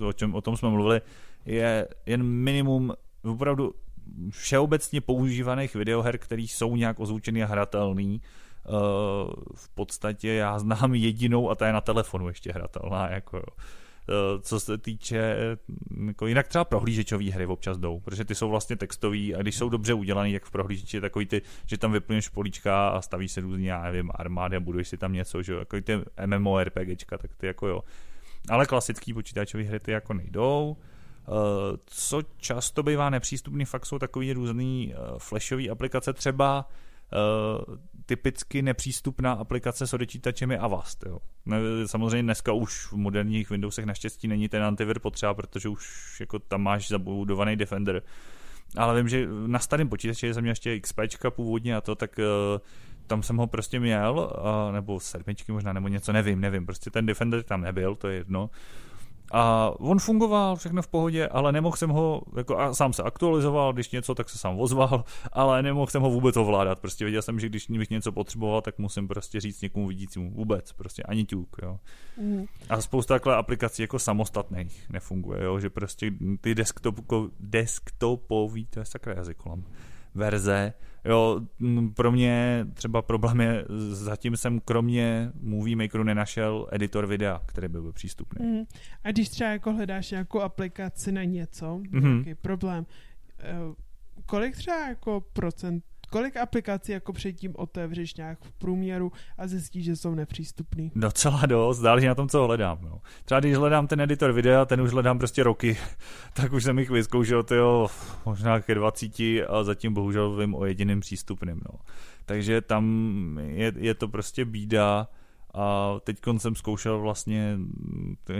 o, 0.00 0.12
čem, 0.12 0.34
o 0.34 0.40
tom 0.40 0.56
jsme 0.56 0.68
mluvili, 0.68 1.00
je 1.46 1.88
jen 2.06 2.22
minimum 2.22 2.92
opravdu 3.22 3.74
všeobecně 4.30 5.00
používaných 5.00 5.74
videoher, 5.74 6.18
které 6.18 6.42
jsou 6.42 6.76
nějak 6.76 7.00
ozvučený 7.00 7.42
a 7.42 7.46
hratelný, 7.46 8.20
Eh, 8.20 8.43
v 9.54 9.68
podstatě 9.74 10.28
já 10.28 10.58
znám 10.58 10.94
jedinou 10.94 11.50
a 11.50 11.54
ta 11.54 11.66
je 11.66 11.72
na 11.72 11.80
telefonu 11.80 12.28
ještě 12.28 12.52
hratelná, 12.52 13.10
jako 13.10 13.36
jo. 13.36 13.64
Eh, 14.08 14.40
co 14.40 14.60
se 14.60 14.78
týče, 14.78 15.36
jako 16.06 16.26
jinak 16.26 16.48
třeba 16.48 16.64
prohlížečové 16.64 17.30
hry 17.30 17.46
občas 17.46 17.78
jdou, 17.78 18.00
protože 18.00 18.24
ty 18.24 18.34
jsou 18.34 18.48
vlastně 18.48 18.76
textový 18.76 19.34
a 19.34 19.42
když 19.42 19.56
jsou 19.56 19.68
dobře 19.68 19.94
udělaný, 19.94 20.32
jak 20.32 20.44
v 20.44 20.50
prohlížeči, 20.50 21.00
takový 21.00 21.26
ty, 21.26 21.42
že 21.66 21.78
tam 21.78 21.92
vyplňuješ 21.92 22.28
políčka 22.28 22.88
a 22.88 23.02
stavíš 23.02 23.32
se 23.32 23.40
různě, 23.40 23.70
já 23.70 23.82
nevím, 23.82 24.10
armády 24.14 24.56
a 24.56 24.60
buduješ 24.60 24.88
si 24.88 24.98
tam 24.98 25.12
něco, 25.12 25.42
že 25.42 25.52
jo, 25.52 25.58
jako 25.58 25.80
ty 25.80 26.00
MMORPGčka, 26.26 27.18
tak 27.18 27.34
ty 27.34 27.46
jako 27.46 27.66
jo. 27.66 27.80
Ale 28.48 28.66
klasický 28.66 29.14
počítačové 29.14 29.64
hry 29.64 29.80
ty 29.80 29.90
jako 29.90 30.14
nejdou. 30.14 30.76
Eh, 30.76 31.30
co 31.86 32.22
často 32.36 32.82
bývá 32.82 33.10
nepřístupný, 33.10 33.64
fakt 33.64 33.86
jsou 33.86 33.98
takový 33.98 34.32
různý 34.32 34.94
flashové 35.18 35.68
aplikace, 35.68 36.12
třeba 36.12 36.68
uh, 37.12 37.76
typicky 38.06 38.62
nepřístupná 38.62 39.32
aplikace 39.32 39.86
s 39.86 39.94
odečítačem 39.94 40.50
je 40.50 40.58
Avast. 40.58 41.04
Jo. 41.06 41.18
Samozřejmě 41.86 42.22
dneska 42.22 42.52
už 42.52 42.86
v 42.86 42.92
moderních 42.92 43.50
Windowsech 43.50 43.84
naštěstí 43.84 44.28
není 44.28 44.48
ten 44.48 44.62
antivir 44.62 44.98
potřeba, 44.98 45.34
protože 45.34 45.68
už 45.68 45.86
jako 46.20 46.38
tam 46.38 46.62
máš 46.62 46.88
zabudovaný 46.88 47.56
Defender. 47.56 48.02
Ale 48.76 48.96
vím, 48.96 49.08
že 49.08 49.26
na 49.46 49.58
starém 49.58 49.88
počítači 49.88 50.34
jsem 50.34 50.42
měl 50.42 50.52
ještě 50.52 50.80
XP 50.80 51.00
původně 51.30 51.76
a 51.76 51.80
to, 51.80 51.94
tak 51.94 52.18
uh, 52.18 52.60
tam 53.06 53.22
jsem 53.22 53.36
ho 53.36 53.46
prostě 53.46 53.80
měl, 53.80 54.32
nebo 54.72 55.00
sedmičky 55.00 55.52
možná, 55.52 55.72
nebo 55.72 55.88
něco, 55.88 56.12
nevím, 56.12 56.40
nevím, 56.40 56.66
prostě 56.66 56.90
ten 56.90 57.06
Defender 57.06 57.42
tam 57.42 57.60
nebyl, 57.60 57.94
to 57.94 58.08
je 58.08 58.16
jedno. 58.16 58.50
A 59.32 59.72
on 59.78 59.98
fungoval, 59.98 60.56
všechno 60.56 60.82
v 60.82 60.88
pohodě, 60.88 61.28
ale 61.28 61.52
nemohl 61.52 61.76
jsem 61.76 61.90
ho, 61.90 62.22
jako 62.36 62.58
a 62.58 62.74
sám 62.74 62.92
se 62.92 63.02
aktualizoval, 63.02 63.72
když 63.72 63.90
něco, 63.90 64.14
tak 64.14 64.28
se 64.28 64.38
sám 64.38 64.60
ozval, 64.60 65.04
ale 65.32 65.62
nemohl 65.62 65.86
jsem 65.86 66.02
ho 66.02 66.10
vůbec 66.10 66.36
ovládat. 66.36 66.78
Prostě 66.78 67.04
věděl 67.04 67.22
jsem, 67.22 67.40
že 67.40 67.48
když 67.48 67.66
bych 67.66 67.90
něco 67.90 68.12
potřeboval, 68.12 68.60
tak 68.60 68.78
musím 68.78 69.08
prostě 69.08 69.40
říct 69.40 69.62
někomu 69.62 69.86
vidícímu 69.86 70.30
vůbec, 70.30 70.72
prostě 70.72 71.02
ani 71.02 71.24
ťuk, 71.24 71.56
jo. 71.62 71.78
Mm. 72.16 72.44
A 72.68 72.80
spousta 72.80 73.14
takhle 73.14 73.36
aplikací 73.36 73.82
jako 73.82 73.98
samostatných 73.98 74.90
nefunguje, 74.90 75.44
jo, 75.44 75.60
že 75.60 75.70
prostě 75.70 76.12
ty 76.40 76.54
desktop, 76.54 76.94
desktopový, 77.40 78.66
to 78.66 78.78
je 78.80 78.84
sakra 78.84 79.14
jazyk 79.16 79.38
verze, 80.14 80.72
Jo, 81.04 81.40
pro 81.94 82.12
mě 82.12 82.66
třeba 82.74 83.02
problém 83.02 83.40
je, 83.40 83.64
zatím 83.90 84.36
jsem 84.36 84.60
kromě 84.60 85.32
Movie 85.40 85.76
Makeru 85.76 86.04
nenašel 86.04 86.68
editor 86.72 87.06
videa, 87.06 87.40
který 87.46 87.68
by 87.68 87.80
byl 87.80 87.92
přístupný. 87.92 88.46
Mm. 88.46 88.62
A 89.04 89.10
když 89.10 89.28
třeba 89.28 89.50
jako 89.50 89.72
hledáš 89.72 90.10
nějakou 90.10 90.40
aplikaci 90.40 91.12
na 91.12 91.24
něco, 91.24 91.66
mm-hmm. 91.66 92.18
jaký 92.18 92.34
problém, 92.34 92.86
eh, 93.38 93.54
kolik 94.26 94.56
třeba 94.56 94.88
jako 94.88 95.24
procent 95.32 95.84
kolik 96.10 96.36
aplikací 96.36 96.92
jako 96.92 97.12
předtím 97.12 97.52
otevřeš 97.56 98.14
nějak 98.14 98.38
v 98.44 98.52
průměru 98.52 99.12
a 99.38 99.46
zjistíš, 99.46 99.84
že 99.84 99.96
jsou 99.96 100.14
nepřístupný? 100.14 100.92
Docela 100.96 101.46
dost, 101.46 101.78
záleží 101.78 102.06
na 102.06 102.14
tom, 102.14 102.28
co 102.28 102.46
hledám. 102.46 102.78
No. 102.82 103.00
Třeba 103.24 103.40
když 103.40 103.54
hledám 103.56 103.86
ten 103.86 104.00
editor 104.00 104.32
videa, 104.32 104.64
ten 104.64 104.80
už 104.80 104.90
hledám 104.90 105.18
prostě 105.18 105.42
roky, 105.42 105.78
tak 106.34 106.52
už 106.52 106.64
jsem 106.64 106.78
jich 106.78 106.90
vyzkoušel 106.90 107.42
tyjo, 107.42 107.88
možná 108.26 108.60
ke 108.60 108.74
20 108.74 109.20
a 109.48 109.62
zatím 109.62 109.94
bohužel 109.94 110.36
vím 110.36 110.54
o 110.54 110.64
jediném 110.64 111.00
přístupném. 111.00 111.60
No. 111.72 111.78
Takže 112.26 112.60
tam 112.60 112.84
je, 113.46 113.72
je 113.76 113.94
to 113.94 114.08
prostě 114.08 114.44
bída 114.44 115.08
A 115.54 115.94
teď 116.04 116.18
jsem 116.36 116.54
zkoušel 116.54 117.00
vlastně 117.00 117.58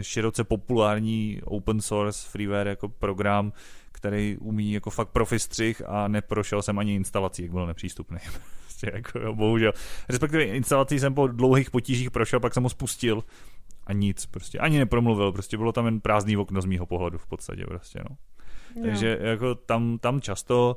široce 0.00 0.44
populární 0.44 1.40
open 1.44 1.80
source 1.80 2.28
freeware 2.30 2.68
jako 2.68 2.88
program, 2.88 3.52
který 3.94 4.36
umí 4.40 4.72
jako 4.72 4.90
fakt 4.90 5.08
profi 5.08 5.38
střih 5.38 5.82
a 5.86 6.08
neprošel 6.08 6.62
jsem 6.62 6.78
ani 6.78 6.94
instalací, 6.94 7.42
jak 7.42 7.52
byl 7.52 7.66
nepřístupný. 7.66 8.18
prostě 8.62 8.90
jako, 8.94 9.18
jo, 9.18 9.34
bohužel. 9.34 9.72
Respektive 10.08 10.44
instalací 10.44 11.00
jsem 11.00 11.14
po 11.14 11.26
dlouhých 11.26 11.70
potížích 11.70 12.10
prošel, 12.10 12.40
pak 12.40 12.54
jsem 12.54 12.62
ho 12.62 12.68
spustil 12.68 13.24
a 13.86 13.92
nic, 13.92 14.26
prostě 14.26 14.58
ani 14.58 14.78
nepromluvil, 14.78 15.32
prostě 15.32 15.56
bylo 15.56 15.72
tam 15.72 15.84
jen 15.84 16.00
prázdný 16.00 16.36
okno 16.36 16.60
z 16.60 16.64
mýho 16.64 16.86
pohledu 16.86 17.18
v 17.18 17.26
podstatě, 17.26 17.64
prostě, 17.66 18.00
no. 18.10 18.16
Takže 18.82 19.18
jako 19.20 19.54
tam, 19.54 19.98
tam 19.98 20.20
často 20.20 20.76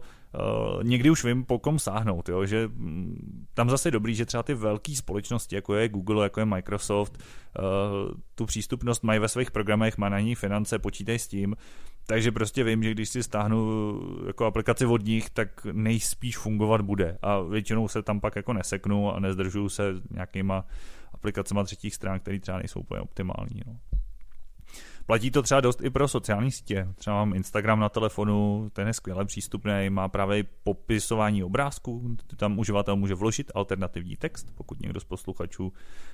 uh, 0.79 0.83
někdy 0.83 1.09
už 1.09 1.23
vím, 1.23 1.45
po 1.45 1.59
kom 1.59 1.79
sáhnout, 1.79 2.29
jo, 2.29 2.45
že 2.45 2.67
um, 2.67 3.15
tam 3.53 3.69
zase 3.69 3.87
je 3.87 3.91
dobrý, 3.91 4.15
že 4.15 4.25
třeba 4.25 4.43
ty 4.43 4.53
velké 4.53 4.95
společnosti, 4.95 5.55
jako 5.55 5.75
je 5.75 5.89
Google, 5.89 6.25
jako 6.25 6.39
je 6.39 6.45
Microsoft, 6.45 7.17
uh, 7.17 8.11
tu 8.35 8.45
přístupnost 8.45 9.03
mají 9.03 9.19
ve 9.19 9.27
svých 9.27 9.51
programech, 9.51 9.97
má 9.97 10.09
na 10.09 10.19
ní 10.19 10.35
finance, 10.35 10.79
počítají 10.79 11.19
s 11.19 11.27
tím, 11.27 11.55
takže 12.07 12.31
prostě 12.31 12.63
vím, 12.63 12.83
že 12.83 12.91
když 12.91 13.09
si 13.09 13.23
stáhnu 13.23 13.99
jako 14.27 14.45
aplikaci 14.45 14.85
od 14.85 15.03
nich, 15.03 15.29
tak 15.29 15.65
nejspíš 15.71 16.37
fungovat 16.37 16.81
bude 16.81 17.17
a 17.21 17.39
většinou 17.39 17.87
se 17.87 18.03
tam 18.03 18.19
pak 18.19 18.35
jako 18.35 18.53
neseknu 18.53 19.13
a 19.13 19.19
nezdržuju 19.19 19.69
se 19.69 19.93
nějakýma 20.11 20.65
aplikacemi 21.13 21.59
třetích 21.63 21.95
stran, 21.95 22.19
které 22.19 22.39
třeba 22.39 22.57
nejsou 22.57 22.79
úplně 22.79 23.01
optimální. 23.01 23.61
No. 23.67 23.75
Platí 25.07 25.31
to 25.31 25.41
třeba 25.41 25.61
dost 25.61 25.81
i 25.83 25.89
pro 25.89 26.07
sociální 26.07 26.51
sítě. 26.51 26.87
Třeba 26.95 27.15
mám 27.15 27.35
Instagram 27.35 27.79
na 27.79 27.89
telefonu, 27.89 28.69
ten 28.73 28.87
je 28.87 28.93
skvěle 28.93 29.25
přístupný, 29.25 29.89
má 29.89 30.07
právě 30.07 30.43
popisování 30.63 31.43
obrázků, 31.43 32.15
tam 32.37 32.59
uživatel 32.59 32.95
může 32.95 33.15
vložit 33.15 33.51
alternativní 33.55 34.15
text, 34.15 34.47
pokud 34.55 34.81
někdo 34.81 34.99
z 34.99 35.03
posluchačů 35.03 35.73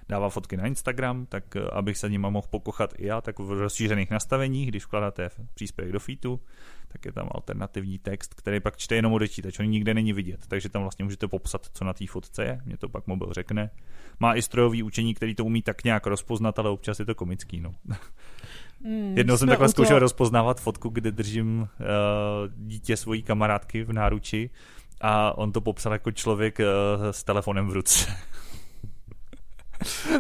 dává 0.10 0.30
fotky 0.30 0.58
na 0.58 0.68
Instagram, 0.68 1.26
tak 1.26 1.56
eh, 1.56 1.62
abych 1.72 1.98
se 1.98 2.10
nima 2.10 2.30
mohl 2.30 2.48
pokochat 2.50 2.94
i 2.98 3.06
já, 3.06 3.22
tak 3.22 3.40
v 3.40 3.52
rozšířených 3.52 4.12
nastaveních, 4.12 4.68
když 4.68 4.86
vkládáte 4.86 5.30
příspěvek 5.54 5.94
do 5.94 6.00
feedu, 6.00 6.40
tak 6.88 7.06
je 7.06 7.12
tam 7.12 7.30
alternativní 7.32 8.00
text, 8.00 8.34
který 8.34 8.60
pak 8.60 8.78
čte 8.78 8.96
jenom 8.96 9.14
odečítač, 9.14 9.60
on 9.60 9.66
nikde 9.66 9.94
není 9.94 10.14
vidět, 10.14 10.48
takže 10.48 10.70
tam 10.70 10.82
vlastně 10.82 11.06
můžete 11.06 11.28
popsat, 11.28 11.68
co 11.74 11.86
na 11.86 11.94
té 11.94 12.08
fotce 12.08 12.44
je, 12.44 12.62
mě 12.66 12.78
to 12.78 12.90
pak 12.90 13.08
mobil 13.08 13.34
řekne. 13.34 13.70
Má 14.20 14.36
i 14.36 14.42
strojový 14.42 14.84
učení, 14.84 15.14
který 15.14 15.36
to 15.36 15.46
umí 15.46 15.62
tak 15.62 15.84
nějak 15.84 16.08
rozpoznat, 16.08 16.60
ale 16.60 16.70
občas 16.70 17.00
je 17.00 17.06
to 17.06 17.16
komický, 17.16 17.62
no. 17.62 17.72
Mm, 18.84 19.18
Jednou 19.18 19.38
jsem 19.38 19.48
takhle 19.48 19.70
zkoušel 19.70 20.00
rozpoznávat 20.00 20.62
fotku, 20.62 20.90
kde 20.90 21.12
držím 21.12 21.60
uh, 21.60 21.68
dítě 22.56 22.98
svojí 22.98 23.24
kamarádky 23.24 23.84
v 23.84 23.94
náruči 23.94 24.50
a 25.02 25.38
on 25.38 25.52
to 25.52 25.62
popsal 25.62 25.94
jako 25.94 26.12
člověk 26.12 26.60
uh, 26.60 26.66
s 27.12 27.24
telefonem 27.24 27.68
v 27.68 27.74
ruce. 27.74 28.12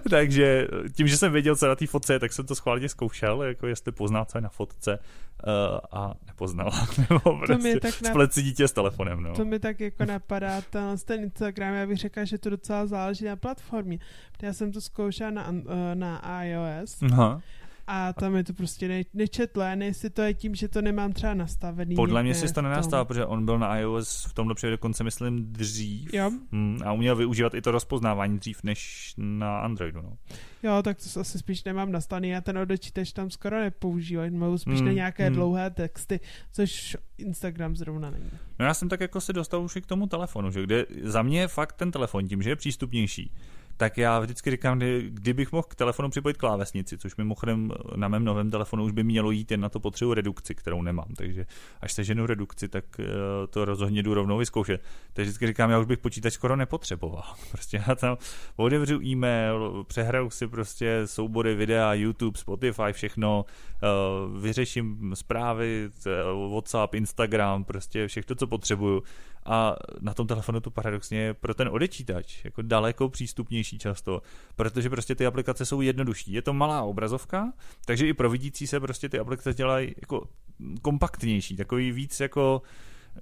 Takže 0.09 0.68
tím, 0.93 1.07
že 1.07 1.18
jsem 1.18 1.32
věděl, 1.32 1.55
co 1.55 1.68
na 1.68 1.76
té 1.76 1.88
fotce 1.88 2.14
je, 2.14 2.20
tak 2.20 2.34
jsem 2.34 2.45
to 2.45 2.55
schválně 2.55 2.89
zkoušel, 2.89 3.43
jako 3.43 3.68
jestli 3.68 3.91
pozná, 3.91 4.26
co 4.26 4.38
je 4.38 4.41
na 4.41 4.49
fotce 4.49 4.99
uh, 4.99 5.80
a 5.91 6.14
nepoznal. 6.28 6.72
Nebo 6.97 7.20
to 7.20 7.39
prostě 7.45 7.80
tak 7.80 8.30
dítě 8.36 8.68
s 8.68 8.72
telefonem. 8.72 9.24
No. 9.24 9.34
To 9.34 9.45
mi 9.45 9.59
tak 9.59 9.80
jako 9.80 10.05
napadá, 10.05 10.61
ten, 10.61 10.95
ten 11.05 11.24
Instagram, 11.24 11.74
já 11.74 11.88
bych 11.88 11.97
řekla, 11.97 12.24
že 12.24 12.38
to 12.38 12.49
docela 12.49 12.86
záleží 12.86 13.26
na 13.26 13.36
platformě. 13.36 13.99
Já 14.41 14.53
jsem 14.53 14.72
to 14.72 14.82
zkoušela 14.82 15.32
na, 15.32 15.47
na 15.93 16.43
iOS 16.43 17.03
Aha. 17.11 17.41
A 17.88 18.13
tam 18.13 18.36
je 18.36 18.43
to 18.43 18.53
prostě 18.53 18.88
ne, 18.88 19.03
nečetlé, 19.13 19.75
ne 19.75 19.86
jestli 19.86 20.09
to 20.09 20.21
je 20.21 20.34
tím, 20.34 20.55
že 20.55 20.67
to 20.67 20.81
nemám 20.81 21.13
třeba 21.13 21.34
nastavený. 21.34 21.95
Podle 21.95 22.23
mě 22.23 22.36
si 22.36 22.53
to 22.53 22.61
nenastává, 22.61 23.05
protože 23.05 23.25
on 23.25 23.45
byl 23.45 23.59
na 23.59 23.77
iOS 23.77 24.25
v 24.25 24.34
tomhle 24.34 24.55
případě 24.55 24.71
dokonce, 24.71 25.03
myslím, 25.03 25.53
dřív. 25.53 26.13
Jo. 26.13 26.31
Hmm, 26.51 26.79
a 26.86 26.91
uměl 26.91 27.15
využívat 27.15 27.53
i 27.53 27.61
to 27.61 27.71
rozpoznávání 27.71 28.39
dřív 28.39 28.63
než 28.63 29.13
na 29.17 29.59
Androidu. 29.59 30.01
No. 30.01 30.17
Jo, 30.63 30.84
tak 30.84 30.97
to 31.13 31.19
asi 31.19 31.39
spíš 31.39 31.63
nemám 31.63 31.91
nastavený. 31.91 32.29
Já 32.29 32.41
ten 32.41 32.57
odečítač 32.57 33.11
tam 33.11 33.29
skoro 33.29 33.59
nepoužívám. 33.59 34.34
Mám 34.34 34.57
spíš 34.57 34.77
hmm, 34.77 34.86
na 34.86 34.91
nějaké 34.91 35.25
hmm. 35.25 35.36
dlouhé 35.36 35.69
texty, 35.69 36.19
což 36.51 36.97
Instagram 37.17 37.75
zrovna 37.75 38.09
není. 38.09 38.29
No 38.59 38.65
já 38.65 38.73
jsem 38.73 38.89
tak 38.89 38.99
jako 38.99 39.21
se 39.21 39.34
dostal 39.34 39.63
už 39.63 39.75
i 39.75 39.81
k 39.81 39.86
tomu 39.86 40.07
telefonu, 40.07 40.51
že 40.51 40.63
kde 40.63 40.86
za 41.03 41.21
mě 41.21 41.47
fakt 41.47 41.73
ten 41.73 41.91
telefon 41.91 42.27
tím, 42.27 42.41
že 42.41 42.49
je 42.49 42.55
přístupnější, 42.55 43.31
tak 43.78 43.97
já 43.97 44.19
vždycky 44.19 44.51
říkám, 44.51 44.78
kdy, 44.78 45.09
kdybych 45.09 45.51
mohl 45.51 45.63
k 45.63 45.76
telefonu 45.76 46.09
připojit 46.09 46.38
klávesnici, 46.38 46.97
což 46.97 47.15
mimochodem 47.15 47.71
na 47.95 48.07
mém 48.07 48.26
novém 48.26 48.51
telefonu 48.51 48.84
už 48.84 48.91
by 48.91 49.03
mělo 49.03 49.32
jít 49.32 49.51
jen 49.51 49.59
na 49.59 49.69
to 49.69 49.80
potřebu 49.80 50.13
redukci, 50.13 50.55
kterou 50.55 50.82
nemám. 50.82 51.07
Takže 51.17 51.45
až 51.82 51.93
seženu 51.93 52.26
redukci, 52.26 52.67
tak 52.67 52.86
uh, 52.99 53.05
to 53.49 53.65
rozhodně 53.65 54.03
jdu 54.03 54.13
rovnou 54.13 54.38
vyzkoušet. 54.38 54.82
Takže 55.13 55.30
vždycky 55.30 55.47
říkám, 55.47 55.69
já 55.69 55.80
už 55.80 55.86
bych 55.86 55.99
počítač 55.99 56.34
skoro 56.34 56.55
nepotřeboval. 56.55 57.24
Prostě 57.51 57.84
já 57.88 57.95
tam 57.95 58.17
otevřu 58.55 59.01
e-mail, 59.01 59.84
přehraju 59.88 60.30
si 60.30 60.47
prostě 60.47 61.01
soubory 61.05 61.55
videa, 61.55 61.93
YouTube, 61.93 62.39
Spotify, 62.39 62.91
všechno, 62.91 63.45
uh, 63.45 64.41
vyřeším 64.41 65.11
zprávy, 65.15 65.89
WhatsApp, 66.49 66.95
Instagram, 66.95 67.63
prostě 67.63 68.07
všechno, 68.07 68.36
co 68.36 68.47
potřebuju 68.47 69.03
a 69.45 69.75
na 70.01 70.13
tom 70.13 70.27
telefonu 70.27 70.59
to 70.59 70.71
paradoxně 70.71 71.19
je 71.19 71.33
pro 71.33 71.53
ten 71.53 71.67
odečítač 71.71 72.45
jako 72.45 72.61
daleko 72.61 73.09
přístupnější 73.09 73.79
často, 73.79 74.21
protože 74.55 74.89
prostě 74.89 75.15
ty 75.15 75.25
aplikace 75.25 75.65
jsou 75.65 75.81
jednodušší. 75.81 76.33
Je 76.33 76.41
to 76.41 76.53
malá 76.53 76.81
obrazovka, 76.81 77.53
takže 77.85 78.07
i 78.07 78.13
pro 78.13 78.29
vidící 78.29 78.67
se 78.67 78.79
prostě 78.79 79.09
ty 79.09 79.19
aplikace 79.19 79.53
dělají 79.53 79.95
jako 80.01 80.27
kompaktnější, 80.81 81.55
takový 81.55 81.91
víc 81.91 82.19
jako 82.19 82.61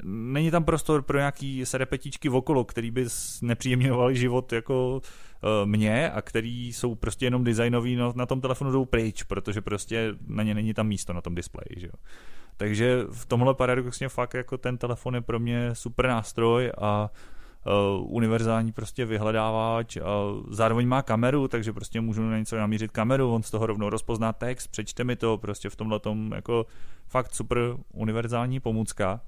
není 0.03 0.51
tam 0.51 0.63
prostor 0.63 1.01
pro 1.01 1.17
nějaký 1.17 1.65
serepetičky 1.65 2.30
okolo, 2.30 2.63
který 2.63 2.91
by 2.91 3.05
nepříjemňovali 3.41 4.15
život 4.15 4.53
jako 4.53 4.95
uh, 4.95 5.69
mě 5.69 6.11
a 6.11 6.22
který 6.22 6.74
jsou 6.74 6.95
prostě 6.95 7.26
jenom 7.26 7.43
designový, 7.43 7.95
no 7.95 8.13
na 8.15 8.26
tom 8.26 8.41
telefonu 8.41 8.72
jdou 8.72 8.86
pryč, 8.86 9.24
protože 9.24 9.61
prostě 9.61 10.13
na 10.28 10.43
ně 10.43 10.53
není 10.53 10.74
tam 10.74 10.88
místo 10.88 11.13
na 11.13 11.22
tom 11.22 11.36
displeji, 11.36 11.69
že 11.78 11.88
jo. 11.88 11.93
Takže 12.62 13.05
v 13.12 13.26
tomhle 13.26 13.53
paradoxně 13.53 14.09
fakt 14.09 14.34
jako 14.34 14.57
ten 14.57 14.78
telefon 14.78 15.16
je 15.16 15.22
pro 15.22 15.39
mě 15.39 15.76
super 15.76 16.07
nástroj 16.07 16.72
a 16.78 17.09
uh, 17.66 18.14
univerzální 18.16 18.72
prostě 18.72 19.05
vyhledávač 19.05 19.97
a 19.97 20.03
zároveň 20.49 20.88
má 20.88 21.01
kameru, 21.01 21.47
takže 21.47 21.74
prostě 21.74 22.01
můžu 22.01 22.22
na 22.22 22.38
něco 22.38 22.57
namířit 22.57 22.91
kameru, 22.91 23.34
on 23.34 23.43
z 23.43 23.51
toho 23.51 23.66
rovnou 23.66 23.89
rozpozná 23.89 24.34
text, 24.34 24.68
přečte 24.68 25.03
mi 25.03 25.16
to, 25.16 25.38
prostě 25.38 25.70
v 25.70 25.76
tomhle 25.76 25.99
tom 25.99 26.32
jako 26.36 26.66
fakt 27.07 27.36
super 27.36 27.57
univerzální 27.93 28.59
pomůcka. 28.59 29.22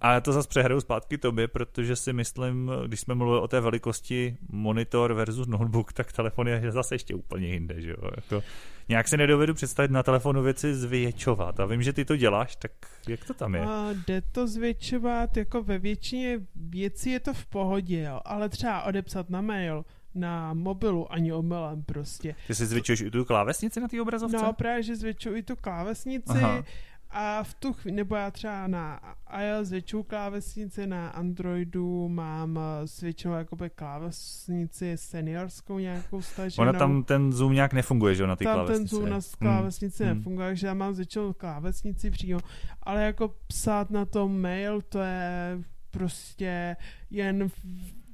A 0.00 0.12
já 0.12 0.20
to 0.20 0.32
zase 0.32 0.48
přehraju 0.48 0.80
zpátky 0.80 1.18
tobě, 1.18 1.48
protože 1.48 1.96
si 1.96 2.12
myslím, 2.12 2.72
když 2.86 3.00
jsme 3.00 3.14
mluvili 3.14 3.40
o 3.40 3.48
té 3.48 3.60
velikosti 3.60 4.36
monitor 4.50 5.12
versus 5.12 5.46
notebook, 5.46 5.92
tak 5.92 6.12
telefon 6.12 6.48
je 6.48 6.72
zase 6.72 6.94
ještě 6.94 7.14
úplně 7.14 7.48
jinde, 7.48 7.80
že 7.80 7.90
jo? 7.90 8.10
Jako, 8.16 8.42
nějak 8.88 9.08
se 9.08 9.16
nedovedu 9.16 9.54
představit 9.54 9.90
na 9.90 10.02
telefonu 10.02 10.42
věci 10.42 10.74
zvětšovat. 10.74 11.60
A 11.60 11.66
vím, 11.66 11.82
že 11.82 11.92
ty 11.92 12.04
to 12.04 12.16
děláš, 12.16 12.56
tak 12.56 12.72
jak 13.08 13.24
to 13.24 13.34
tam 13.34 13.54
je? 13.54 13.60
A 13.60 13.88
jde 14.06 14.22
to 14.32 14.46
zvětšovat, 14.46 15.36
jako 15.36 15.62
ve 15.62 15.78
většině 15.78 16.40
věcí 16.56 17.10
je 17.10 17.20
to 17.20 17.34
v 17.34 17.46
pohodě, 17.46 18.02
jo. 18.02 18.20
ale 18.24 18.48
třeba 18.48 18.82
odepsat 18.82 19.30
na 19.30 19.40
mail, 19.40 19.84
na 20.14 20.54
mobilu 20.54 21.12
ani 21.12 21.32
omylem 21.32 21.82
prostě. 21.82 22.34
Ty 22.46 22.54
si 22.54 22.66
zvětšuješ 22.66 23.00
i 23.00 23.10
tu 23.10 23.24
klávesnici 23.24 23.80
na 23.80 23.88
té 23.88 24.02
obrazovce? 24.02 24.36
No 24.36 24.52
právě, 24.52 24.82
že 24.82 24.96
zvětšuju 24.96 25.36
i 25.36 25.42
tu 25.42 25.56
klávesnici. 25.56 26.32
Aha 26.32 26.64
a 27.10 27.42
v 27.42 27.54
tu 27.54 27.72
chvíli, 27.72 27.96
nebo 27.96 28.16
já 28.16 28.30
třeba 28.30 28.66
na 28.66 29.00
iOS 29.40 29.70
většinou 29.70 30.02
klávesnici, 30.02 30.86
na 30.86 31.08
Androidu 31.08 32.08
mám 32.08 32.60
s 32.84 33.00
většinou 33.00 33.34
jakoby 33.34 33.70
klávesnici 33.70 34.92
seniorskou 34.96 35.78
nějakou 35.78 36.22
staženou. 36.22 36.68
Ona 36.68 36.78
tam 36.78 37.04
ten 37.04 37.32
zoom 37.32 37.52
nějak 37.52 37.72
nefunguje, 37.72 38.14
že 38.14 38.26
na 38.26 38.36
ty 38.36 38.44
tam 38.44 38.54
klávesnici. 38.54 38.90
ten 38.90 38.98
zoom 38.98 39.10
na 39.10 39.18
klávesnici 39.38 40.04
hmm. 40.04 40.16
nefunguje, 40.16 40.48
takže 40.48 40.66
já 40.66 40.74
mám 40.74 40.94
většinou 40.94 41.32
klávesnici 41.32 42.10
přímo, 42.10 42.40
ale 42.82 43.04
jako 43.04 43.34
psát 43.46 43.90
na 43.90 44.04
to 44.04 44.28
mail, 44.28 44.82
to 44.82 44.98
je 44.98 45.58
prostě 45.90 46.76
jen 47.10 47.50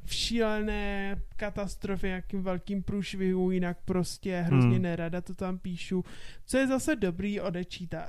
v 0.04 0.14
šílené 0.14 1.16
katastrofě, 1.36 2.10
jakým 2.10 2.42
velkým 2.42 2.82
průšvihu, 2.82 3.50
jinak 3.50 3.78
prostě 3.84 4.40
hrozně 4.40 4.74
hmm. 4.74 4.82
nerada 4.82 5.20
to 5.20 5.34
tam 5.34 5.58
píšu. 5.58 6.04
Co 6.46 6.58
je 6.58 6.66
zase 6.66 6.96
dobrý 6.96 7.40
odečíta, 7.40 8.06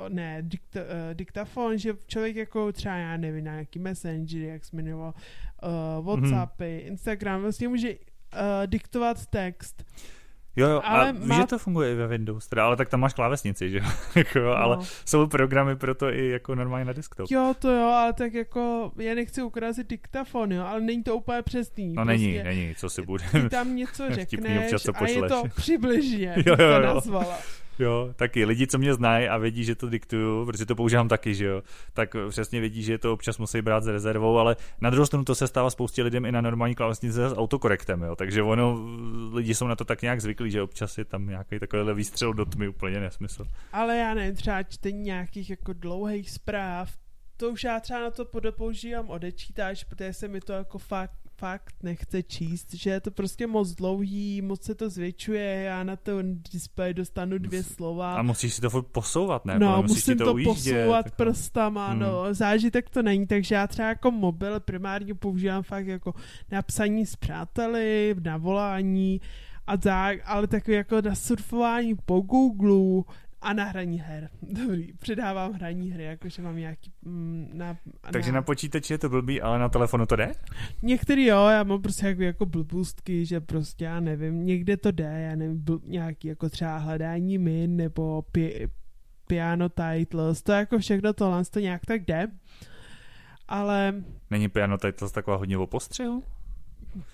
uh, 0.00 0.08
ne, 0.08 0.42
dikta, 0.42 0.80
uh, 0.80 1.14
diktafon, 1.14 1.78
že 1.78 1.94
člověk 2.06 2.36
jako 2.36 2.72
třeba, 2.72 2.94
já 2.94 3.16
nevím, 3.16 3.44
na 3.44 3.52
nějaký 3.52 3.78
messenger, 3.78 4.42
jak 4.42 4.64
jsi 4.64 4.76
jmenoval, 4.76 5.14
uh, 5.98 6.04
Whatsappy, 6.06 6.78
hmm. 6.78 6.88
Instagram, 6.88 7.42
vlastně 7.42 7.68
může 7.68 7.90
uh, 7.90 7.98
diktovat 8.66 9.26
text. 9.26 9.84
Jo, 10.56 10.68
jo, 10.68 10.80
ale 10.84 11.08
a 11.08 11.12
má... 11.12 11.36
že 11.36 11.46
to 11.46 11.58
funguje 11.58 11.92
i 11.92 11.94
ve 11.94 12.06
Windows, 12.06 12.48
teda, 12.48 12.64
ale 12.64 12.76
tak 12.76 12.88
tam 12.88 13.00
máš 13.00 13.14
klávesnici, 13.14 13.70
že 13.70 13.78
jo, 13.78 13.84
jako, 14.16 14.38
no. 14.38 14.56
ale 14.56 14.78
jsou 15.04 15.26
programy 15.26 15.76
pro 15.76 15.94
to 15.94 16.12
i 16.12 16.28
jako 16.28 16.54
normálně 16.54 16.84
na 16.84 16.92
desktop. 16.92 17.30
Jo, 17.30 17.54
to 17.58 17.70
jo, 17.70 17.88
ale 17.88 18.12
tak 18.12 18.34
jako, 18.34 18.92
já 18.98 19.14
nechci 19.14 19.42
ukrazit 19.42 19.88
diktafon, 19.88 20.52
jo, 20.52 20.64
ale 20.64 20.80
není 20.80 21.02
to 21.02 21.16
úplně 21.16 21.42
přesný. 21.42 21.92
No 21.92 22.04
prostě, 22.04 22.26
není, 22.26 22.42
není, 22.42 22.74
co 22.74 22.90
si 22.90 23.02
bude. 23.02 23.24
Ty 23.32 23.48
tam 23.48 23.76
něco 23.76 24.04
řekneš 24.10 24.72
a 24.94 25.08
je 25.08 25.22
to 25.22 25.42
přibližně, 25.56 26.34
jo, 26.46 26.56
jo, 26.58 26.66
jo. 26.66 26.80
to 26.80 26.94
nazvala. 26.94 27.38
Jo, 27.82 28.14
taky 28.16 28.44
lidi, 28.44 28.66
co 28.66 28.78
mě 28.78 28.94
znají 28.94 29.28
a 29.28 29.38
vědí, 29.38 29.64
že 29.64 29.74
to 29.74 29.88
diktuju, 29.88 30.46
protože 30.46 30.66
to 30.66 30.74
používám 30.74 31.08
taky, 31.08 31.34
že 31.34 31.46
jo, 31.46 31.62
tak 31.92 32.16
přesně 32.28 32.60
vědí, 32.60 32.82
že 32.82 32.98
to 32.98 33.12
občas 33.12 33.38
musí 33.38 33.62
brát 33.62 33.84
s 33.84 33.86
rezervou, 33.86 34.38
ale 34.38 34.56
na 34.80 34.90
druhou 34.90 35.06
stranu 35.06 35.24
to 35.24 35.34
se 35.34 35.48
stává 35.48 35.70
spoustě 35.70 36.02
lidem 36.02 36.24
i 36.24 36.32
na 36.32 36.40
normální 36.40 36.74
klávesnice 36.74 37.28
s 37.28 37.34
autokorektem, 37.34 38.02
jo, 38.02 38.16
takže 38.16 38.42
ono, 38.42 38.80
lidi 39.32 39.54
jsou 39.54 39.66
na 39.66 39.76
to 39.76 39.84
tak 39.84 40.02
nějak 40.02 40.20
zvyklí, 40.20 40.50
že 40.50 40.62
občas 40.62 40.98
je 40.98 41.04
tam 41.04 41.26
nějaký 41.26 41.58
takovýhle 41.58 41.94
výstřel 41.94 42.34
do 42.34 42.44
tmy, 42.44 42.68
úplně 42.68 43.00
nesmysl. 43.00 43.46
Ale 43.72 43.96
já 43.96 44.14
nevím, 44.14 44.34
třeba 44.34 44.62
čtení 44.62 45.02
nějakých 45.02 45.50
jako 45.50 45.72
dlouhých 45.72 46.30
zpráv, 46.30 46.90
to 47.36 47.50
už 47.50 47.64
já 47.64 47.80
třeba 47.80 48.00
na 48.00 48.10
to 48.10 48.24
podopoužívám 48.24 49.10
odečítáč, 49.10 49.84
protože 49.84 50.12
se 50.12 50.28
mi 50.28 50.40
to 50.40 50.52
jako 50.52 50.78
fakt 50.78 51.21
fakt 51.42 51.74
nechce 51.82 52.22
číst, 52.22 52.74
že 52.74 52.90
je 52.90 53.00
to 53.00 53.10
prostě 53.10 53.46
moc 53.46 53.74
dlouhý, 53.74 54.42
moc 54.42 54.62
se 54.62 54.74
to 54.74 54.90
zvětšuje, 54.90 55.62
já 55.62 55.82
na 55.82 55.96
ten 55.96 56.42
displej 56.52 56.94
dostanu 56.94 57.38
dvě 57.38 57.62
slova. 57.62 58.14
A 58.14 58.22
musíš 58.22 58.54
si 58.54 58.60
to 58.60 58.70
furt 58.70 58.86
posouvat, 58.86 59.44
ne? 59.44 59.58
No, 59.58 59.82
musíš 59.82 59.96
musím 59.96 60.18
to, 60.18 60.24
to 60.24 60.34
ujíždět, 60.34 60.74
posouvat 60.74 61.04
tak... 61.04 61.14
prstama, 61.14 61.88
Hmm. 61.88 62.00
no, 62.00 62.34
zážitek 62.34 62.90
to 62.90 63.02
není, 63.02 63.26
takže 63.26 63.54
já 63.54 63.66
třeba 63.66 63.88
jako 63.88 64.10
mobil 64.10 64.60
primárně 64.60 65.14
používám 65.14 65.62
fakt 65.62 65.86
jako 65.86 66.14
na 66.50 66.62
psaní 66.62 67.06
s 67.06 67.16
přáteli, 67.16 68.14
na 68.24 68.36
volání, 68.36 69.20
a 69.66 69.76
tak, 69.76 70.18
ale 70.24 70.46
takový 70.46 70.76
jako 70.76 71.00
na 71.00 71.14
surfování 71.14 71.94
po 72.06 72.20
Google 72.20 73.02
a 73.42 73.52
na 73.52 73.64
hraní 73.64 73.98
her. 73.98 74.28
Dobrý, 74.42 74.92
předávám 74.92 75.52
hraní 75.52 75.90
hry, 75.90 76.04
jakože 76.04 76.42
mám 76.42 76.56
nějaký... 76.56 76.92
Mm, 77.02 77.50
na, 77.52 77.76
Takže 78.10 78.32
na 78.32 78.42
počítači 78.42 78.92
je 78.92 78.98
to 78.98 79.08
blbý, 79.08 79.40
ale 79.40 79.58
na 79.58 79.68
telefonu 79.68 80.06
to 80.06 80.16
jde? 80.16 80.32
Některý 80.82 81.26
jo, 81.26 81.46
já 81.46 81.62
mám 81.62 81.82
prostě 81.82 82.06
jako, 82.06 82.22
jako 82.22 82.46
blbůstky, 82.46 83.26
že 83.26 83.40
prostě 83.40 83.84
já 83.84 84.00
nevím, 84.00 84.46
někde 84.46 84.76
to 84.76 84.90
jde, 84.90 85.26
já 85.30 85.36
nevím, 85.36 85.64
bl, 85.64 85.80
nějaký 85.84 86.28
jako 86.28 86.48
třeba 86.48 86.78
hledání 86.78 87.38
min 87.38 87.76
nebo 87.76 88.22
pi, 88.22 88.68
piano 89.26 89.68
titles, 89.68 90.42
to 90.42 90.52
jako 90.52 90.78
všechno 90.78 91.12
tohle 91.12 91.44
to 91.44 91.60
nějak 91.60 91.86
tak 91.86 92.04
jde. 92.04 92.28
Ale 93.48 93.94
Není 94.30 94.48
piano 94.48 94.78
titles 94.78 95.12
taková 95.12 95.36
hodně 95.36 95.58
o 95.58 95.66
postřihu? 95.66 96.22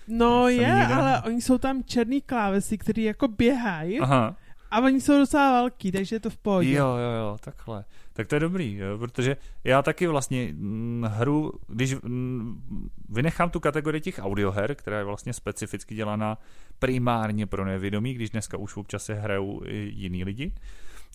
no 0.07 0.47
je, 0.47 0.85
ale 0.85 1.21
oni 1.21 1.41
jsou 1.41 1.57
tam 1.57 1.83
černý 1.83 2.21
klávesy, 2.21 2.77
které 2.77 3.01
jako 3.01 3.27
běhají 3.27 3.99
Aha. 3.99 4.35
A 4.71 4.79
oni 4.79 5.01
jsou 5.01 5.17
docela 5.17 5.51
velký, 5.51 5.91
takže 5.91 6.15
je 6.15 6.19
to 6.19 6.29
v 6.29 6.37
pohodě. 6.37 6.71
Jo, 6.71 6.87
jo, 6.87 7.11
jo, 7.19 7.37
takhle. 7.41 7.85
Tak 8.13 8.27
to 8.27 8.35
je 8.35 8.39
dobrý, 8.39 8.75
jo, 8.75 8.97
protože 8.97 9.37
já 9.63 9.81
taky 9.81 10.07
vlastně 10.07 10.49
mm, 10.53 11.05
hru, 11.09 11.53
když 11.67 11.95
mm, 11.95 12.89
vynechám 13.09 13.49
tu 13.49 13.59
kategorii 13.59 14.01
těch 14.01 14.19
audioher, 14.19 14.75
která 14.75 14.97
je 14.97 15.03
vlastně 15.03 15.33
specificky 15.33 15.95
dělaná 15.95 16.37
primárně 16.79 17.45
pro 17.45 17.65
nevědomí, 17.65 18.13
když 18.13 18.29
dneska 18.29 18.57
už 18.57 18.77
občas 18.77 19.05
se 19.05 19.13
hrajou 19.13 19.61
i 19.65 19.91
jiní 19.95 20.23
lidi, 20.23 20.53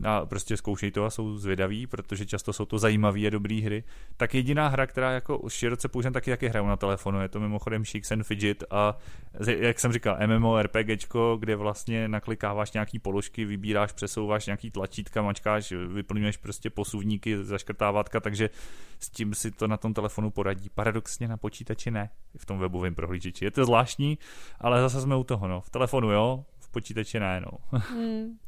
a 0.04 0.26
prostě 0.26 0.56
zkoušejí 0.56 0.92
to 0.92 1.04
a 1.04 1.10
jsou 1.10 1.36
zvědaví, 1.36 1.86
protože 1.86 2.26
často 2.26 2.52
jsou 2.52 2.64
to 2.64 2.78
zajímavé 2.78 3.26
a 3.26 3.30
dobré 3.30 3.60
hry. 3.64 3.84
Tak 4.16 4.34
jediná 4.34 4.68
hra, 4.68 4.86
která 4.86 5.10
jako 5.10 5.42
široce 5.48 5.88
používám, 5.88 6.12
taky 6.12 6.30
taky 6.30 6.48
hraju 6.48 6.66
na 6.66 6.76
telefonu, 6.76 7.20
je 7.20 7.28
to 7.28 7.40
mimochodem 7.40 7.84
Shakes 7.84 8.12
and 8.12 8.22
Fidget 8.22 8.64
a 8.70 8.98
jak 9.46 9.80
jsem 9.80 9.92
říkal, 9.92 10.18
MMORPGčko, 10.26 11.36
kde 11.40 11.56
vlastně 11.56 12.08
naklikáváš 12.08 12.72
nějaký 12.72 12.98
položky, 12.98 13.44
vybíráš, 13.44 13.92
přesouváš 13.92 14.46
nějaký 14.46 14.70
tlačítka, 14.70 15.22
mačkáš, 15.22 15.72
vyplňuješ 15.72 16.36
prostě 16.36 16.70
posuvníky, 16.70 17.44
zaškrtávátka, 17.44 18.20
takže 18.20 18.50
s 18.98 19.10
tím 19.10 19.34
si 19.34 19.50
to 19.50 19.68
na 19.68 19.76
tom 19.76 19.94
telefonu 19.94 20.30
poradí. 20.30 20.68
Paradoxně 20.74 21.28
na 21.28 21.36
počítači 21.36 21.90
ne, 21.90 22.10
v 22.36 22.46
tom 22.46 22.58
webovém 22.58 22.94
prohlížeči. 22.94 23.44
Je 23.44 23.50
to 23.50 23.64
zvláštní, 23.64 24.18
ale 24.60 24.80
zase 24.80 25.00
jsme 25.00 25.16
u 25.16 25.24
toho, 25.24 25.48
no. 25.48 25.60
V 25.60 25.70
telefonu 25.70 26.10
jo, 26.10 26.44
v 26.60 26.68
počítači 26.68 27.20
ne, 27.20 27.40
no. 27.40 27.78
Hmm. 27.78 28.38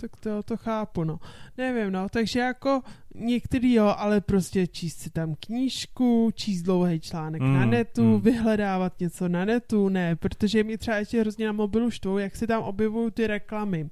Tak 0.00 0.16
to, 0.20 0.42
to 0.42 0.56
chápu, 0.56 1.04
no. 1.04 1.18
Nevím, 1.58 1.92
no, 1.92 2.08
takže 2.08 2.40
jako 2.40 2.82
některý 3.14 3.74
jo, 3.74 3.94
ale 3.96 4.20
prostě 4.20 4.66
číst 4.66 4.98
si 4.98 5.10
tam 5.10 5.34
knížku, 5.40 6.30
číst 6.34 6.62
dlouhý 6.62 7.00
článek 7.00 7.42
Mm, 7.42 7.54
na 7.54 7.66
netu, 7.66 8.02
mm. 8.02 8.20
vyhledávat 8.20 9.00
něco 9.00 9.28
na 9.28 9.44
netu, 9.44 9.88
ne, 9.88 10.16
protože 10.16 10.64
mi 10.64 10.78
třeba 10.78 10.96
ještě 10.96 11.20
hrozně 11.20 11.46
na 11.46 11.52
mobilu 11.52 11.90
štvou, 11.90 12.18
jak 12.18 12.36
se 12.36 12.46
tam 12.46 12.62
objevují 12.62 13.10
ty 13.10 13.26
reklamy. 13.26 13.90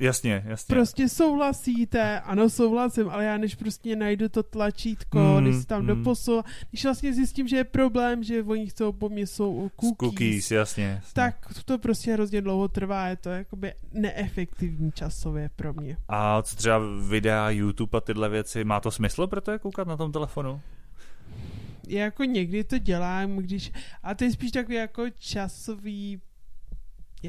Jasně, 0.00 0.42
jasně. 0.46 0.74
Prostě 0.74 1.08
souhlasíte, 1.08 2.20
ano, 2.20 2.50
souhlasím, 2.50 3.08
ale 3.08 3.24
já 3.24 3.36
než 3.36 3.54
prostě 3.54 3.96
najdu 3.96 4.28
to 4.28 4.42
tlačítko, 4.42 5.18
Mm, 5.18 5.44
když 5.44 5.56
si 5.56 5.66
tam 5.66 5.80
mm. 5.80 5.86
doposu, 5.86 6.42
když 6.70 6.84
vlastně 6.84 7.14
zjistím, 7.14 7.48
že 7.48 7.56
je 7.56 7.64
problém, 7.64 8.22
že 8.24 8.42
oni 8.42 8.66
chcou 8.66 8.92
po 8.92 9.08
mně 9.08 9.26
jsou 9.26 9.70
cookies, 9.80 9.96
cookies, 9.98 10.50
jasně. 10.50 10.84
jasně. 10.84 11.12
tak 11.12 11.36
to 11.64 11.78
prostě 11.78 12.12
hrozně 12.12 12.42
dlouho 12.42 12.68
trvá, 12.68 13.06
je 13.08 13.16
to 13.16 13.28
jakoby 13.28 13.72
neefektivní 13.92 14.92
časově 14.92 15.50
pro 15.56 15.72
mě. 15.72 15.96
A 16.08 16.42
co 16.42 16.56
třeba 16.56 16.80
videa, 17.08 17.50
YouTube 17.50 17.98
a 17.98 18.00
tyhle 18.00 18.28
věci, 18.28 18.64
má 18.64 18.80
to 18.80 18.90
smysl 18.90 19.26
pro 19.26 19.40
to 19.40 19.50
je 19.50 19.58
koukat 19.58 19.88
na 19.88 19.96
tom 19.96 20.12
telefonu? 20.12 20.60
Já 21.88 22.04
jako 22.04 22.24
někdy 22.24 22.64
to 22.64 22.78
dělám, 22.78 23.36
když, 23.36 23.72
a 24.02 24.14
to 24.14 24.24
je 24.24 24.30
spíš 24.30 24.50
takový 24.50 24.74
jako 24.76 25.10
časový 25.18 26.20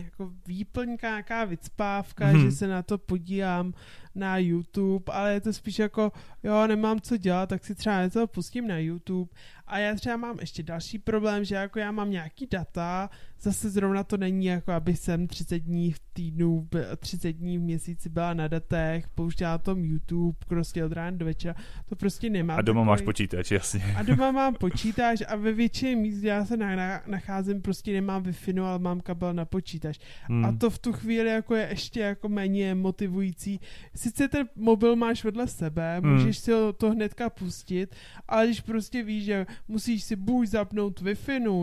jako 0.04 0.32
výplňka, 0.48 1.10
nějaká 1.10 1.46
vycpávka, 1.46 2.28
Mhm. 2.28 2.42
že 2.42 2.52
se 2.52 2.68
na 2.68 2.84
to 2.84 2.98
podívám 2.98 3.74
na 4.16 4.38
YouTube, 4.38 5.14
ale 5.14 5.34
je 5.34 5.42
to 5.42 5.54
spíš 5.54 5.80
jako, 5.80 6.12
jo, 6.44 6.68
nemám 6.68 7.00
co 7.02 7.18
dělat, 7.18 7.50
tak 7.50 7.66
si 7.66 7.76
třeba 7.76 8.04
něco 8.04 8.28
pustím 8.28 8.68
na 8.68 8.78
YouTube. 8.78 9.32
A 9.68 9.78
já 9.80 9.96
třeba 9.96 10.18
mám 10.18 10.38
ještě 10.40 10.64
další 10.64 11.00
problém, 11.00 11.44
že 11.46 11.56
jako 11.56 11.80
já 11.80 11.92
mám 11.92 12.12
nějaký 12.12 12.48
data, 12.52 13.10
zase 13.42 13.70
zrovna 13.70 14.04
to 14.04 14.18
není 14.18 14.46
jako, 14.46 14.72
aby 14.72 14.96
jsem 14.96 15.28
30 15.28 15.60
dní 15.60 15.92
v 15.92 16.00
týdnu, 16.14 16.68
b- 16.72 16.88
30 16.98 17.32
dní 17.34 17.58
v 17.58 17.62
měsíci 17.62 18.10
byla 18.10 18.34
na 18.34 18.48
datech, 18.48 19.08
pouštěla 19.10 19.58
tom 19.58 19.86
YouTube 19.86 20.38
prostě 20.48 20.86
od 20.86 20.92
rána 20.92 21.18
do 21.18 21.26
večera, 21.26 21.56
to 21.90 21.96
prostě 21.96 22.30
nemám. 22.30 22.60
A 22.60 22.62
doma 22.62 22.84
máš 22.84 23.00
takový- 23.00 23.06
počítač, 23.06 23.52
jasně. 23.52 23.84
a 23.98 24.04
doma 24.04 24.32
mám 24.32 24.56
počítač 24.60 25.22
a 25.28 25.36
ve 25.36 25.54
většině 25.54 25.96
míst, 25.96 26.18
kde 26.20 26.30
já 26.30 26.46
se 26.46 26.58
na, 26.58 26.76
na, 26.76 27.02
nacházím, 27.08 27.62
prostě 27.62 27.94
nemám 27.94 28.24
wi 28.24 28.60
ale 28.60 28.80
mám 28.80 29.02
kabel 29.02 29.34
na 29.34 29.46
počítač. 29.46 30.00
Hmm. 30.24 30.46
A 30.46 30.52
to 30.52 30.70
v 30.70 30.80
tu 30.80 30.94
chvíli 30.94 31.30
jako 31.30 31.56
je 31.56 31.68
ještě 31.70 32.00
jako 32.00 32.30
méně 32.30 32.76
motivující. 32.76 33.60
Sice 33.96 34.28
ten 34.28 34.48
mobil 34.56 34.96
máš 34.96 35.24
vedle 35.24 35.48
sebe, 35.48 36.00
Hmm. 36.04 36.14
můžeš 36.14 36.38
si 36.38 36.52
ho 36.52 36.74
to 36.74 36.92
hnedka 36.92 37.30
pustit, 37.30 37.96
ale 38.28 38.46
když 38.46 38.62
prostě 38.62 39.04
víš, 39.04 39.26
že 39.26 39.46
musíš 39.68 40.04
si 40.04 40.16
buď 40.16 40.48
zapnout 40.48 41.02
wi 41.02 41.16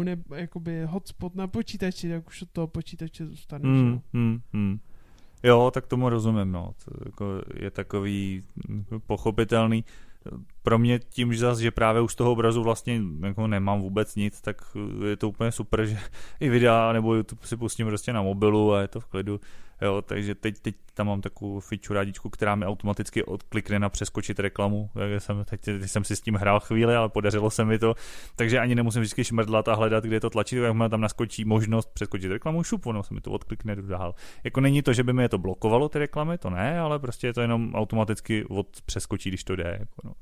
nebo 0.04 0.34
jakoby 0.34 0.84
hotspot 0.84 1.34
na 1.34 1.46
počítači, 1.46 2.08
tak 2.08 2.28
už 2.28 2.42
od 2.42 2.50
toho 2.50 2.66
počítače 2.66 3.26
zůstaneš. 3.26 3.82
No. 3.82 4.02
hmm, 4.12 4.40
hmm. 4.52 4.78
Jo, 5.42 5.70
tak 5.74 5.86
tomu 5.86 6.08
rozumím, 6.08 6.52
no. 6.52 6.74
To 6.84 6.90
jako 7.04 7.42
je 7.54 7.70
takový 7.70 8.42
hm, 8.68 8.84
pochopitelný. 9.06 9.84
Pro 10.62 10.78
mě 10.78 10.98
tím, 10.98 11.32
že 11.32 11.40
zase, 11.40 11.62
že 11.62 11.70
právě 11.70 12.02
už 12.02 12.12
z 12.12 12.16
toho 12.16 12.32
obrazu 12.32 12.62
vlastně 12.62 13.00
jako 13.20 13.46
nemám 13.46 13.80
vůbec 13.80 14.16
nic, 14.16 14.40
tak 14.40 14.62
je 15.08 15.16
to 15.16 15.28
úplně 15.28 15.52
super, 15.52 15.86
že 15.86 15.98
i 16.40 16.48
videa 16.48 16.92
nebo 16.92 17.14
YouTube 17.14 17.46
si 17.46 17.56
pustím 17.56 17.86
prostě 17.86 18.12
na 18.12 18.22
mobilu 18.22 18.72
a 18.72 18.80
je 18.80 18.88
to 18.88 19.00
v 19.00 19.06
klidu. 19.06 19.40
Jo, 19.82 20.02
takže 20.02 20.34
teď, 20.34 20.58
teď 20.58 20.74
tam 20.94 21.06
mám 21.06 21.20
takovou 21.20 21.60
feature 21.60 22.00
rádičku, 22.00 22.30
která 22.30 22.54
mi 22.54 22.66
automaticky 22.66 23.24
odklikne 23.24 23.78
na 23.78 23.88
přeskočit 23.88 24.40
reklamu. 24.40 24.90
Tak 24.94 25.10
jsem, 25.18 25.44
teď, 25.44 25.60
teď 25.60 25.90
jsem 25.90 26.04
si 26.04 26.16
s 26.16 26.20
tím 26.20 26.34
hrál 26.34 26.60
chvíli, 26.60 26.96
ale 26.96 27.08
podařilo 27.08 27.50
se 27.50 27.64
mi 27.64 27.78
to. 27.78 27.94
Takže 28.36 28.58
ani 28.58 28.74
nemusím 28.74 29.02
vždycky 29.02 29.24
šmrdlat 29.24 29.68
a 29.68 29.74
hledat, 29.74 30.04
kde 30.04 30.16
je 30.16 30.20
to 30.20 30.30
tlačit, 30.30 30.56
jakmile 30.56 30.88
tam 30.88 31.00
naskočí 31.00 31.44
možnost 31.44 31.90
přeskočit 31.94 32.30
reklamu, 32.30 32.62
šup, 32.62 32.86
ono 32.86 33.02
se 33.02 33.14
mi 33.14 33.20
to 33.20 33.30
odklikne 33.30 33.76
dál. 33.76 34.14
Jako 34.44 34.60
není 34.60 34.82
to, 34.82 34.92
že 34.92 35.02
by 35.02 35.12
mi 35.12 35.22
je 35.22 35.28
to 35.28 35.38
blokovalo, 35.38 35.88
ty 35.88 35.98
reklamy, 35.98 36.38
to 36.38 36.50
ne, 36.50 36.80
ale 36.80 36.98
prostě 36.98 37.26
je 37.26 37.32
to 37.32 37.40
jenom 37.40 37.74
automaticky 37.74 38.44
od 38.44 38.82
přeskočí, 38.86 39.28
když 39.28 39.44
to 39.44 39.56
jde. 39.56 39.76
Jako 39.80 40.00
no. 40.04 40.12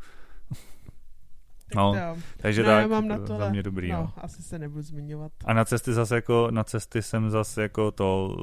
No, 1.77 1.93
to- 2.15 2.21
Takže 2.37 2.63
no, 2.63 2.69
tak, 2.69 2.83
já 2.83 2.89
mám 2.89 3.09
na 3.09 3.19
za 3.19 3.27
tohle, 3.27 3.51
mě 3.51 3.63
dobrý, 3.63 3.91
no, 3.93 3.97
no. 3.99 4.13
asi 4.25 4.43
se 4.43 4.59
nebudu 4.59 4.83
zmiňovat. 4.83 5.33
A 5.45 5.53
na 5.53 5.65
cesty 5.65 5.93
zase 5.93 6.15
jako, 6.15 6.49
na 6.51 6.65
cesty 6.65 7.03
jsem 7.03 7.31
zase 7.31 7.63
jako 7.63 7.91
to, 7.91 8.37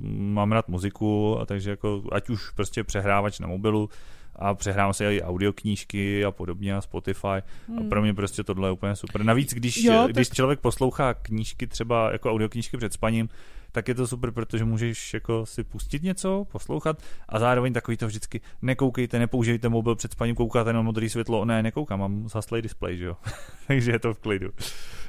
uh, 0.00 0.08
mám 0.10 0.52
rád 0.52 0.68
muziku, 0.68 1.38
a 1.40 1.46
takže 1.46 1.70
jako, 1.70 2.02
ať 2.12 2.30
už 2.30 2.50
prostě 2.50 2.84
přehrávač 2.84 3.38
na 3.40 3.46
mobilu, 3.46 3.90
a 4.36 4.54
přehrávám 4.54 4.92
si 4.92 5.04
i 5.04 5.22
audioknížky 5.22 6.24
a 6.24 6.30
podobně 6.30 6.74
a 6.76 6.80
Spotify. 6.80 7.26
A 7.28 7.42
Hmm. 7.68 7.88
pro 7.88 8.02
mě 8.02 8.14
prostě 8.14 8.44
tohle 8.44 8.68
je 8.68 8.72
úplně 8.72 8.96
super. 8.96 9.24
Navíc, 9.24 9.54
když, 9.54 9.84
Jo, 9.84 9.92
jo, 9.92 10.02
tak- 10.02 10.12
když 10.12 10.28
člověk 10.30 10.60
poslouchá 10.60 11.14
knížky, 11.14 11.66
třeba 11.66 12.12
jako 12.12 12.30
audioknížky 12.32 12.76
před 12.76 12.92
spaním, 12.92 13.28
tak 13.72 13.88
je 13.88 13.94
to 13.94 14.06
super, 14.06 14.30
protože 14.30 14.64
můžeš 14.64 15.14
jako 15.14 15.46
si 15.46 15.64
pustit 15.64 16.02
něco, 16.02 16.46
poslouchat 16.52 17.02
a 17.28 17.38
zároveň 17.38 17.72
takový 17.72 17.96
to 17.96 18.06
vždycky 18.06 18.40
nekoukejte, 18.62 19.18
nepoužijte 19.18 19.68
mobil 19.68 19.94
před 19.94 20.12
spaním, 20.12 20.34
koukáte 20.34 20.72
na 20.72 20.82
modré 20.82 21.08
světlo, 21.08 21.44
ne, 21.44 21.62
nekoukám, 21.62 22.00
mám 22.00 22.28
zaslej 22.28 22.62
display, 22.62 22.96
že 22.96 23.04
jo. 23.04 23.16
takže 23.66 23.92
je 23.92 23.98
to 23.98 24.14
v 24.14 24.18
klidu. 24.18 24.50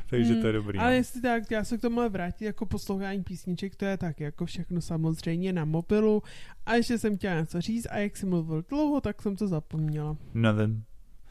takže 0.10 0.36
to 0.36 0.48
je 0.48 0.54
Hmm, 0.54 0.62
dobrý. 0.62 0.80
Ale 0.80 0.90
no. 0.90 0.96
jestli 0.96 1.22
tak, 1.22 1.52
já 1.52 1.64
se 1.64 1.78
k 1.78 1.82
tomu 1.82 2.10
vrátit 2.10 2.46
jako 2.46 2.66
poslouchání 2.66 3.24
písniček, 3.24 3.76
to 3.76 3.86
je 3.86 3.98
tak 3.98 4.20
jako 4.20 4.46
všechno 4.46 4.82
samozřejmě 4.82 5.54
na 5.54 5.66
mobilu. 5.66 6.24
A 6.66 6.74
ještě 6.74 6.98
jsem 6.98 7.18
chtěla 7.18 7.40
něco 7.40 7.62
říct 7.62 7.88
a 7.90 7.98
jak 7.98 8.18
jsem 8.18 8.30
mluvil 8.30 8.64
dlouho, 8.70 9.02
tak 9.02 9.22
jsem 9.22 9.36
to 9.36 9.48
zapomněla. 9.48 10.18
Nevím. 10.34 10.84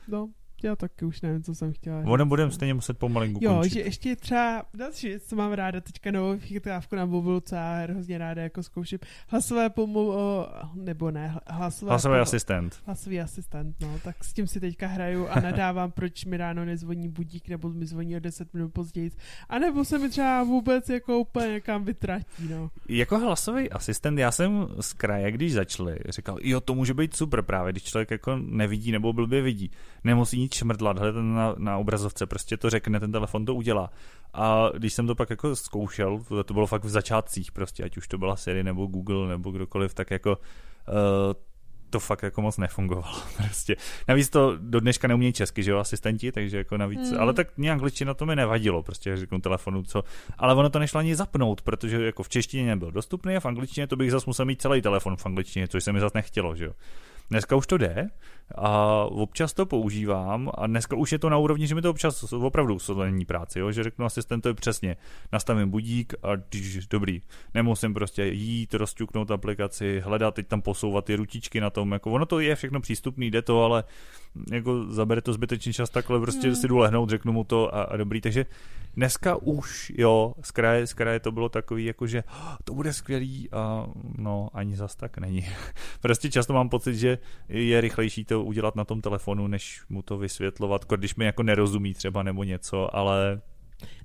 No, 0.08 0.28
Já 0.62 0.76
taky 0.76 1.04
už 1.04 1.20
nevím, 1.20 1.42
co 1.42 1.54
jsem 1.54 1.72
chtěla 1.72 2.00
Ono 2.06 2.26
budeme 2.26 2.50
stejně 2.52 2.74
muset 2.74 2.98
pomalinku 2.98 3.40
Jo, 3.42 3.54
končit. 3.54 3.72
že 3.72 3.80
ještě 3.80 4.16
třeba 4.16 4.62
další 4.74 5.08
věc, 5.08 5.22
co 5.24 5.36
mám 5.36 5.52
ráda 5.52 5.80
teďka 5.80 6.10
novou 6.10 6.38
chytávku 6.38 6.96
na 6.96 7.06
mobilu, 7.06 7.40
co 7.40 7.54
já 7.54 7.78
hrozně 7.82 8.18
ráda 8.18 8.42
jako 8.42 8.62
zkouším. 8.62 8.98
Hlasové 9.28 9.70
pomu, 9.70 10.12
nebo 10.74 11.10
ne, 11.10 11.34
hlasové 11.46 11.90
Hlasový 11.90 12.14
pomo- 12.14 12.20
asistent. 12.22 12.80
Hlasový 12.86 13.20
asistent, 13.20 13.76
no, 13.80 13.98
tak 14.04 14.24
s 14.24 14.32
tím 14.32 14.46
si 14.46 14.60
teďka 14.60 14.86
hraju 14.86 15.26
a 15.28 15.40
nadávám, 15.40 15.90
proč 15.90 16.24
mi 16.24 16.36
ráno 16.36 16.64
nezvoní 16.64 17.08
budík, 17.08 17.48
nebo 17.48 17.68
mi 17.70 17.86
zvoní 17.86 18.16
o 18.16 18.20
10 18.20 18.54
minut 18.54 18.72
později. 18.72 19.10
A 19.48 19.58
nebo 19.58 19.84
se 19.84 19.98
mi 19.98 20.08
třeba 20.08 20.42
vůbec 20.42 20.88
jako 20.88 21.18
úplně 21.18 21.48
někam 21.52 21.84
vytratí, 21.84 22.48
no. 22.50 22.70
Jako 22.88 23.18
hlasový 23.18 23.70
asistent, 23.70 24.18
já 24.18 24.32
jsem 24.32 24.66
z 24.80 24.92
kraje, 24.92 25.32
když 25.32 25.52
začali, 25.52 25.96
říkal, 26.08 26.36
jo, 26.42 26.60
to 26.60 26.74
může 26.74 26.94
být 26.94 27.16
super 27.16 27.42
právě, 27.42 27.72
když 27.72 27.82
člověk 27.84 28.10
jako 28.10 28.36
nevidí 28.36 28.92
nebo 28.92 29.12
blbě 29.12 29.42
vidí. 29.42 29.70
Nemusí 30.04 30.38
šmrdlat, 30.54 30.98
hledat 30.98 31.22
na, 31.22 31.54
na 31.58 31.78
obrazovce, 31.78 32.26
prostě 32.26 32.56
to 32.56 32.70
řekne, 32.70 33.00
ten 33.00 33.12
telefon 33.12 33.44
to 33.44 33.54
udělá. 33.54 33.90
A 34.34 34.70
když 34.78 34.92
jsem 34.92 35.06
to 35.06 35.14
pak 35.14 35.30
jako 35.30 35.56
zkoušel, 35.56 36.18
to, 36.28 36.44
to 36.44 36.54
bylo 36.54 36.66
fakt 36.66 36.84
v 36.84 36.88
začátcích 36.88 37.52
prostě, 37.52 37.84
ať 37.84 37.96
už 37.96 38.08
to 38.08 38.18
byla 38.18 38.36
Siri 38.36 38.64
nebo 38.64 38.86
Google 38.86 39.28
nebo 39.28 39.50
kdokoliv, 39.50 39.94
tak 39.94 40.10
jako 40.10 40.30
uh, 40.36 41.32
to 41.90 42.00
fakt 42.00 42.22
jako 42.22 42.42
moc 42.42 42.58
nefungovalo 42.58 43.16
prostě. 43.36 43.76
Navíc 44.08 44.28
to 44.30 44.56
do 44.60 44.80
dneška 44.80 45.08
neumějí 45.08 45.32
česky, 45.32 45.62
že 45.62 45.70
jo, 45.70 45.78
asistenti, 45.78 46.32
takže 46.32 46.58
jako 46.58 46.76
navíc, 46.76 47.10
Hmm. 47.10 47.20
ale 47.20 47.34
tak 47.34 47.48
nějak 47.58 47.74
angličtina 47.74 48.14
to 48.14 48.26
mi 48.26 48.36
nevadilo, 48.36 48.82
prostě 48.82 49.16
řeknu 49.16 49.40
telefonu, 49.40 49.82
co, 49.82 50.04
ale 50.38 50.54
ono 50.54 50.70
to 50.70 50.78
nešlo 50.78 51.00
ani 51.00 51.16
zapnout, 51.16 51.62
protože 51.62 52.04
jako 52.04 52.22
v 52.22 52.28
češtině 52.28 52.66
nebyl 52.66 52.92
dostupný 52.92 53.36
a 53.36 53.40
v 53.40 53.46
angličtině 53.46 53.86
to 53.86 53.96
bych 53.96 54.10
zase 54.10 54.24
musel 54.26 54.46
mít 54.46 54.62
celý 54.62 54.82
telefon 54.82 55.16
v 55.16 55.26
angličtině, 55.26 55.68
což 55.68 55.84
se 55.84 55.92
mi 55.92 56.00
zase 56.00 56.18
nechtělo, 56.18 56.56
že 56.56 56.64
jo. 56.64 56.72
Dneska 57.30 57.56
už 57.56 57.66
to 57.66 57.78
jde 57.78 58.08
a 58.54 59.04
občas 59.04 59.52
to 59.52 59.66
používám 59.66 60.50
a 60.54 60.66
dneska 60.66 60.96
už 60.96 61.12
je 61.12 61.18
to 61.18 61.30
na 61.30 61.36
úrovni, 61.36 61.66
že 61.66 61.74
mi 61.74 61.82
to 61.82 61.90
občas 61.90 62.32
opravdu 62.32 62.74
uslední 62.74 63.24
práci, 63.24 63.58
jo? 63.58 63.72
že 63.72 63.82
řeknu 63.82 64.04
asistentovi 64.04 64.54
přesně, 64.54 64.96
nastavím 65.32 65.70
budík 65.70 66.14
a 66.22 66.36
když 66.36 66.86
dobrý, 66.86 67.22
nemusím 67.54 67.94
prostě 67.94 68.24
jít, 68.24 68.74
rozťuknout 68.74 69.30
aplikaci, 69.30 70.00
hledat, 70.04 70.34
teď 70.34 70.46
tam 70.46 70.62
posouvat 70.62 71.04
ty 71.04 71.16
ručičky 71.16 71.60
na 71.60 71.70
tom, 71.70 71.92
jako 71.92 72.10
ono 72.10 72.26
to 72.26 72.40
je 72.40 72.54
všechno 72.56 72.80
přístupný, 72.80 73.30
jde 73.30 73.42
to, 73.42 73.64
ale 73.64 73.84
jako 74.52 74.84
zabere 74.84 75.22
to 75.22 75.32
zbytečný 75.32 75.72
čas, 75.72 75.90
takhle 75.90 76.20
prostě 76.20 76.46
Hmm. 76.46 76.56
si 76.56 76.68
jdu 76.68 76.76
lehnout, 76.78 77.10
řeknu 77.10 77.32
mu 77.32 77.44
to 77.44 77.74
a, 77.74 77.82
a 77.82 77.96
dobrý, 77.96 78.20
takže 78.20 78.46
dneska 78.96 79.36
už, 79.36 79.92
jo, 79.98 80.34
z 80.42 80.50
kraje, 80.50 80.86
z 80.86 80.94
kraje 80.94 81.20
to 81.20 81.32
bylo 81.32 81.48
takový, 81.48 81.84
jako 81.84 82.06
že 82.06 82.24
"Oh, 82.24 82.56
to 82.64 82.74
bude 82.74 82.92
skvělý 82.92 83.48
a 83.52 83.86
no, 84.18 84.48
ani 84.54 84.76
zas 84.76 84.96
tak 84.96 85.18
není. 85.18 85.46
prostě 86.00 86.30
často 86.30 86.52
mám 86.52 86.68
pocit, 86.68 86.94
že 86.94 87.18
je 87.48 87.80
rychlejší 87.80 88.24
to 88.24 88.37
udělat 88.44 88.76
na 88.76 88.84
tom 88.84 89.00
telefonu, 89.00 89.46
než 89.46 89.82
mu 89.88 90.02
to 90.02 90.18
vysvětlovat, 90.18 90.84
když 90.96 91.14
mi 91.14 91.24
jako 91.24 91.42
nerozumí 91.42 91.94
třeba 91.94 92.22
nebo 92.22 92.44
něco, 92.44 92.96
ale 92.96 93.40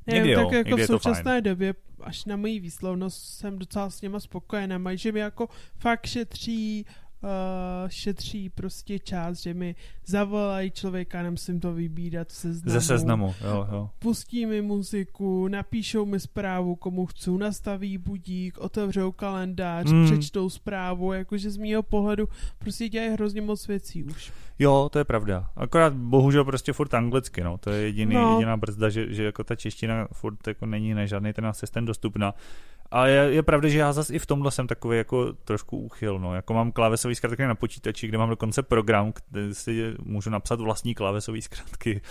Ne, 0.07 0.13
Někdy 0.13 0.31
jo, 0.31 0.43
tak 0.43 0.51
jako 0.51 0.69
někdy 0.69 0.83
v 0.83 0.87
současné 0.87 1.41
době, 1.41 1.73
až 2.01 2.25
na 2.25 2.35
moji 2.35 2.59
výslovnost, 2.59 3.23
jsem 3.23 3.59
docela 3.59 3.89
s 3.89 4.01
něma 4.01 4.19
spokojená. 4.19 4.77
Mají, 4.77 4.97
že 4.97 5.11
mi 5.11 5.19
jako 5.19 5.49
fakt 5.77 6.05
šetří 6.05 6.85
šetří 7.87 8.49
prostě 8.49 8.99
čas, 8.99 9.41
že 9.41 9.53
mi 9.53 9.75
zavolají 10.05 10.71
člověka, 10.71 11.23
nemusím 11.23 11.59
to 11.59 11.73
vybírat 11.73 12.27
v 12.27 12.31
seznamu. 12.35 12.73
ze 12.73 12.81
seznamu, 12.81 13.33
jo, 13.43 13.67
jo. 13.71 13.89
Pustí 13.99 14.45
mi 14.45 14.61
muziku, 14.61 15.47
napíšou 15.47 16.05
mi 16.05 16.19
zprávu, 16.19 16.75
komu 16.75 17.05
chci, 17.05 17.31
nastaví 17.31 17.97
budík, 17.97 18.57
otevřou 18.57 19.11
kalendář, 19.11 19.91
mm. 19.91 20.05
přečtou 20.05 20.49
zprávu, 20.49 21.13
jakože 21.13 21.51
z 21.51 21.57
mýho 21.57 21.83
pohledu 21.83 22.27
prostě 22.59 22.89
dělají 22.89 23.11
hrozně 23.13 23.41
moc 23.41 23.67
věcí 23.67 24.03
už. 24.03 24.31
Jo, 24.59 24.89
to 24.91 24.99
je 24.99 25.05
pravda. 25.05 25.49
Akorát 25.55 25.93
bohužel 25.93 26.45
prostě 26.45 26.73
furt 26.73 26.93
anglicky, 26.93 27.43
no. 27.43 27.57
To 27.57 27.69
je 27.69 27.81
jediný, 27.81 28.15
No. 28.15 28.33
jediná 28.33 28.57
brzda, 28.57 28.89
že, 28.89 29.13
že 29.13 29.23
jako 29.23 29.43
ta 29.43 29.55
čeština 29.55 30.07
furt 30.13 30.47
jako 30.47 30.65
není 30.65 30.93
na 30.93 31.05
žádný 31.05 31.33
ten 31.33 31.45
asistent 31.45 31.87
dostupná. 31.87 32.33
A 32.93 33.07
je, 33.07 33.33
je 33.33 33.43
pravda, 33.43 33.69
že 33.69 33.79
já 33.79 33.93
zase 33.93 34.13
i 34.13 34.19
v 34.19 34.25
tomhle 34.25 34.51
jsem 34.51 34.67
takový 34.67 34.97
jako 34.97 35.33
trošku 35.33 35.77
úchyl, 35.77 36.19
no. 36.19 36.35
Jako 36.35 36.53
mám 36.53 36.71
klávesový 36.71 37.15
zkratky 37.15 37.43
na 37.43 37.55
počítači, 37.55 38.07
kde 38.07 38.17
mám 38.17 38.29
dokonce 38.29 38.63
program, 38.63 39.13
kde 39.29 39.53
si 39.53 39.93
můžu 40.03 40.29
napsat 40.29 40.61
vlastní 40.61 40.95
klávesové 40.95 41.41
zkratky. 41.41 42.01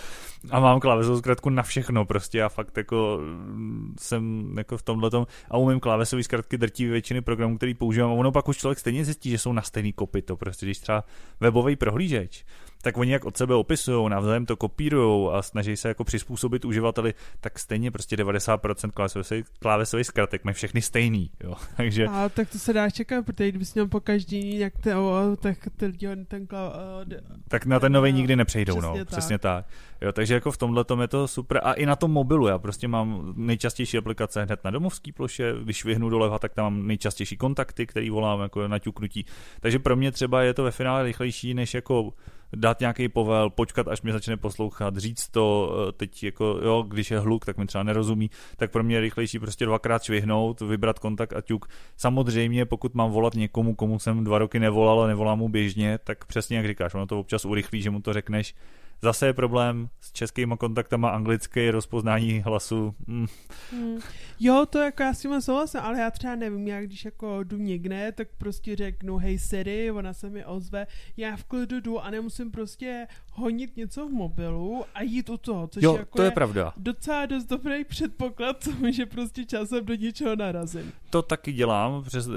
A 0.49 0.59
mám 0.59 0.79
klávesovou 0.79 1.17
zkratku 1.17 1.49
na 1.49 1.63
všechno 1.63 2.05
prostě. 2.05 2.37
Já 2.37 2.49
fakt 2.49 2.77
jako 2.77 3.19
mm, 3.21 3.95
jsem 3.99 4.53
jako 4.57 4.77
v 4.77 4.83
tomhle 4.83 5.09
a 5.49 5.57
umím 5.57 5.79
klávesové 5.79 6.23
zkratky 6.23 6.57
drtí 6.57 6.85
většiny 6.85 7.21
programů, 7.21 7.57
který 7.57 7.73
používám. 7.73 8.11
A 8.11 8.13
ono 8.13 8.31
pak 8.31 8.47
už 8.47 8.57
člověk 8.57 8.79
stejně 8.79 9.05
zjistí, 9.05 9.29
že 9.29 9.37
jsou 9.37 9.53
na 9.53 9.61
stejný 9.61 9.93
kopyto. 9.93 10.37
Prostě 10.37 10.65
když 10.65 10.79
třeba 10.79 11.03
webový 11.39 11.75
prohlížeč, 11.75 12.45
tak 12.83 12.97
oni 12.97 13.11
jak 13.11 13.25
od 13.25 13.37
sebe 13.37 13.55
opisují, 13.55 14.09
navzájem 14.09 14.45
to 14.45 14.55
kopírují 14.55 15.29
a 15.33 15.41
snaží 15.41 15.77
se 15.77 15.87
jako 15.87 16.03
přizpůsobit 16.03 16.65
uživateli, 16.65 17.13
tak 17.41 17.59
stejně 17.59 17.91
prostě 17.91 18.15
90% 18.15 18.91
klávesových, 18.91 19.45
klávesových 19.59 20.07
zkratek 20.07 20.43
mají 20.43 20.53
všechny 20.53 20.81
stejný, 20.81 21.31
jo. 21.43 21.53
Takže 21.77 22.07
A 22.07 22.29
tak 22.29 22.49
to 22.49 22.59
se 22.59 22.73
dá 22.73 22.89
čekat, 22.89 23.25
protože 23.25 23.49
kdybys 23.49 23.73
měl 23.73 23.87
po 23.87 23.99
každý, 23.99 24.59
jak 24.59 24.73
te, 24.77 24.95
o, 24.95 25.35
tak 25.39 25.57
ty 25.77 25.85
lidi 25.85 26.07
ten 26.27 26.47
kla, 26.47 26.69
o, 26.69 27.03
d- 27.03 27.21
tak 27.47 27.65
na 27.65 27.79
ten 27.79 27.91
nový 27.93 28.13
nikdy 28.13 28.35
nepřejdou, 28.35 28.73
Přesně 28.73 28.89
no, 28.89 29.05
tak. 29.05 29.07
přesně 29.07 29.37
tak. 29.37 29.65
Jo, 30.01 30.11
takže 30.11 30.33
jako 30.33 30.51
v 30.51 30.57
tomhle 30.57 30.83
tom 30.83 31.01
je 31.01 31.07
to 31.07 31.27
super 31.27 31.61
a 31.63 31.73
i 31.73 31.85
na 31.85 31.95
tom 31.95 32.11
mobilu, 32.11 32.47
já 32.47 32.59
prostě 32.59 32.87
mám 32.87 33.33
nejčastější 33.37 33.97
aplikace 33.97 34.43
hned 34.43 34.63
na 34.63 34.71
domovský 34.71 35.11
ploše, 35.11 35.53
když 35.63 35.85
vyhnu 35.85 36.09
doleva, 36.09 36.39
tak 36.39 36.53
tam 36.53 36.63
mám 36.65 36.87
nejčastější 36.87 37.37
kontakty, 37.37 37.87
který 37.87 38.09
volám 38.09 38.41
jako 38.41 38.67
na 38.67 38.79
ťuknutí. 38.79 39.25
Takže 39.59 39.79
pro 39.79 39.95
mě 39.95 40.11
třeba 40.11 40.41
je 40.41 40.53
to 40.53 40.63
ve 40.63 40.71
finále 40.71 41.03
rychlejší, 41.03 41.53
než 41.53 41.73
jako 41.73 42.13
dát 42.55 42.79
nějaký 42.79 43.09
povel, 43.09 43.49
počkat, 43.49 43.87
až 43.87 44.01
mě 44.01 44.13
začne 44.13 44.37
poslouchat, 44.37 44.97
říct 44.97 45.27
to, 45.27 45.75
eh, 45.89 45.91
teď 45.91 46.23
jako, 46.23 46.45
jo, 46.45 46.85
když 46.87 47.11
je 47.11 47.19
hluk, 47.19 47.45
tak 47.45 47.57
mi 47.57 47.65
třeba 47.65 47.83
nerozumí, 47.83 48.29
tak 48.57 48.71
pro 48.71 48.83
mě 48.83 48.95
je 48.95 49.01
rychlejší 49.01 49.39
prostě 49.39 49.65
dvakrát 49.65 50.03
švihnout, 50.03 50.61
vybrat 50.61 50.99
kontakt 50.99 51.33
a 51.33 51.41
ťuk. 51.41 51.67
Samozřejmě, 51.97 52.65
pokud 52.65 52.95
mám 52.95 53.11
volat 53.11 53.33
někomu, 53.35 53.75
komu 53.75 53.99
jsem 53.99 54.23
dva 54.23 54.37
roky 54.37 54.59
nevolal 54.59 55.01
a 55.01 55.07
nevolám 55.07 55.39
mu 55.39 55.49
běžně, 55.49 55.99
tak 56.03 56.25
přesně 56.25 56.57
jak 56.57 56.67
říkáš, 56.67 56.93
ono 56.93 57.07
to 57.07 57.19
občas 57.19 57.45
urychlí, 57.45 57.81
že 57.81 57.89
mu 57.89 58.01
to 58.01 58.13
řekneš. 58.13 58.55
Zase 59.03 59.25
je 59.25 59.33
problém 59.33 59.89
s 60.01 60.11
českýma 60.11 60.57
kontaktama 60.57 61.09
anglické 61.09 61.71
rozpoznání 61.71 62.39
hlasu. 62.41 62.95
Mm, 63.07 63.25
Hmm. 63.71 63.97
Jo, 64.39 64.65
to 64.69 64.79
jako 64.79 65.03
já 65.03 65.13
s 65.13 65.19
tím 65.19 65.41
souhlasím, 65.41 65.79
ale 65.83 65.99
já 65.99 66.11
třeba 66.11 66.35
nevím, 66.35 66.67
já 66.67 66.81
když 66.81 67.05
jako 67.05 67.43
jdu 67.43 67.57
někde, 67.57 68.11
tak 68.11 68.27
prostě 68.37 68.75
řeknu 68.75 69.17
hej 69.17 69.39
Siri, 69.39 69.91
ona 69.91 70.13
se 70.13 70.29
mi 70.29 70.45
ozve, 70.45 70.87
já 71.17 71.35
v 71.35 71.43
klidu 71.43 71.79
jdu 71.79 71.99
a 71.99 72.09
nemusím 72.09 72.51
prostě 72.51 73.07
honit 73.31 73.77
něco 73.77 74.07
v 74.07 74.11
mobilu 74.11 74.83
a 74.95 75.01
jít 75.03 75.29
u 75.29 75.37
toho, 75.37 75.67
což 75.67 75.83
jo, 75.83 75.95
jako 75.97 76.17
to 76.17 76.23
je 76.23 76.31
pravda. 76.31 76.73
docela 76.77 77.25
dost 77.25 77.45
dobrý 77.45 77.83
předpoklad, 77.83 78.67
že 78.91 79.05
prostě 79.05 79.45
časem 79.45 79.85
do 79.85 79.95
něčeho 79.95 80.35
narazím. 80.35 80.91
to 81.09 81.21
taky 81.21 81.53
dělám, 81.53 82.03
přes, 82.03 82.27
uh, 82.27 82.33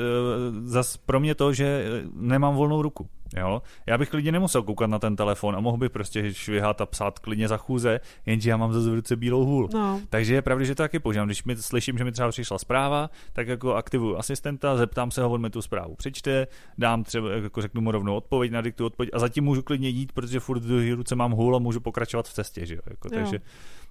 zas 0.64 0.96
pro 0.96 1.20
mě 1.20 1.34
to, 1.34 1.52
že 1.52 1.64
eh, 1.66 2.08
nemám 2.14 2.54
volnou 2.54 2.82
ruku. 2.82 3.08
Jo? 3.36 3.62
Já 3.86 3.98
bych 3.98 4.08
klidně 4.08 4.32
nemusel 4.32 4.62
koukat 4.62 4.90
na 4.90 4.98
ten 4.98 5.16
telefon 5.16 5.56
a 5.56 5.60
mohl 5.60 5.76
bych 5.76 5.90
prostě 5.90 6.34
švihat 6.34 6.80
a 6.80 6.86
psát 6.86 7.18
klidně 7.18 7.48
za 7.48 7.56
chůze, 7.56 8.00
jenže 8.26 8.50
já 8.50 8.56
mám 8.56 8.72
zase 8.72 8.90
v 8.90 8.94
ruce 8.94 9.16
bílou 9.16 9.44
hůl. 9.44 9.68
No, 9.74 10.00
Takže 10.08 10.34
je 10.34 10.42
pravda, 10.42 10.64
že 10.64 10.74
to 10.74 10.82
taky 10.82 10.98
používám. 10.98 11.28
Když 11.28 11.44
mi 11.44 11.56
slyším, 11.56 11.98
že 11.98 12.04
mi 12.04 12.12
třeba 12.12 12.30
přišla 12.30 12.58
zpráva, 12.58 13.10
tak 13.32 13.48
jako 13.48 13.74
aktivuju 13.74 14.16
asistenta, 14.16 14.76
zeptám 14.76 15.10
se 15.10 15.22
ho, 15.22 15.30
on 15.30 15.40
mi 15.40 15.50
tu 15.50 15.62
zprávu 15.62 15.94
přečte, 15.94 16.46
dám 16.78 17.04
třeba, 17.04 17.30
jako 17.30 17.62
řeknu 17.62 17.80
mu 17.80 17.90
rovnou 17.90 18.16
odpověď, 18.16 18.52
nadiktu 18.52 18.86
odpověď 18.86 19.10
a 19.12 19.18
zatím 19.18 19.44
můžu 19.44 19.62
klidně 19.62 19.88
jít, 19.88 20.12
protože 20.12 20.40
furt 20.40 20.62
v 20.64 20.94
ruce 20.94 21.14
mám 21.14 21.32
hůl 21.32 21.56
a 21.56 21.58
můžu 21.58 21.80
pokračovat 21.80 22.28
v 22.28 22.32
cestě. 22.32 22.66
Že 22.66 22.74
jo? 22.74 22.80
Jako, 22.90 23.08
Jo. 23.12 23.20
takže 23.20 23.40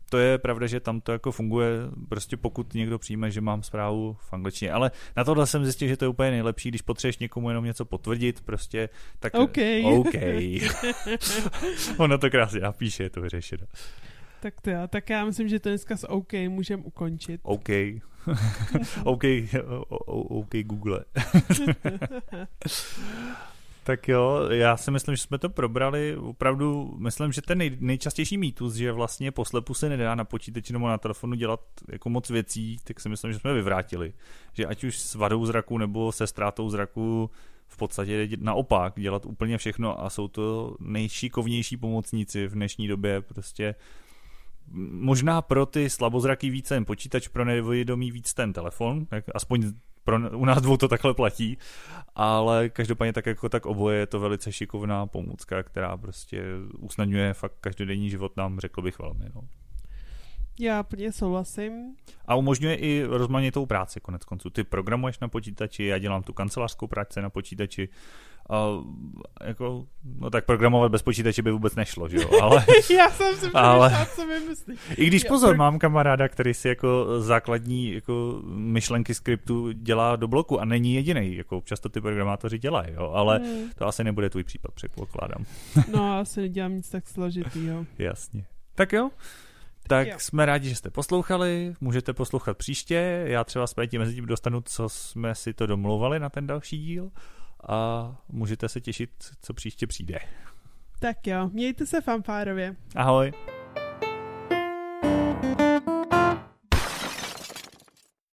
to 0.09 0.17
je 0.17 0.37
pravda, 0.37 0.67
že 0.67 0.79
tam 0.79 1.01
to 1.01 1.11
jako 1.11 1.31
funguje, 1.31 1.69
prostě 2.09 2.37
pokud 2.37 2.73
někdo 2.73 2.99
přijme, 2.99 3.31
že 3.31 3.41
mám 3.41 3.63
zprávu 3.63 4.17
v 4.19 4.33
angličtině. 4.33 4.71
Ale 4.71 4.91
na 5.17 5.23
tohle 5.23 5.47
jsem 5.47 5.63
zjistil, 5.63 5.87
že 5.87 5.97
to 5.97 6.05
je 6.05 6.09
úplně 6.09 6.31
nejlepší, 6.31 6.69
když 6.69 6.81
potřebuješ 6.81 7.17
někomu 7.17 7.49
jenom 7.49 7.65
něco 7.65 7.85
potvrdit, 7.85 8.41
prostě, 8.41 8.89
tak 9.19 9.33
OK. 9.33 9.57
OK. 9.83 10.15
Ono 11.97 12.17
to 12.17 12.29
krásně 12.29 12.59
napíše, 12.59 13.03
je 13.03 13.09
to 13.09 13.21
vyřešeno. 13.21 13.65
tak 14.39 14.61
to 14.61 14.69
já, 14.69 14.87
tak 14.87 15.09
já 15.09 15.25
myslím, 15.25 15.47
že 15.47 15.59
to 15.59 15.69
dneska 15.69 15.97
s 15.97 16.09
OK 16.09 16.33
můžeme 16.47 16.83
ukončit. 16.83 17.39
OK. 17.43 17.69
OK, 19.03 19.23
OK 20.09 20.49
Google. 20.63 21.05
tak 23.85 24.07
jo, 24.07 24.47
já 24.49 24.77
si 24.77 24.91
myslím, 24.91 25.15
že 25.15 25.21
jsme 25.21 25.37
to 25.37 25.49
probrali. 25.49 26.15
Opravdu 26.15 26.95
myslím, 26.97 27.31
že 27.31 27.41
ten 27.41 27.57
nej, 27.57 27.77
nejčastější 27.79 28.37
mýtus, 28.37 28.73
že 28.73 28.91
vlastně 28.91 29.31
poslepu 29.31 29.73
se 29.73 29.89
nedá 29.89 30.15
na 30.15 30.23
počítači 30.23 30.73
nebo 30.73 30.87
na 30.87 30.97
telefonu 30.97 31.35
dělat 31.35 31.59
jako 31.91 32.09
moc 32.09 32.29
věcí, 32.29 32.77
tak 32.83 32.99
si 32.99 33.09
myslím, 33.09 33.33
že 33.33 33.39
jsme 33.39 33.53
vyvrátili. 33.53 34.13
Že 34.53 34.65
ať 34.65 34.83
už 34.83 34.99
s 34.99 35.15
vadou 35.15 35.45
zraku 35.45 35.77
nebo 35.77 36.11
se 36.11 36.27
ztrátou 36.27 36.69
zraku 36.69 37.29
v 37.67 37.77
podstatě 37.77 38.29
naopak 38.39 38.93
dělat 38.99 39.25
úplně 39.25 39.57
všechno 39.57 40.03
a 40.03 40.09
jsou 40.09 40.27
to 40.27 40.75
nejšikovnější 40.79 41.77
pomocníci 41.77 42.47
v 42.47 42.53
dnešní 42.53 42.87
době 42.87 43.21
prostě 43.21 43.75
možná 44.91 45.41
pro 45.41 45.65
ty 45.65 45.89
slabozraký 45.89 46.49
víc 46.49 46.67
ten 46.67 46.85
počítač, 46.85 47.27
pro 47.27 47.45
nevědomí 47.45 48.11
víc 48.11 48.33
ten 48.33 48.53
telefon, 48.53 49.05
tak 49.05 49.25
aspoň 49.35 49.71
pro, 50.05 50.37
u 50.37 50.45
nás 50.45 50.61
dvou 50.61 50.77
to 50.77 50.87
takhle 50.87 51.13
platí, 51.13 51.57
ale 52.15 52.69
každopádně 52.69 53.13
tak 53.13 53.25
jako 53.25 53.49
tak 53.49 53.65
oboje 53.65 53.99
je 53.99 54.07
to 54.07 54.19
velice 54.19 54.51
šikovná 54.51 55.07
pomůcka, 55.07 55.63
která 55.63 55.97
prostě 55.97 56.43
usnadňuje 56.79 57.33
fakt 57.33 57.53
každodenní 57.61 58.09
život 58.09 58.37
nám, 58.37 58.59
řekl 58.59 58.81
bych 58.81 58.99
velmi. 58.99 59.25
No. 59.35 59.41
Já 60.59 60.83
plně 60.83 61.11
souhlasím. 61.11 61.95
A 62.25 62.35
umožňuje 62.35 62.75
i 62.75 63.03
rozmanitou 63.03 63.65
práci 63.65 63.99
konec 63.99 64.25
konců. 64.25 64.49
Ty 64.49 64.63
programuješ 64.63 65.19
na 65.19 65.27
počítači, 65.27 65.83
já 65.83 65.97
dělám 65.97 66.23
tu 66.23 66.33
kancelářskou 66.33 66.87
práci 66.87 67.21
na 67.21 67.29
počítači. 67.29 67.89
A 68.49 68.67
jako, 69.43 69.85
no 70.19 70.29
tak 70.29 70.45
programovat 70.45 70.91
bez 70.91 71.01
počítače 71.01 71.41
by 71.41 71.51
vůbec 71.51 71.75
nešlo, 71.75 72.09
že 72.09 72.17
jo? 72.17 72.29
Ale, 72.41 72.65
já 72.97 73.09
jsem 73.09 73.35
si 73.35 73.51
ale, 73.53 74.07
co 74.15 74.27
vymyslí. 74.27 74.75
I 74.97 75.05
když 75.05 75.23
pozor, 75.23 75.49
pro... 75.49 75.57
mám 75.57 75.79
kamaráda, 75.79 76.27
který 76.27 76.53
si 76.53 76.67
jako 76.67 77.05
základní 77.19 77.93
jako 77.93 78.41
myšlenky 78.45 79.13
skriptu 79.13 79.71
dělá 79.71 80.15
do 80.15 80.27
bloku 80.27 80.61
a 80.61 80.65
není 80.65 80.93
jediný. 80.93 81.35
Jako 81.35 81.61
často 81.65 81.89
ty 81.89 82.01
programátoři 82.01 82.59
dělají, 82.59 82.93
jo? 82.93 83.11
ale 83.15 83.37
hmm. 83.37 83.69
to 83.75 83.87
asi 83.87 84.03
nebude 84.03 84.29
tvůj 84.29 84.43
případ, 84.43 84.71
předpokládám. 84.71 85.45
no, 85.93 86.19
asi 86.19 86.41
nedělám 86.41 86.75
nic 86.75 86.89
tak 86.89 87.07
složitýho. 87.07 87.85
Jasně. 87.97 88.45
Tak 88.75 88.93
jo, 88.93 89.09
tak 89.87 90.07
jo. 90.07 90.15
jsme 90.17 90.45
rádi, 90.45 90.69
že 90.69 90.75
jste 90.75 90.89
poslouchali, 90.89 91.73
můžete 91.81 92.13
poslouchat 92.13 92.57
příště, 92.57 93.23
já 93.27 93.43
třeba 93.43 93.67
s 93.67 93.75
mezi 93.97 94.15
tím 94.15 94.25
dostanu, 94.25 94.61
co 94.61 94.89
jsme 94.89 95.35
si 95.35 95.53
to 95.53 95.65
domlouvali 95.65 96.19
na 96.19 96.29
ten 96.29 96.47
další 96.47 96.77
díl 96.77 97.11
a 97.69 98.11
můžete 98.29 98.69
se 98.69 98.81
těšit, 98.81 99.11
co 99.41 99.53
příště 99.53 99.87
přijde. 99.87 100.19
Tak 100.99 101.27
jo, 101.27 101.49
mějte 101.53 101.85
se 101.85 102.01
fanfárově. 102.01 102.75
Ahoj. 102.95 103.33